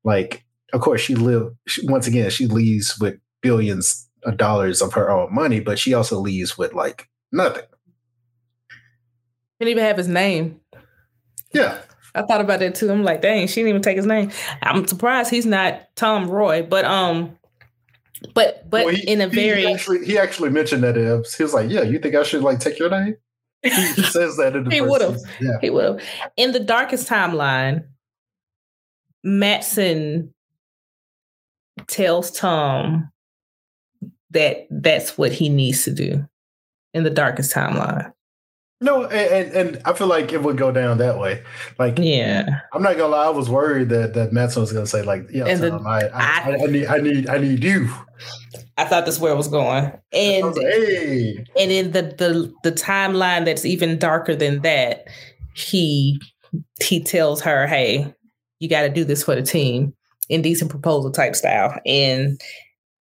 like 0.03 0.45
of 0.73 0.81
course 0.81 1.01
she 1.01 1.15
live 1.15 1.53
once 1.83 2.07
again 2.07 2.29
she 2.29 2.47
leaves 2.47 2.99
with 2.99 3.17
billions 3.41 4.09
of 4.23 4.37
dollars 4.37 4.81
of 4.81 4.93
her 4.93 5.11
own 5.11 5.33
money, 5.33 5.59
but 5.59 5.79
she 5.79 5.93
also 5.93 6.19
leaves 6.19 6.57
with 6.57 6.73
like 6.73 7.09
nothing. 7.31 7.63
Didn't 9.59 9.71
even 9.71 9.83
have 9.83 9.97
his 9.97 10.07
name. 10.07 10.59
Yeah. 11.53 11.79
I 12.15 12.21
thought 12.23 12.41
about 12.41 12.59
that 12.59 12.75
too. 12.75 12.91
I'm 12.91 13.03
like, 13.03 13.21
dang, 13.21 13.47
she 13.47 13.55
didn't 13.55 13.69
even 13.69 13.81
take 13.81 13.97
his 13.97 14.05
name. 14.05 14.31
I'm 14.61 14.87
surprised 14.87 15.29
he's 15.29 15.45
not 15.45 15.81
Tom 15.95 16.29
Roy, 16.29 16.61
but 16.61 16.85
um, 16.85 17.37
but 18.33 18.69
but 18.69 18.85
well, 18.85 18.95
he, 18.95 19.01
in 19.07 19.21
a 19.21 19.27
very 19.27 19.61
he 19.61 19.73
actually, 19.73 20.05
he 20.05 20.17
actually 20.17 20.51
mentioned 20.51 20.83
that 20.83 20.95
he 20.95 21.43
was 21.43 21.53
like, 21.53 21.71
"Yeah, 21.71 21.81
you 21.81 21.99
think 21.99 22.13
I 22.13 22.23
should 22.23 22.43
like 22.43 22.59
take 22.59 22.77
your 22.77 22.89
name?" 22.89 23.15
He 23.63 23.69
says 24.03 24.37
that 24.37 24.55
in 24.55 24.65
the 24.65 24.71
he 24.71 24.81
would 24.81 25.01
have. 25.01 25.17
Yeah. 25.41 25.57
He 25.61 25.69
would 25.69 25.85
have. 25.85 26.03
In 26.37 26.51
the 26.51 26.59
darkest 26.59 27.09
timeline, 27.09 27.85
Matsson 29.23 30.33
tells 31.87 32.31
Tom 32.31 33.11
that 34.31 34.67
that's 34.69 35.17
what 35.17 35.31
he 35.31 35.49
needs 35.49 35.83
to 35.83 35.91
do 35.91 36.27
in 36.93 37.03
the 37.03 37.09
darkest 37.09 37.53
timeline. 37.53 38.11
No, 38.81 39.05
and, 39.05 39.53
and 39.53 39.81
I 39.85 39.93
feel 39.93 40.07
like 40.07 40.33
it 40.33 40.43
would 40.43 40.57
go 40.57 40.69
down 40.69 40.97
that 40.97 41.17
way. 41.17 41.41
Like, 41.79 41.97
yeah, 41.97 42.59
I'm 42.73 42.83
not 42.83 42.97
gonna 42.97 43.15
lie. 43.15 43.27
I 43.27 43.29
was 43.29 43.49
worried 43.49 43.87
that 43.89 44.13
that 44.15 44.33
Matsson 44.33 44.61
was 44.61 44.73
gonna 44.73 44.87
say 44.87 45.03
like, 45.03 45.25
yeah, 45.31 45.55
the, 45.55 45.71
I, 45.73 45.99
I, 46.07 46.11
I, 46.11 46.63
I, 46.63 46.65
need, 46.65 46.85
I 46.87 46.97
need, 46.97 47.29
I 47.29 47.37
need 47.37 47.63
you. 47.63 47.89
I 48.77 48.83
thought 48.83 49.05
that's 49.05 49.19
where 49.19 49.31
it 49.31 49.37
was 49.37 49.47
going, 49.47 49.93
and 50.11 50.45
was 50.45 50.57
like, 50.57 50.65
hey. 50.65 51.45
and 51.57 51.71
in 51.71 51.91
the 51.93 52.01
the 52.01 52.53
the 52.63 52.73
timeline 52.73 53.45
that's 53.45 53.63
even 53.63 53.97
darker 53.97 54.35
than 54.35 54.63
that, 54.63 55.07
he 55.55 56.19
he 56.81 57.01
tells 57.01 57.39
her, 57.41 57.67
"Hey, 57.67 58.13
you 58.59 58.69
got 58.69 58.81
to 58.81 58.89
do 58.89 59.03
this 59.03 59.23
for 59.23 59.35
the 59.35 59.43
team." 59.43 59.93
Indecent 60.29 60.71
proposal 60.71 61.11
type 61.11 61.35
style, 61.35 61.77
and 61.85 62.39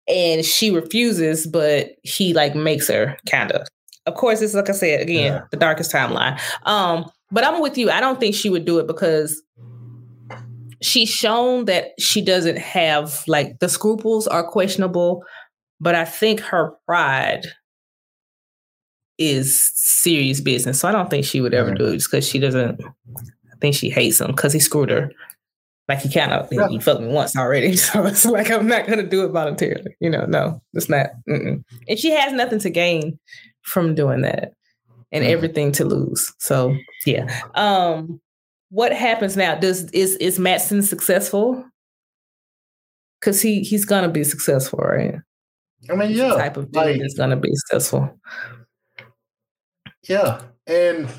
and 0.07 0.45
she 0.45 0.71
refuses, 0.71 1.47
but 1.47 1.91
he 2.03 2.33
like 2.33 2.55
makes 2.55 2.87
her 2.87 3.17
kind 3.29 3.51
of 3.51 3.67
of 4.09 4.15
course, 4.15 4.41
it's 4.41 4.53
like 4.53 4.69
I 4.69 4.73
said 4.73 5.01
again, 5.01 5.33
yeah. 5.33 5.41
the 5.51 5.57
darkest 5.57 5.91
timeline. 5.91 6.39
Um, 6.65 7.09
but 7.31 7.45
I'm 7.45 7.61
with 7.61 7.77
you. 7.77 7.89
I 7.89 7.99
don't 7.99 8.19
think 8.19 8.35
she 8.35 8.49
would 8.49 8.65
do 8.65 8.79
it 8.79 8.87
because 8.87 9.41
she's 10.81 11.09
shown 11.09 11.65
that 11.65 11.91
she 11.99 12.21
doesn't 12.21 12.57
have 12.57 13.23
like 13.27 13.59
the 13.59 13.69
scruples 13.69 14.27
are 14.27 14.43
questionable, 14.43 15.23
but 15.79 15.95
I 15.95 16.05
think 16.05 16.39
her 16.39 16.73
pride 16.85 17.45
is 19.17 19.71
serious 19.75 20.41
business. 20.41 20.79
So 20.79 20.87
I 20.87 20.91
don't 20.91 21.09
think 21.09 21.25
she 21.25 21.41
would 21.41 21.53
ever 21.53 21.73
do 21.73 21.87
it 21.87 21.97
just 21.97 22.09
because 22.09 22.27
she 22.27 22.39
doesn't. 22.39 22.81
I 23.59 23.61
think 23.61 23.75
she 23.75 23.89
hates 23.89 24.21
him 24.21 24.27
because 24.27 24.53
he 24.53 24.59
screwed 24.59 24.89
her. 24.89 25.11
Like 25.89 25.99
he 25.99 26.09
kind 26.09 26.31
of 26.31 26.47
yeah. 26.51 26.69
he 26.69 26.79
fucked 26.79 27.01
me 27.01 27.07
once 27.07 27.35
already, 27.35 27.75
so 27.77 28.05
it's 28.05 28.23
like 28.23 28.49
I'm 28.49 28.67
not 28.67 28.87
gonna 28.87 29.03
do 29.03 29.25
it 29.25 29.29
voluntarily. 29.29 29.95
You 29.99 30.09
know, 30.09 30.25
no, 30.25 30.61
it's 30.73 30.87
not. 30.87 31.07
Mm-mm. 31.27 31.63
And 31.89 31.99
she 31.99 32.11
has 32.11 32.31
nothing 32.31 32.59
to 32.59 32.69
gain 32.69 33.19
from 33.63 33.95
doing 33.95 34.21
that 34.21 34.53
and 35.11 35.23
mm-hmm. 35.23 35.33
everything 35.33 35.71
to 35.73 35.85
lose. 35.85 36.33
So 36.37 36.75
yeah. 37.05 37.41
Um 37.55 38.21
what 38.69 38.93
happens 38.93 39.35
now? 39.35 39.55
Does 39.55 39.89
is 39.91 40.15
is 40.17 40.39
Matsson 40.39 40.83
successful? 40.83 41.65
Cause 43.21 43.41
he 43.41 43.63
he's 43.63 43.83
gonna 43.83 44.09
be 44.09 44.23
successful, 44.23 44.79
right? 44.79 45.15
I 45.89 45.95
mean, 45.95 46.11
yeah. 46.11 46.35
type 46.35 46.55
of 46.55 46.71
dude 46.71 46.75
like, 46.75 47.01
is 47.01 47.15
gonna 47.15 47.35
be 47.35 47.49
successful. 47.53 48.17
Yeah. 50.07 50.41
And 50.67 51.09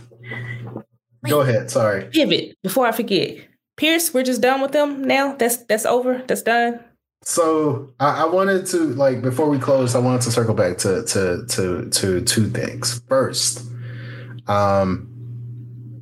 go 1.28 1.40
ahead. 1.40 1.70
Sorry. 1.70 2.04
Pivot 2.06 2.56
before 2.62 2.86
I 2.86 2.92
forget. 2.92 3.38
Pierce, 3.76 4.12
we're 4.12 4.24
just 4.24 4.42
done 4.42 4.60
with 4.60 4.72
them 4.72 5.04
now. 5.04 5.34
That's 5.36 5.58
that's 5.64 5.86
over. 5.86 6.22
That's 6.26 6.42
done. 6.42 6.84
So 7.22 7.92
I, 8.00 8.22
I, 8.22 8.26
wanted 8.26 8.64
to 8.66 8.78
like 8.94 9.20
before 9.20 9.48
we 9.50 9.58
close, 9.58 9.94
I 9.94 9.98
wanted 9.98 10.22
to 10.22 10.30
circle 10.30 10.54
back 10.54 10.78
to 10.78 11.04
to 11.04 11.44
to 11.46 11.90
to 11.90 12.20
two 12.22 12.48
things. 12.48 13.02
First, 13.08 13.62
um, 14.46 15.06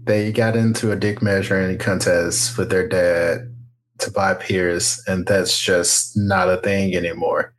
they 0.04 0.32
got 0.32 0.56
into 0.56 0.92
a 0.92 0.96
dick 0.96 1.20
measuring 1.20 1.76
contest 1.78 2.56
with 2.56 2.70
their 2.70 2.88
dad 2.88 3.52
to 3.98 4.10
buy 4.12 4.34
Pierce, 4.34 5.02
and 5.08 5.26
that's 5.26 5.60
just 5.60 6.16
not 6.16 6.48
a 6.48 6.58
thing 6.58 6.94
anymore. 6.94 7.52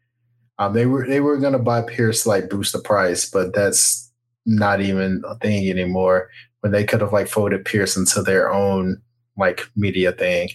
Um, 0.58 0.74
they 0.74 0.86
were 0.86 1.06
they 1.06 1.20
were 1.20 1.38
gonna 1.38 1.60
buy 1.60 1.82
Pierce 1.82 2.26
like 2.26 2.50
boost 2.50 2.74
the 2.74 2.80
price, 2.80 3.30
but 3.30 3.54
that's 3.54 4.12
not 4.46 4.82
even 4.82 5.22
a 5.28 5.36
thing 5.40 5.70
anymore. 5.70 6.30
When 6.62 6.72
they 6.72 6.84
could 6.84 7.02
have 7.02 7.14
like 7.14 7.28
folded 7.28 7.66
Pierce 7.66 7.96
into 7.96 8.22
their 8.22 8.52
own 8.52 9.02
like 9.38 9.62
media 9.76 10.12
thing, 10.12 10.50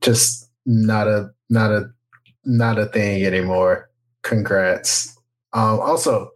just 0.00 0.50
not 0.66 1.08
a 1.08 1.30
not 1.48 1.70
a 1.70 1.90
not 2.44 2.78
a 2.78 2.86
thing 2.86 3.24
anymore. 3.24 3.88
Congrats. 4.22 5.16
Um, 5.52 5.80
also, 5.80 6.30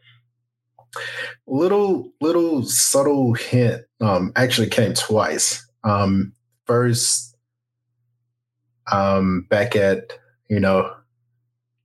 little 1.47 2.11
little 2.21 2.65
subtle 2.65 3.35
hint 3.35 3.83
um, 4.01 4.33
actually 4.37 4.69
came 4.69 4.95
twice. 4.95 5.67
Um, 5.85 6.33
first, 6.65 7.37
um, 8.91 9.47
back 9.49 9.77
at 9.77 10.13
you 10.49 10.61
know 10.61 10.93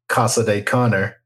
Casa 0.07 0.43
de 0.43 0.61
Connor 0.61 1.20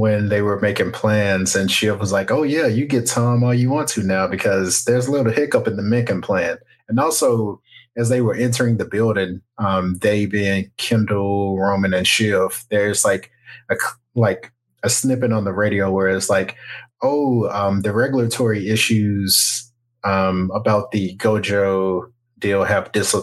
when 0.00 0.30
they 0.30 0.40
were 0.40 0.58
making 0.60 0.92
plans, 0.92 1.54
and 1.54 1.70
Shiv 1.70 2.00
was 2.00 2.10
like, 2.10 2.30
"Oh 2.30 2.42
yeah, 2.42 2.66
you 2.66 2.86
get 2.86 3.06
Tom 3.06 3.44
all 3.44 3.52
you 3.52 3.68
want 3.68 3.88
to 3.90 4.02
now 4.02 4.26
because 4.26 4.84
there's 4.84 5.06
a 5.06 5.10
little 5.12 5.30
hiccup 5.30 5.68
in 5.68 5.76
the 5.76 5.82
Mencken 5.82 6.22
plan." 6.22 6.56
And 6.88 6.98
also, 6.98 7.60
as 7.98 8.08
they 8.08 8.22
were 8.22 8.34
entering 8.34 8.78
the 8.78 8.86
building, 8.86 9.42
um, 9.58 9.98
they 9.98 10.24
being 10.24 10.70
Kendall, 10.78 11.58
Roman, 11.58 11.92
and 11.92 12.06
Shiv, 12.06 12.64
there's 12.70 13.04
like 13.04 13.30
a 13.70 13.76
like 14.14 14.50
a 14.82 14.88
snippet 14.88 15.32
on 15.32 15.44
the 15.44 15.52
radio 15.52 15.92
where 15.92 16.08
it's 16.08 16.30
like, 16.30 16.56
oh, 17.02 17.48
um, 17.50 17.82
the 17.82 17.92
regulatory 17.92 18.70
issues 18.70 19.70
um, 20.04 20.50
about 20.54 20.92
the 20.92 21.14
Gojo 21.18 22.10
deal 22.38 22.64
have 22.64 22.90
dis- 22.92 23.14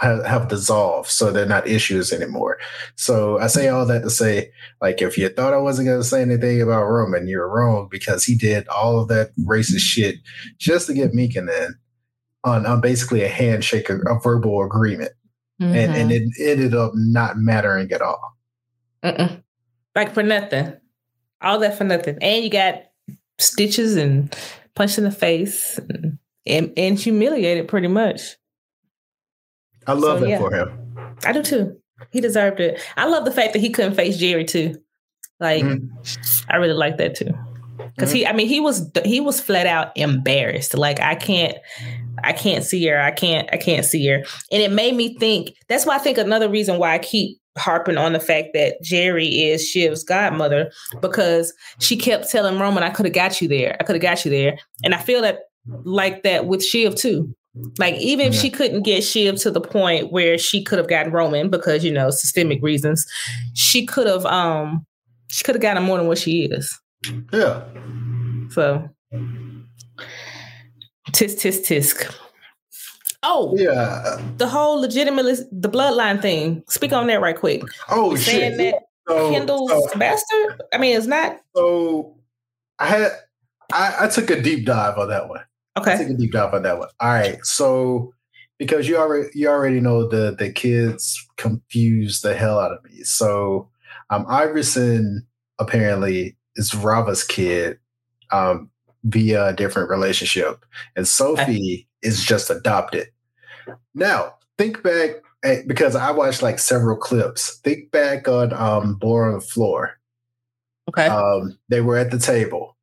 have, 0.00 0.24
have 0.24 0.48
dissolved, 0.48 1.08
so 1.08 1.30
they're 1.30 1.46
not 1.46 1.66
issues 1.66 2.12
anymore. 2.12 2.58
So 2.96 3.38
I 3.38 3.48
say 3.48 3.68
all 3.68 3.84
that 3.86 4.02
to 4.02 4.10
say, 4.10 4.50
like, 4.80 5.02
if 5.02 5.18
you 5.18 5.28
thought 5.28 5.52
I 5.52 5.58
wasn't 5.58 5.88
going 5.88 6.00
to 6.00 6.04
say 6.04 6.22
anything 6.22 6.62
about 6.62 6.84
Roman, 6.84 7.28
you're 7.28 7.48
wrong 7.48 7.88
because 7.90 8.24
he 8.24 8.34
did 8.34 8.66
all 8.68 8.98
of 8.98 9.08
that 9.08 9.30
racist 9.40 9.80
shit 9.80 10.16
just 10.58 10.86
to 10.86 10.94
get 10.94 11.14
Mencken 11.14 11.48
in 11.48 11.74
on, 12.44 12.64
on 12.64 12.80
basically 12.80 13.22
a 13.22 13.28
handshake, 13.28 13.90
a, 13.90 13.98
a 13.98 14.18
verbal 14.20 14.64
agreement. 14.64 15.12
Mm-hmm. 15.60 15.74
And, 15.74 15.94
and 15.94 16.10
mm-hmm. 16.10 16.42
it 16.42 16.50
ended 16.50 16.74
up 16.74 16.92
not 16.94 17.36
mattering 17.36 17.92
at 17.92 18.00
all. 18.00 18.38
Mm-mm. 19.04 19.42
Like 19.94 20.14
for 20.14 20.22
nothing. 20.22 20.72
All 21.42 21.58
that 21.58 21.76
for 21.76 21.84
nothing. 21.84 22.18
And 22.22 22.42
you 22.42 22.50
got 22.50 22.84
stitches 23.38 23.96
and 23.96 24.34
punched 24.74 24.98
in 24.98 25.04
the 25.04 25.10
face 25.10 25.78
and, 25.78 26.18
and, 26.46 26.72
and 26.76 26.98
humiliated 26.98 27.68
pretty 27.68 27.88
much. 27.88 28.36
I 29.86 29.92
love 29.92 30.18
so, 30.18 30.24
that 30.24 30.28
yeah. 30.28 30.38
for 30.38 30.52
him. 30.52 30.70
I 31.24 31.32
do 31.32 31.42
too. 31.42 31.76
He 32.10 32.20
deserved 32.20 32.60
it. 32.60 32.80
I 32.96 33.06
love 33.06 33.24
the 33.24 33.32
fact 33.32 33.52
that 33.52 33.58
he 33.60 33.70
couldn't 33.70 33.94
face 33.94 34.20
Gerri 34.20 34.46
too. 34.46 34.76
Like, 35.38 35.64
mm-hmm. 35.64 36.50
I 36.50 36.56
really 36.56 36.74
like 36.74 36.96
that 36.98 37.14
too. 37.14 37.32
Because 37.94 38.10
mm-hmm. 38.10 38.16
he, 38.16 38.26
I 38.26 38.32
mean, 38.32 38.48
he 38.48 38.60
was 38.60 38.90
he 39.04 39.20
was 39.20 39.40
flat 39.40 39.66
out 39.66 39.92
embarrassed. 39.96 40.76
Like, 40.76 41.00
I 41.00 41.14
can't, 41.14 41.56
I 42.22 42.32
can't 42.32 42.64
see 42.64 42.86
her. 42.86 43.00
I 43.00 43.10
can't, 43.10 43.48
I 43.52 43.56
can't 43.56 43.84
see 43.84 44.06
her. 44.08 44.24
And 44.52 44.62
it 44.62 44.70
made 44.70 44.94
me 44.94 45.16
think, 45.18 45.54
that's 45.68 45.86
why 45.86 45.96
I 45.96 45.98
think 45.98 46.18
another 46.18 46.48
reason 46.48 46.78
why 46.78 46.94
I 46.94 46.98
keep 46.98 47.38
harping 47.58 47.98
on 47.98 48.12
the 48.12 48.20
fact 48.20 48.48
that 48.54 48.76
Gerri 48.82 49.50
is 49.50 49.66
Shiv's 49.66 50.04
godmother, 50.04 50.70
because 51.00 51.52
she 51.80 51.96
kept 51.96 52.30
telling 52.30 52.58
Roman, 52.58 52.82
I 52.82 52.90
could 52.90 53.06
have 53.06 53.14
got 53.14 53.40
you 53.40 53.48
there. 53.48 53.76
I 53.80 53.84
could 53.84 53.96
have 53.96 54.02
got 54.02 54.24
you 54.24 54.30
there. 54.30 54.58
And 54.84 54.94
I 54.94 54.98
feel 54.98 55.20
that 55.22 55.40
like 55.66 56.22
that 56.22 56.46
with 56.46 56.64
Shiv 56.64 56.94
too. 56.94 57.34
Like 57.78 57.96
even 57.96 58.26
if 58.26 58.34
she 58.34 58.48
couldn't 58.48 58.82
get 58.82 59.02
Shiv 59.02 59.36
to 59.40 59.50
the 59.50 59.60
point 59.60 60.12
where 60.12 60.38
she 60.38 60.62
could 60.62 60.78
have 60.78 60.88
gotten 60.88 61.12
Roman 61.12 61.50
because, 61.50 61.84
you 61.84 61.92
know, 61.92 62.10
systemic 62.10 62.62
reasons, 62.62 63.06
she 63.54 63.84
could 63.84 64.06
have 64.06 64.24
um 64.26 64.86
she 65.28 65.42
could 65.44 65.56
have 65.56 65.62
gotten 65.62 65.82
more 65.82 65.98
than 65.98 66.06
what 66.06 66.18
she 66.18 66.44
is. 66.44 66.78
Yeah. 67.32 67.62
So 68.50 68.88
Tisk 71.12 71.40
tisk 71.40 71.64
tisk. 71.66 72.14
Oh 73.22 73.54
yeah, 73.56 74.20
the 74.38 74.46
whole 74.46 74.80
legitimate 74.80 75.38
the 75.50 75.68
bloodline 75.68 76.22
thing. 76.22 76.62
Speak 76.68 76.92
on 76.92 77.06
that 77.08 77.20
right 77.20 77.36
quick. 77.36 77.62
Oh 77.90 78.10
You're 78.10 78.18
shit! 78.18 78.34
Saying 78.34 78.56
that 78.58 78.82
so, 79.08 79.30
Kendall's 79.30 79.70
so, 79.70 79.98
bastard. 79.98 80.62
I 80.72 80.78
mean, 80.78 80.96
it's 80.96 81.06
not. 81.06 81.38
So 81.54 82.16
I 82.78 82.86
had 82.86 83.12
I, 83.72 83.96
I 84.00 84.08
took 84.08 84.30
a 84.30 84.40
deep 84.40 84.64
dive 84.64 84.98
on 84.98 85.08
that 85.08 85.28
one. 85.28 85.42
Okay, 85.78 85.94
I 85.94 85.96
took 85.96 86.10
a 86.10 86.14
deep 86.14 86.32
dive 86.32 86.54
on 86.54 86.62
that 86.62 86.78
one. 86.78 86.88
All 87.00 87.08
right, 87.08 87.44
so 87.44 88.12
because 88.58 88.88
you 88.88 88.96
already 88.96 89.28
you 89.34 89.48
already 89.48 89.80
know 89.80 90.08
the 90.08 90.34
the 90.38 90.52
kids 90.52 91.26
confuse 91.36 92.20
the 92.20 92.34
hell 92.34 92.58
out 92.58 92.72
of 92.72 92.84
me. 92.84 93.02
So 93.02 93.68
um, 94.10 94.26
Iverson 94.28 95.26
apparently 95.58 96.36
is 96.56 96.74
Rava's 96.74 97.24
kid. 97.24 97.78
Um, 98.32 98.70
via 99.04 99.46
a 99.48 99.52
different 99.52 99.90
relationship, 99.90 100.64
and 100.96 101.08
Sophie 101.08 101.88
is 102.02 102.24
just 102.24 102.50
adopted. 102.50 103.08
Now, 103.94 104.34
think 104.58 104.82
back 104.82 105.10
at, 105.42 105.66
because 105.66 105.96
I 105.96 106.10
watched 106.10 106.42
like 106.42 106.58
several 106.58 106.96
clips. 106.96 107.58
Think 107.58 107.90
back 107.90 108.28
on 108.28 108.52
um, 108.52 108.94
Boar 108.96 109.28
on 109.28 109.34
the 109.34 109.40
Floor. 109.40 109.98
Okay. 110.88 111.06
Um, 111.06 111.58
they 111.68 111.80
were 111.80 111.96
at 111.96 112.10
the 112.10 112.18
table, 112.18 112.76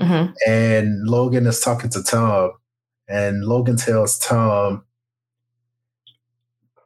mm-hmm. 0.00 0.32
and 0.46 1.08
Logan 1.08 1.46
is 1.46 1.60
talking 1.60 1.90
to 1.90 2.02
Tom, 2.02 2.52
and 3.08 3.44
Logan 3.44 3.76
tells 3.76 4.18
Tom, 4.18 4.84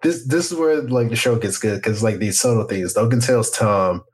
"This 0.02 0.26
this 0.26 0.50
is 0.52 0.58
where 0.58 0.82
like 0.82 1.10
the 1.10 1.16
show 1.16 1.38
gets 1.38 1.58
good 1.58 1.76
because 1.76 2.02
like 2.02 2.18
these 2.18 2.40
subtle 2.40 2.64
things." 2.64 2.96
Logan 2.96 3.20
tells 3.20 3.50
Tom, 3.50 4.04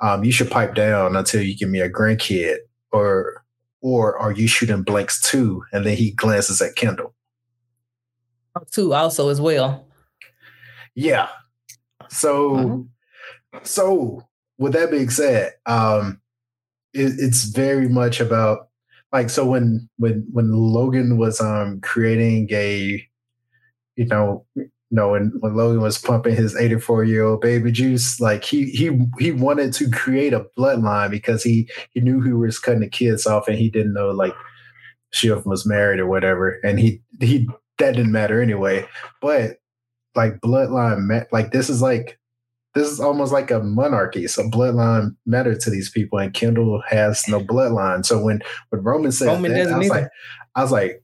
um, 0.00 0.24
"You 0.24 0.32
should 0.32 0.50
pipe 0.50 0.74
down 0.74 1.16
until 1.16 1.42
you 1.42 1.56
give 1.56 1.68
me 1.68 1.80
a 1.80 1.90
grandkid." 1.90 2.58
Or 2.90 3.44
or 3.80 4.18
are 4.18 4.32
you 4.32 4.48
shooting 4.48 4.82
blanks 4.82 5.20
too? 5.20 5.62
And 5.72 5.86
then 5.86 5.96
he 5.96 6.10
glances 6.12 6.60
at 6.60 6.76
Kendall. 6.76 7.14
Too 8.72 8.92
also 8.92 9.28
as 9.28 9.40
well. 9.40 9.86
Yeah. 10.94 11.28
So, 12.08 12.50
mm-hmm. 12.50 13.58
so 13.62 14.26
with 14.58 14.72
that 14.72 14.90
being 14.90 15.10
said, 15.10 15.52
um, 15.66 16.20
it, 16.94 17.12
it's 17.18 17.44
very 17.44 17.88
much 17.88 18.20
about 18.20 18.68
like 19.12 19.30
so 19.30 19.44
when 19.44 19.88
when 19.96 20.26
when 20.32 20.52
Logan 20.52 21.18
was 21.18 21.40
um 21.40 21.80
creating 21.80 22.48
a 22.52 23.02
you 23.96 24.06
know 24.06 24.44
you 24.54 24.70
know 24.90 25.10
when, 25.10 25.32
when 25.40 25.54
Logan 25.54 25.82
was 25.82 25.98
pumping 25.98 26.36
his 26.36 26.56
84 26.56 27.04
year 27.04 27.24
old 27.24 27.40
baby 27.40 27.72
juice 27.72 28.20
like 28.20 28.44
he 28.44 28.66
he 28.70 28.98
he 29.18 29.32
wanted 29.32 29.72
to 29.74 29.90
create 29.90 30.32
a 30.32 30.46
bloodline 30.58 31.10
because 31.10 31.42
he 31.42 31.68
he 31.92 32.00
knew 32.00 32.20
he 32.20 32.32
was 32.32 32.58
cutting 32.58 32.80
the 32.80 32.88
kids 32.88 33.26
off 33.26 33.48
and 33.48 33.58
he 33.58 33.70
didn't 33.70 33.94
know 33.94 34.10
like 34.10 34.34
she 35.10 35.30
was 35.30 35.66
married 35.66 36.00
or 36.00 36.06
whatever. 36.06 36.60
And 36.64 36.78
he 36.78 37.00
he 37.20 37.48
that 37.78 37.94
didn't 37.94 38.12
matter 38.12 38.40
anyway. 38.40 38.86
But 39.20 39.58
like 40.14 40.40
bloodline 40.40 41.26
like 41.32 41.52
this 41.52 41.70
is 41.70 41.82
like 41.82 42.18
this 42.74 42.88
is 42.88 43.00
almost 43.00 43.32
like 43.32 43.50
a 43.50 43.60
monarchy. 43.60 44.26
So 44.26 44.48
bloodline 44.48 45.16
matter 45.26 45.56
to 45.56 45.70
these 45.70 45.90
people, 45.90 46.18
and 46.18 46.32
Kendall 46.32 46.82
has 46.88 47.26
no 47.28 47.40
bloodline. 47.40 48.04
So 48.04 48.22
when 48.22 48.42
when 48.70 48.82
Roman 48.82 49.12
said 49.12 49.26
Roman 49.26 49.52
that, 49.52 49.68
I 49.68 49.78
was 49.78 49.90
either. 49.90 50.00
like, 50.02 50.10
I 50.54 50.62
was 50.62 50.72
like, 50.72 51.02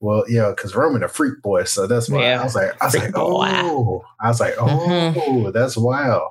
well, 0.00 0.24
yeah, 0.28 0.50
because 0.54 0.74
Roman 0.74 1.02
a 1.02 1.08
freak 1.08 1.42
boy, 1.42 1.64
so 1.64 1.86
that's 1.86 2.08
why 2.08 2.22
yeah. 2.22 2.40
I 2.40 2.44
was 2.44 2.54
like, 2.54 2.82
I 2.82 2.86
was 2.86 2.94
freak 2.94 3.04
like, 3.04 3.14
boy. 3.14 3.48
oh, 3.50 4.04
I 4.20 4.28
was 4.28 4.40
like, 4.40 4.54
mm-hmm. 4.54 5.18
oh, 5.18 5.22
mm-hmm. 5.22 5.50
that's 5.50 5.76
wild. 5.76 6.30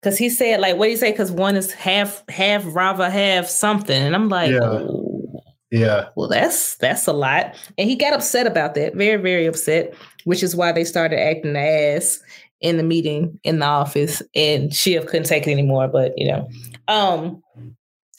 Because 0.00 0.18
he 0.18 0.28
said, 0.28 0.60
like, 0.60 0.76
what 0.76 0.86
do 0.86 0.90
you 0.90 0.96
say? 0.96 1.12
Because 1.12 1.30
one 1.30 1.56
is 1.56 1.72
half 1.72 2.22
half 2.28 2.62
Rava, 2.66 3.10
half 3.10 3.46
something, 3.46 4.02
and 4.02 4.14
I'm 4.14 4.28
like, 4.28 4.50
yeah. 4.50 4.60
Oh. 4.62 5.24
Yeah. 5.70 6.10
Well, 6.14 6.28
that's 6.28 6.76
that's 6.76 7.08
a 7.08 7.12
lot. 7.12 7.56
And 7.76 7.90
he 7.90 7.96
got 7.96 8.12
upset 8.12 8.46
about 8.46 8.76
that. 8.76 8.94
Very, 8.94 9.20
very 9.20 9.44
upset, 9.46 9.92
which 10.22 10.40
is 10.44 10.54
why 10.54 10.70
they 10.70 10.84
started 10.84 11.18
acting 11.18 11.54
the 11.54 11.58
ass 11.58 12.20
in 12.64 12.78
the 12.78 12.82
meeting 12.82 13.38
in 13.44 13.58
the 13.58 13.66
office 13.66 14.22
and 14.34 14.74
Shiv 14.74 15.04
couldn't 15.04 15.26
take 15.26 15.46
it 15.46 15.50
anymore. 15.50 15.86
But 15.86 16.14
you 16.16 16.26
know, 16.26 16.48
um, 16.88 17.42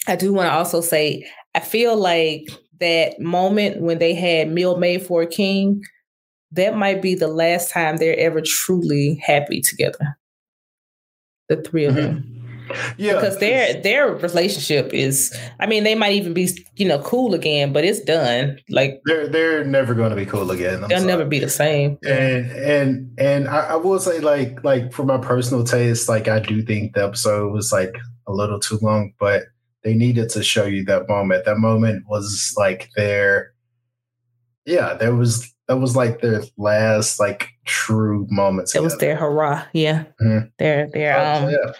I 0.07 0.15
do 0.15 0.31
want 0.31 0.47
to 0.47 0.53
also 0.53 0.81
say 0.81 1.27
I 1.55 1.59
feel 1.59 1.97
like 1.97 2.47
that 2.79 3.19
moment 3.19 3.81
when 3.81 3.97
they 3.97 4.13
had 4.13 4.51
meal 4.51 4.77
made 4.77 5.03
for 5.03 5.23
a 5.23 5.27
king, 5.27 5.81
that 6.51 6.77
might 6.77 7.01
be 7.01 7.15
the 7.15 7.27
last 7.27 7.71
time 7.71 7.97
they're 7.97 8.19
ever 8.19 8.41
truly 8.41 9.19
happy 9.25 9.61
together. 9.61 10.15
The 11.49 11.57
three 11.63 11.85
of 11.85 11.95
mm-hmm. 11.95 12.03
them. 12.03 12.44
Yeah, 12.97 13.13
because 13.13 13.39
their 13.39 13.81
their 13.81 14.13
relationship 14.15 14.93
is. 14.93 15.35
I 15.59 15.67
mean, 15.67 15.83
they 15.83 15.95
might 15.95 16.13
even 16.13 16.33
be 16.33 16.49
you 16.75 16.87
know 16.87 16.99
cool 16.99 17.33
again, 17.33 17.73
but 17.73 17.83
it's 17.83 18.01
done. 18.01 18.59
Like 18.69 19.01
they're 19.05 19.27
they're 19.27 19.63
never 19.63 19.93
going 19.93 20.11
to 20.11 20.15
be 20.15 20.25
cool 20.25 20.51
again. 20.51 20.83
I'm 20.83 20.89
they'll 20.89 20.99
sorry. 20.99 21.07
never 21.07 21.25
be 21.25 21.39
the 21.39 21.49
same. 21.49 21.97
And 22.03 22.51
and 22.51 23.11
and 23.17 23.47
I, 23.47 23.71
I 23.71 23.75
will 23.75 23.99
say 23.99 24.19
like 24.19 24.63
like 24.63 24.93
for 24.93 25.03
my 25.03 25.17
personal 25.17 25.63
taste, 25.63 26.09
like 26.09 26.27
I 26.27 26.39
do 26.39 26.61
think 26.61 26.93
the 26.93 27.03
episode 27.03 27.51
was 27.51 27.71
like 27.71 27.95
a 28.27 28.33
little 28.33 28.59
too 28.59 28.79
long, 28.81 29.13
but 29.19 29.43
they 29.83 29.93
needed 29.93 30.29
to 30.29 30.43
show 30.43 30.65
you 30.65 30.83
that 30.85 31.07
moment. 31.07 31.45
That 31.45 31.57
moment 31.57 32.05
was 32.07 32.53
like 32.57 32.89
their 32.95 33.53
yeah, 34.65 34.95
there 34.95 35.15
was 35.15 35.53
that 35.67 35.77
was 35.77 35.95
like 35.95 36.21
their 36.21 36.43
last 36.57 37.19
like 37.19 37.49
true 37.65 38.27
moments. 38.29 38.75
It 38.75 38.81
was 38.81 38.97
their 38.97 39.15
hurrah, 39.15 39.63
yeah. 39.73 40.05
Mm-hmm. 40.21 40.47
Their 40.57 40.87
their 40.87 41.17
oh, 41.17 41.45
um 41.45 41.49
yeah 41.49 41.71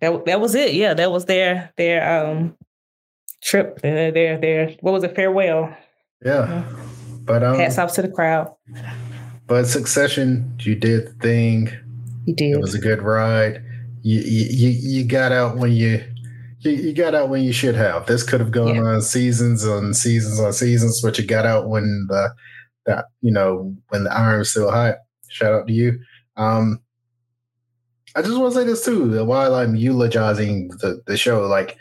that 0.00 0.24
that 0.26 0.40
was 0.40 0.54
it. 0.54 0.74
Yeah, 0.74 0.94
that 0.94 1.10
was 1.10 1.24
their 1.24 1.72
their 1.76 2.26
um 2.26 2.56
trip. 3.42 3.80
Their 3.80 4.10
their, 4.10 4.38
their 4.38 4.76
what 4.80 4.92
was 4.92 5.04
it? 5.04 5.14
Farewell. 5.14 5.74
Yeah, 6.24 6.48
yeah. 6.48 6.64
but 7.24 7.42
um, 7.42 7.56
hats 7.56 7.78
off 7.78 7.94
to 7.94 8.02
the 8.02 8.08
crowd. 8.08 8.54
But 9.46 9.66
Succession, 9.66 10.54
you 10.60 10.74
did 10.74 11.06
the 11.06 11.12
thing. 11.12 11.70
You 12.26 12.34
did. 12.34 12.52
It 12.52 12.60
was 12.60 12.74
a 12.74 12.80
good 12.80 13.02
ride. 13.02 13.62
You 14.02 14.20
you 14.20 14.68
you 14.70 15.04
got 15.04 15.32
out 15.32 15.56
when 15.56 15.72
you. 15.72 16.04
You, 16.60 16.72
you 16.72 16.92
got 16.92 17.14
out 17.14 17.28
when 17.28 17.44
you 17.44 17.52
should 17.52 17.76
have. 17.76 18.06
This 18.06 18.24
could 18.24 18.40
have 18.40 18.50
gone 18.50 18.74
yeah. 18.74 18.82
on 18.82 19.00
seasons 19.00 19.64
on 19.64 19.94
seasons 19.94 20.40
on 20.40 20.52
seasons, 20.52 21.00
but 21.00 21.16
you 21.16 21.24
got 21.24 21.46
out 21.46 21.68
when 21.68 22.06
the 22.08 22.30
that 22.84 23.04
you 23.20 23.30
know 23.30 23.76
when 23.90 24.02
the 24.02 24.12
iron 24.12 24.40
was 24.40 24.50
still 24.50 24.68
hot. 24.68 24.96
Shout 25.28 25.54
out 25.54 25.68
to 25.68 25.72
you. 25.72 26.00
Um, 26.36 26.80
I 28.14 28.22
just 28.22 28.38
want 28.38 28.54
to 28.54 28.60
say 28.60 28.66
this 28.66 28.84
too. 28.84 29.24
While 29.24 29.54
I'm 29.54 29.76
eulogizing 29.76 30.68
the, 30.80 31.02
the 31.06 31.16
show, 31.16 31.46
like 31.46 31.76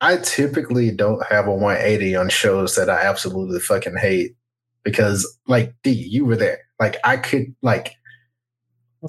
I 0.00 0.18
typically 0.18 0.90
don't 0.90 1.24
have 1.26 1.46
a 1.46 1.54
180 1.54 2.16
on 2.16 2.28
shows 2.28 2.76
that 2.76 2.90
I 2.90 3.00
absolutely 3.02 3.60
fucking 3.60 3.96
hate 3.96 4.36
because, 4.84 5.26
like, 5.48 5.74
D, 5.82 5.90
you 5.90 6.24
were 6.24 6.36
there. 6.36 6.60
Like, 6.78 6.96
I 7.02 7.16
could 7.16 7.54
like 7.62 7.96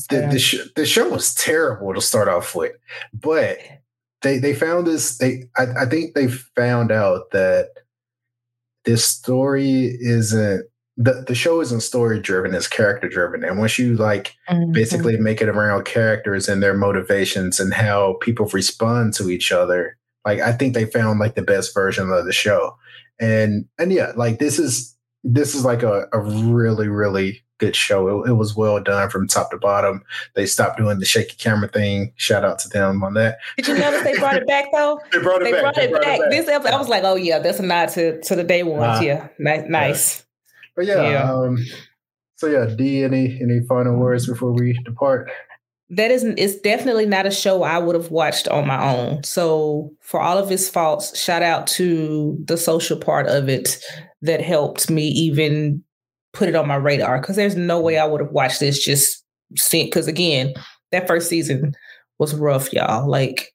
the 0.10 0.28
the, 0.32 0.40
sh- 0.40 0.70
the 0.76 0.86
show 0.86 1.10
was 1.10 1.34
terrible 1.34 1.94
to 1.94 2.02
start 2.02 2.28
off 2.28 2.56
with, 2.56 2.74
but 3.14 3.58
they 4.22 4.38
they 4.38 4.54
found 4.54 4.88
this. 4.88 5.18
They 5.18 5.44
I, 5.58 5.66
I 5.82 5.86
think 5.86 6.14
they 6.14 6.28
found 6.28 6.92
out 6.92 7.32
that 7.32 7.70
this 8.86 9.06
story 9.06 9.98
isn't 10.00 10.66
the, 10.98 11.24
the 11.28 11.36
show 11.36 11.62
isn't 11.62 11.82
story 11.82 12.20
driven 12.20 12.56
it's 12.56 12.68
character 12.68 13.08
driven. 13.08 13.44
And 13.44 13.60
once 13.60 13.78
you 13.78 13.96
like 13.96 14.36
mm-hmm. 14.50 14.72
basically 14.72 15.18
make 15.18 15.42
it 15.42 15.50
around 15.50 15.86
characters 15.86 16.50
and 16.50 16.62
their 16.62 16.74
motivations 16.74 17.60
and 17.60 17.74
how 17.74 18.18
people 18.22 18.48
respond 18.48 19.14
to 19.16 19.30
each 19.30 19.52
other 19.52 19.98
like 20.26 20.40
i 20.40 20.52
think 20.52 20.74
they 20.74 20.86
found 20.86 21.20
like 21.20 21.36
the 21.36 21.42
best 21.42 21.74
version 21.74 22.10
of 22.10 22.26
the 22.26 22.34
show. 22.34 22.76
And 23.20 23.66
and 23.78 23.94
yeah 23.94 24.14
like 24.16 24.40
this 24.40 24.60
is 24.60 24.96
this 25.24 25.56
is 25.56 25.64
like 25.64 25.84
a, 25.84 26.08
a 26.12 26.20
really 26.20 26.88
really 26.88 27.44
good 27.60 27.76
show. 27.76 28.24
It, 28.24 28.30
it 28.30 28.34
was 28.34 28.56
well 28.56 28.80
done 28.80 29.10
from 29.10 29.28
top 29.28 29.50
to 29.50 29.58
bottom. 29.58 30.04
They 30.36 30.46
stopped 30.46 30.78
doing 30.78 31.00
the 31.00 31.06
shaky 31.06 31.36
camera 31.38 31.68
thing. 31.68 32.14
Shout 32.16 32.46
out 32.46 32.60
to 32.60 32.70
them 32.70 33.04
on 33.04 33.16
that. 33.16 33.40
Did 33.58 33.68
you 33.68 33.80
notice 33.80 34.04
they 34.04 34.16
brought 34.16 34.36
it 34.36 34.46
back 34.46 34.66
though? 34.72 35.00
They 35.12 35.18
brought 35.18 35.42
it 35.42 35.46
they 35.46 35.52
back. 35.54 35.62
brought, 35.62 35.78
it, 35.80 35.90
brought 35.90 36.04
back. 36.04 36.20
it 36.20 36.22
back. 36.22 36.30
this 36.30 36.48
episode 36.48 36.74
i 36.74 36.78
was 36.78 36.90
like 36.90 37.04
oh 37.04 37.16
yeah 37.16 37.40
that's 37.40 37.60
a 37.60 37.64
nod 37.64 37.90
to 37.90 38.22
to 38.22 38.36
the 38.36 38.44
day 38.44 38.64
ones. 38.64 39.02
Yeah. 39.02 39.30
nice 39.40 40.24
but 40.78 40.86
yeah, 40.86 41.10
yeah. 41.10 41.34
Um, 41.34 41.58
so 42.36 42.48
yeah, 42.48 42.68
D, 42.74 43.04
any 43.04 43.38
any 43.42 43.60
final 43.68 43.98
words 43.98 44.28
before 44.28 44.54
we 44.54 44.80
depart? 44.86 45.30
That 45.90 46.12
isn't. 46.12 46.38
It's 46.38 46.60
definitely 46.60 47.08
not 47.08 47.26
a 47.26 47.32
show 47.32 47.64
I 47.64 47.80
would 47.80 47.96
have 47.96 48.12
watched 48.12 48.48
on 48.48 48.68
my 48.68 48.94
own. 48.94 49.24
So 49.24 49.92
for 50.02 50.22
all 50.22 50.38
of 50.38 50.52
its 50.52 50.70
faults, 50.70 51.18
shout 51.20 51.42
out 51.42 51.66
to 51.68 52.38
the 52.46 52.58
social 52.58 52.98
part 52.98 53.28
of 53.28 53.50
it 53.50 53.78
that 54.22 54.42
helped 54.42 54.90
me 54.90 55.08
even 55.08 55.84
put 56.34 56.48
it 56.48 56.56
on 56.56 56.68
my 56.68 56.76
radar. 56.76 57.20
Because 57.20 57.38
there's 57.38 57.56
no 57.56 57.82
way 57.82 57.98
I 57.98 58.06
would 58.06 58.22
have 58.22 58.32
watched 58.32 58.60
this 58.60 58.84
just 58.84 59.24
seeing. 59.56 59.88
Because 59.88 60.08
again, 60.08 60.54
that 60.92 61.08
first 61.08 61.30
season 61.30 61.74
was 62.20 62.36
rough, 62.36 62.72
y'all. 62.72 63.10
Like 63.10 63.52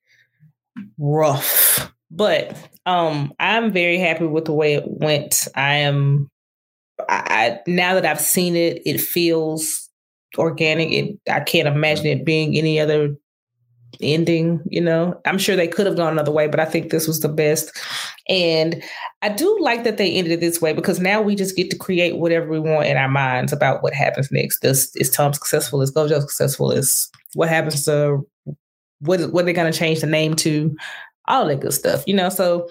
rough. 0.99 1.93
But 2.11 2.57
um, 2.85 3.33
I'm 3.39 3.71
very 3.71 3.99
happy 3.99 4.27
with 4.27 4.47
the 4.47 4.53
way 4.55 4.75
it 4.75 4.85
went. 4.87 5.47
I 5.55 5.75
am 5.75 6.31
I, 7.09 7.61
now 7.67 7.95
that 7.95 8.07
I've 8.07 8.21
seen 8.21 8.57
it, 8.57 8.83
it 8.87 9.01
feels 9.01 9.89
organic. 10.39 10.93
It, 10.93 11.19
I 11.31 11.41
can't 11.41 11.69
imagine 11.69 12.07
it 12.07 12.25
being 12.25 12.57
any 12.57 12.79
other 12.81 13.17
ending. 14.01 14.61
You 14.67 14.81
know, 14.81 15.21
I'm 15.27 15.39
sure 15.39 15.57
they 15.57 15.69
could 15.69 15.87
have 15.87 15.97
gone 15.97 16.13
another 16.13 16.33
way, 16.33 16.49
but 16.49 16.61
I 16.61 16.65
think 16.65 16.91
this 16.91 17.07
was 17.07 17.21
the 17.21 17.29
best. 17.29 17.77
And 18.29 18.83
I 19.21 19.29
do 19.29 19.59
like 19.61 19.85
that 19.85 19.97
they 19.97 20.13
ended 20.13 20.33
it 20.33 20.41
this 20.41 20.61
way 20.61 20.73
because 20.73 21.01
now 21.01 21.21
we 21.21 21.35
just 21.35 21.57
get 21.57 21.71
to 21.71 21.79
create 21.79 22.17
whatever 22.17 22.49
we 22.49 22.61
want 22.61 22.87
in 22.87 22.97
our 22.97 23.09
minds 23.09 23.53
about 23.53 23.83
what 23.83 23.95
happens 23.95 24.31
next. 24.31 24.61
This 24.61 24.95
is 24.97 25.11
Tom 25.11 25.33
successful? 25.33 25.83
Is 25.83 25.93
Gojo 25.93 26.21
successful? 26.21 26.71
Is 26.71 27.11
what 27.35 27.49
happens 27.49 27.85
to 27.85 28.27
what? 29.01 29.21
What 29.33 29.43
are 29.43 29.47
they 29.47 29.53
going 29.53 29.73
to 29.73 29.79
change 29.79 30.01
the 30.01 30.07
name 30.07 30.35
to? 30.37 30.75
All 31.29 31.47
that 31.47 31.61
good 31.61 31.73
stuff, 31.73 32.03
you 32.05 32.15
know. 32.15 32.29
So 32.29 32.69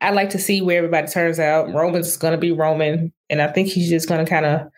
I 0.00 0.10
like 0.10 0.30
to 0.30 0.38
see 0.38 0.60
where 0.60 0.78
everybody 0.78 1.08
turns 1.08 1.38
out. 1.38 1.72
Roman's 1.72 2.16
going 2.16 2.32
to 2.32 2.38
be 2.38 2.52
Roman, 2.52 3.12
and 3.28 3.42
I 3.42 3.48
think 3.48 3.68
he's 3.68 3.88
just 3.88 4.08
going 4.08 4.24
to 4.24 4.30
kind 4.30 4.46
of 4.46 4.68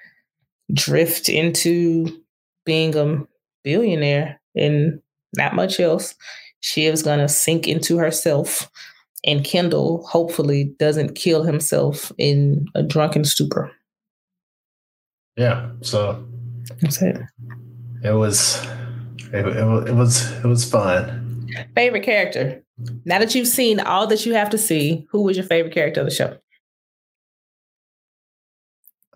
drift 0.72 1.28
into 1.28 2.06
being 2.64 2.96
a 2.96 3.26
billionaire 3.64 4.40
and 4.54 5.00
not 5.36 5.54
much 5.54 5.80
else. 5.80 6.14
Shiv's 6.62 7.02
going 7.02 7.18
to 7.18 7.28
sink 7.28 7.68
into 7.68 7.98
herself, 7.98 8.70
and 9.24 9.44
Kendall 9.44 10.06
hopefully 10.06 10.74
doesn't 10.78 11.14
kill 11.14 11.42
himself 11.42 12.12
in 12.18 12.66
a 12.74 12.82
drunken 12.82 13.24
stupor. 13.24 13.70
Yeah, 15.36 15.70
so 15.80 16.26
that's 16.80 17.00
it. 17.02 17.16
It 18.02 18.12
was, 18.12 18.62
it, 19.32 19.46
it, 19.46 19.88
it 19.88 19.94
was, 19.94 20.30
it 20.32 20.44
was 20.44 20.70
fun. 20.70 21.48
Favorite 21.74 22.04
character? 22.04 22.62
Now 23.04 23.18
that 23.18 23.34
you've 23.34 23.48
seen 23.48 23.80
all 23.80 24.06
that 24.08 24.26
you 24.26 24.34
have 24.34 24.50
to 24.50 24.58
see, 24.58 25.06
who 25.10 25.22
was 25.22 25.36
your 25.36 25.46
favorite 25.46 25.74
character 25.74 26.00
of 26.00 26.06
the 26.06 26.14
show? 26.14 26.36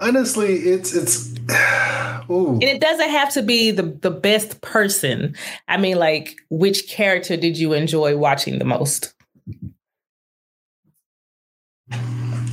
Honestly, 0.00 0.54
it's 0.54 0.94
it's 0.94 1.28
ooh. 2.30 2.54
And 2.54 2.62
it 2.64 2.80
doesn't 2.80 3.10
have 3.10 3.32
to 3.34 3.42
be 3.42 3.70
the 3.70 3.82
the 3.82 4.10
best 4.10 4.60
person. 4.60 5.36
I 5.68 5.76
mean, 5.76 5.98
like, 5.98 6.36
which 6.50 6.88
character 6.88 7.36
did 7.36 7.56
you 7.56 7.72
enjoy 7.72 8.16
watching 8.16 8.58
the 8.58 8.64
most? 8.64 9.14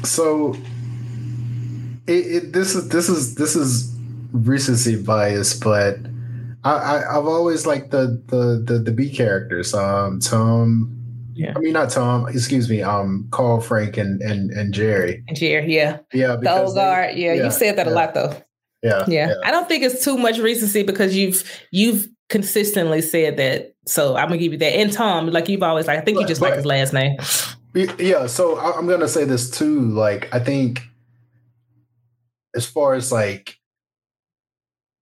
So, 0.03 0.55
it, 2.07 2.12
it 2.12 2.53
this 2.53 2.76
is 2.76 2.89
this 2.89 3.09
is 3.09 3.36
this 3.36 3.55
is 3.55 3.91
recency 4.32 5.01
bias, 5.01 5.53
but 5.59 5.97
I, 6.64 6.74
I 6.74 7.14
have 7.16 7.26
always 7.26 7.66
liked 7.66 7.91
the 7.91 8.22
the 8.28 8.64
the 8.66 8.80
the 8.80 8.91
B 8.91 9.09
characters. 9.09 9.74
Um, 9.74 10.20
Tom 10.20 11.01
Yeah. 11.34 11.53
I 11.55 11.59
mean, 11.59 11.73
not 11.73 11.89
Tom. 11.89 12.27
Excuse 12.27 12.69
me. 12.69 12.82
Um, 12.82 13.27
Carl, 13.32 13.61
Frank, 13.61 13.97
and 13.97 14.21
and 14.21 14.51
and 14.51 14.73
Gerri. 14.73 15.23
And 15.27 15.38
Gerri, 15.38 15.69
yeah. 15.69 15.99
Yeah. 16.13 16.36
The 16.36 16.61
old 16.61 16.75
guard. 16.75 17.15
Yeah, 17.15 17.34
yeah, 17.34 17.45
you 17.45 17.51
said 17.51 17.77
that 17.77 17.88
yeah. 17.88 17.93
a 17.93 17.95
lot 17.95 18.13
though. 18.13 18.36
Yeah, 18.84 19.03
yeah. 19.07 19.29
Yeah. 19.29 19.34
I 19.43 19.51
don't 19.51 19.67
think 19.67 19.84
it's 19.84 20.03
too 20.03 20.17
much 20.17 20.39
recency 20.39 20.84
because 20.84 21.15
you've 21.15 21.43
you've 21.71 22.07
consistently 22.29 23.01
said 23.01 23.38
that. 23.38 23.75
So 23.86 24.15
I'm 24.15 24.27
gonna 24.27 24.38
give 24.38 24.53
you 24.53 24.57
that. 24.59 24.73
And 24.73 24.91
Tom, 24.91 25.27
like 25.27 25.49
you've 25.49 25.63
always 25.63 25.88
like, 25.88 25.99
I 25.99 26.01
think 26.01 26.15
but, 26.15 26.21
you 26.21 26.27
just 26.27 26.41
but, 26.41 26.49
like 26.49 26.57
his 26.57 26.65
last 26.65 26.93
name. 26.93 27.17
Yeah. 27.99 28.27
So 28.27 28.59
I'm 28.59 28.88
gonna 28.88 29.07
say 29.07 29.23
this 29.23 29.49
too. 29.49 29.82
Like, 29.82 30.34
I 30.34 30.39
think 30.39 30.82
as 32.55 32.65
far 32.65 32.93
as 32.93 33.11
like 33.11 33.57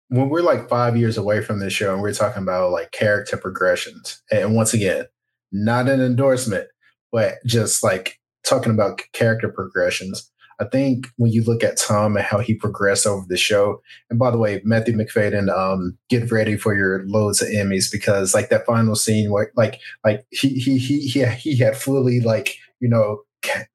when 0.09 0.29
we're 0.29 0.41
like 0.41 0.67
five 0.67 0.97
years 0.97 1.17
away 1.17 1.41
from 1.41 1.59
this 1.59 1.73
show 1.73 1.93
and 1.93 2.01
we're 2.01 2.13
talking 2.13 2.43
about 2.43 2.71
like 2.71 2.91
character 2.91 3.37
progressions, 3.37 4.21
and 4.31 4.55
once 4.55 4.73
again, 4.73 5.05
not 5.51 5.87
an 5.87 6.01
endorsement, 6.01 6.67
but 7.11 7.35
just 7.45 7.83
like 7.83 8.19
talking 8.45 8.73
about 8.73 9.01
character 9.13 9.49
progressions. 9.49 10.31
I 10.61 10.65
think 10.65 11.07
when 11.15 11.31
you 11.31 11.43
look 11.43 11.63
at 11.63 11.77
Tom 11.77 12.17
and 12.17 12.25
how 12.25 12.39
he 12.39 12.53
progressed 12.53 13.07
over 13.07 13.25
the 13.29 13.37
show, 13.37 13.81
and 14.09 14.19
by 14.19 14.29
the 14.29 14.37
way, 14.37 14.61
Matthew 14.65 14.93
Macfadyen, 14.93 15.49
um, 15.55 15.97
get 16.09 16.31
ready 16.31 16.57
for 16.57 16.75
your 16.75 17.05
loads 17.07 17.41
of 17.41 17.47
Emmys 17.47 17.89
because 17.89 18.33
like 18.33 18.49
that 18.49 18.65
final 18.65 18.95
scene 18.95 19.31
where 19.31 19.51
like 19.55 19.79
like 20.03 20.25
he 20.31 20.49
he 20.49 20.77
he 20.77 20.99
he 21.07 21.25
he 21.25 21.55
had 21.55 21.77
fully 21.77 22.19
like 22.19 22.55
you 22.81 22.89
know 22.89 23.21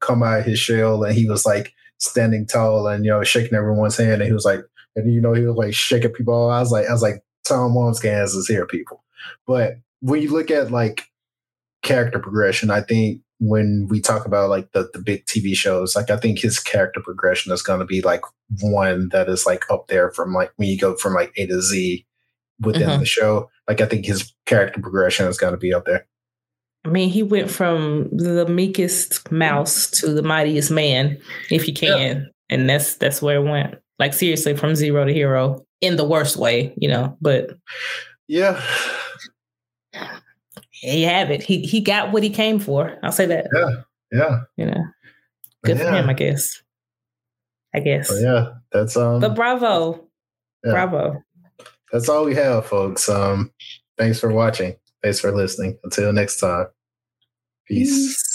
come 0.00 0.22
out 0.22 0.40
of 0.40 0.44
his 0.44 0.58
shell 0.58 1.02
and 1.04 1.14
he 1.14 1.26
was 1.26 1.46
like 1.46 1.72
standing 1.98 2.46
tall 2.46 2.86
and 2.86 3.04
you 3.04 3.10
know 3.10 3.22
shaking 3.22 3.56
everyone's 3.56 3.96
hand 3.96 4.20
and 4.20 4.24
he 4.24 4.32
was 4.32 4.44
like 4.44 4.60
and 4.94 5.12
you 5.12 5.22
know 5.22 5.32
he 5.32 5.42
was 5.42 5.56
like 5.56 5.74
shaking 5.74 6.12
people. 6.12 6.50
I 6.50 6.60
was 6.60 6.70
like 6.70 6.86
I 6.86 6.92
was 6.92 7.02
like 7.02 7.22
Tom 7.46 7.72
Wambsgans 7.72 8.36
is 8.36 8.46
here, 8.46 8.66
people. 8.66 9.02
But 9.46 9.76
when 10.00 10.20
you 10.20 10.30
look 10.30 10.50
at 10.50 10.70
like 10.70 11.04
character 11.84 12.18
progression, 12.18 12.70
I 12.70 12.80
think 12.80 13.20
when 13.38 13.86
we 13.88 14.00
talk 14.00 14.26
about 14.26 14.50
like 14.50 14.72
the, 14.72 14.88
the 14.92 14.98
big 14.98 15.24
TV 15.26 15.54
shows, 15.54 15.94
like 15.94 16.10
I 16.10 16.16
think 16.16 16.40
his 16.40 16.58
character 16.58 17.00
progression 17.00 17.52
is 17.52 17.62
going 17.62 17.80
to 17.80 17.86
be 17.86 18.00
like 18.00 18.22
one 18.60 19.10
that 19.10 19.28
is 19.28 19.46
like 19.46 19.70
up 19.70 19.86
there 19.88 20.10
from 20.10 20.32
like 20.32 20.52
when 20.56 20.68
you 20.68 20.78
go 20.78 20.96
from 20.96 21.14
like 21.14 21.32
A 21.36 21.46
to 21.46 21.60
Z 21.60 22.04
within 22.60 22.88
mm-hmm. 22.88 23.00
the 23.00 23.06
show. 23.06 23.50
Like 23.68 23.80
I 23.80 23.86
think 23.86 24.06
his 24.06 24.34
character 24.46 24.80
progression 24.80 25.26
is 25.28 25.38
going 25.38 25.52
to 25.52 25.58
be 25.58 25.72
up 25.72 25.84
there. 25.84 26.06
I 26.84 26.90
mean, 26.90 27.08
he 27.08 27.22
went 27.22 27.50
from 27.50 28.10
the 28.12 28.46
meekest 28.46 29.30
mouse 29.32 29.90
to 29.92 30.12
the 30.12 30.22
mightiest 30.22 30.70
man, 30.70 31.18
if 31.50 31.66
you 31.66 31.72
can, 31.72 31.98
yeah. 31.98 32.24
and 32.50 32.68
that's 32.68 32.96
that's 32.96 33.22
where 33.22 33.36
it 33.36 33.48
went. 33.48 33.76
Like 33.98 34.12
seriously, 34.12 34.54
from 34.54 34.74
zero 34.74 35.06
to 35.06 35.12
hero 35.12 35.64
in 35.80 35.96
the 35.96 36.04
worst 36.04 36.36
way, 36.36 36.74
you 36.76 36.88
know. 36.88 37.16
But 37.22 37.56
yeah, 38.28 38.62
there 40.82 40.96
you 40.96 41.06
have 41.06 41.30
it. 41.30 41.42
He 41.42 41.60
he 41.62 41.80
got 41.80 42.12
what 42.12 42.22
he 42.22 42.30
came 42.30 42.58
for. 42.58 42.98
I'll 43.02 43.12
say 43.12 43.26
that. 43.26 43.46
Yeah, 43.54 43.70
yeah. 44.12 44.40
You 44.56 44.66
know, 44.66 44.84
good 45.64 45.78
yeah. 45.78 45.84
for 45.84 45.96
him, 45.96 46.10
I 46.10 46.14
guess. 46.14 46.62
I 47.74 47.80
guess. 47.80 48.08
But 48.08 48.20
yeah, 48.20 48.52
that's 48.72 48.96
um. 48.96 49.20
But 49.20 49.34
bravo, 49.34 50.06
yeah. 50.64 50.72
bravo. 50.72 51.22
That's 51.92 52.08
all 52.08 52.24
we 52.24 52.34
have, 52.34 52.66
folks. 52.66 53.08
Um, 53.08 53.52
thanks 53.98 54.18
for 54.18 54.32
watching. 54.32 54.76
Thanks 55.02 55.20
for 55.20 55.30
listening. 55.32 55.78
Until 55.84 56.12
next 56.12 56.40
time. 56.40 56.66
Peace. 57.66 57.90
Peace. 57.90 58.33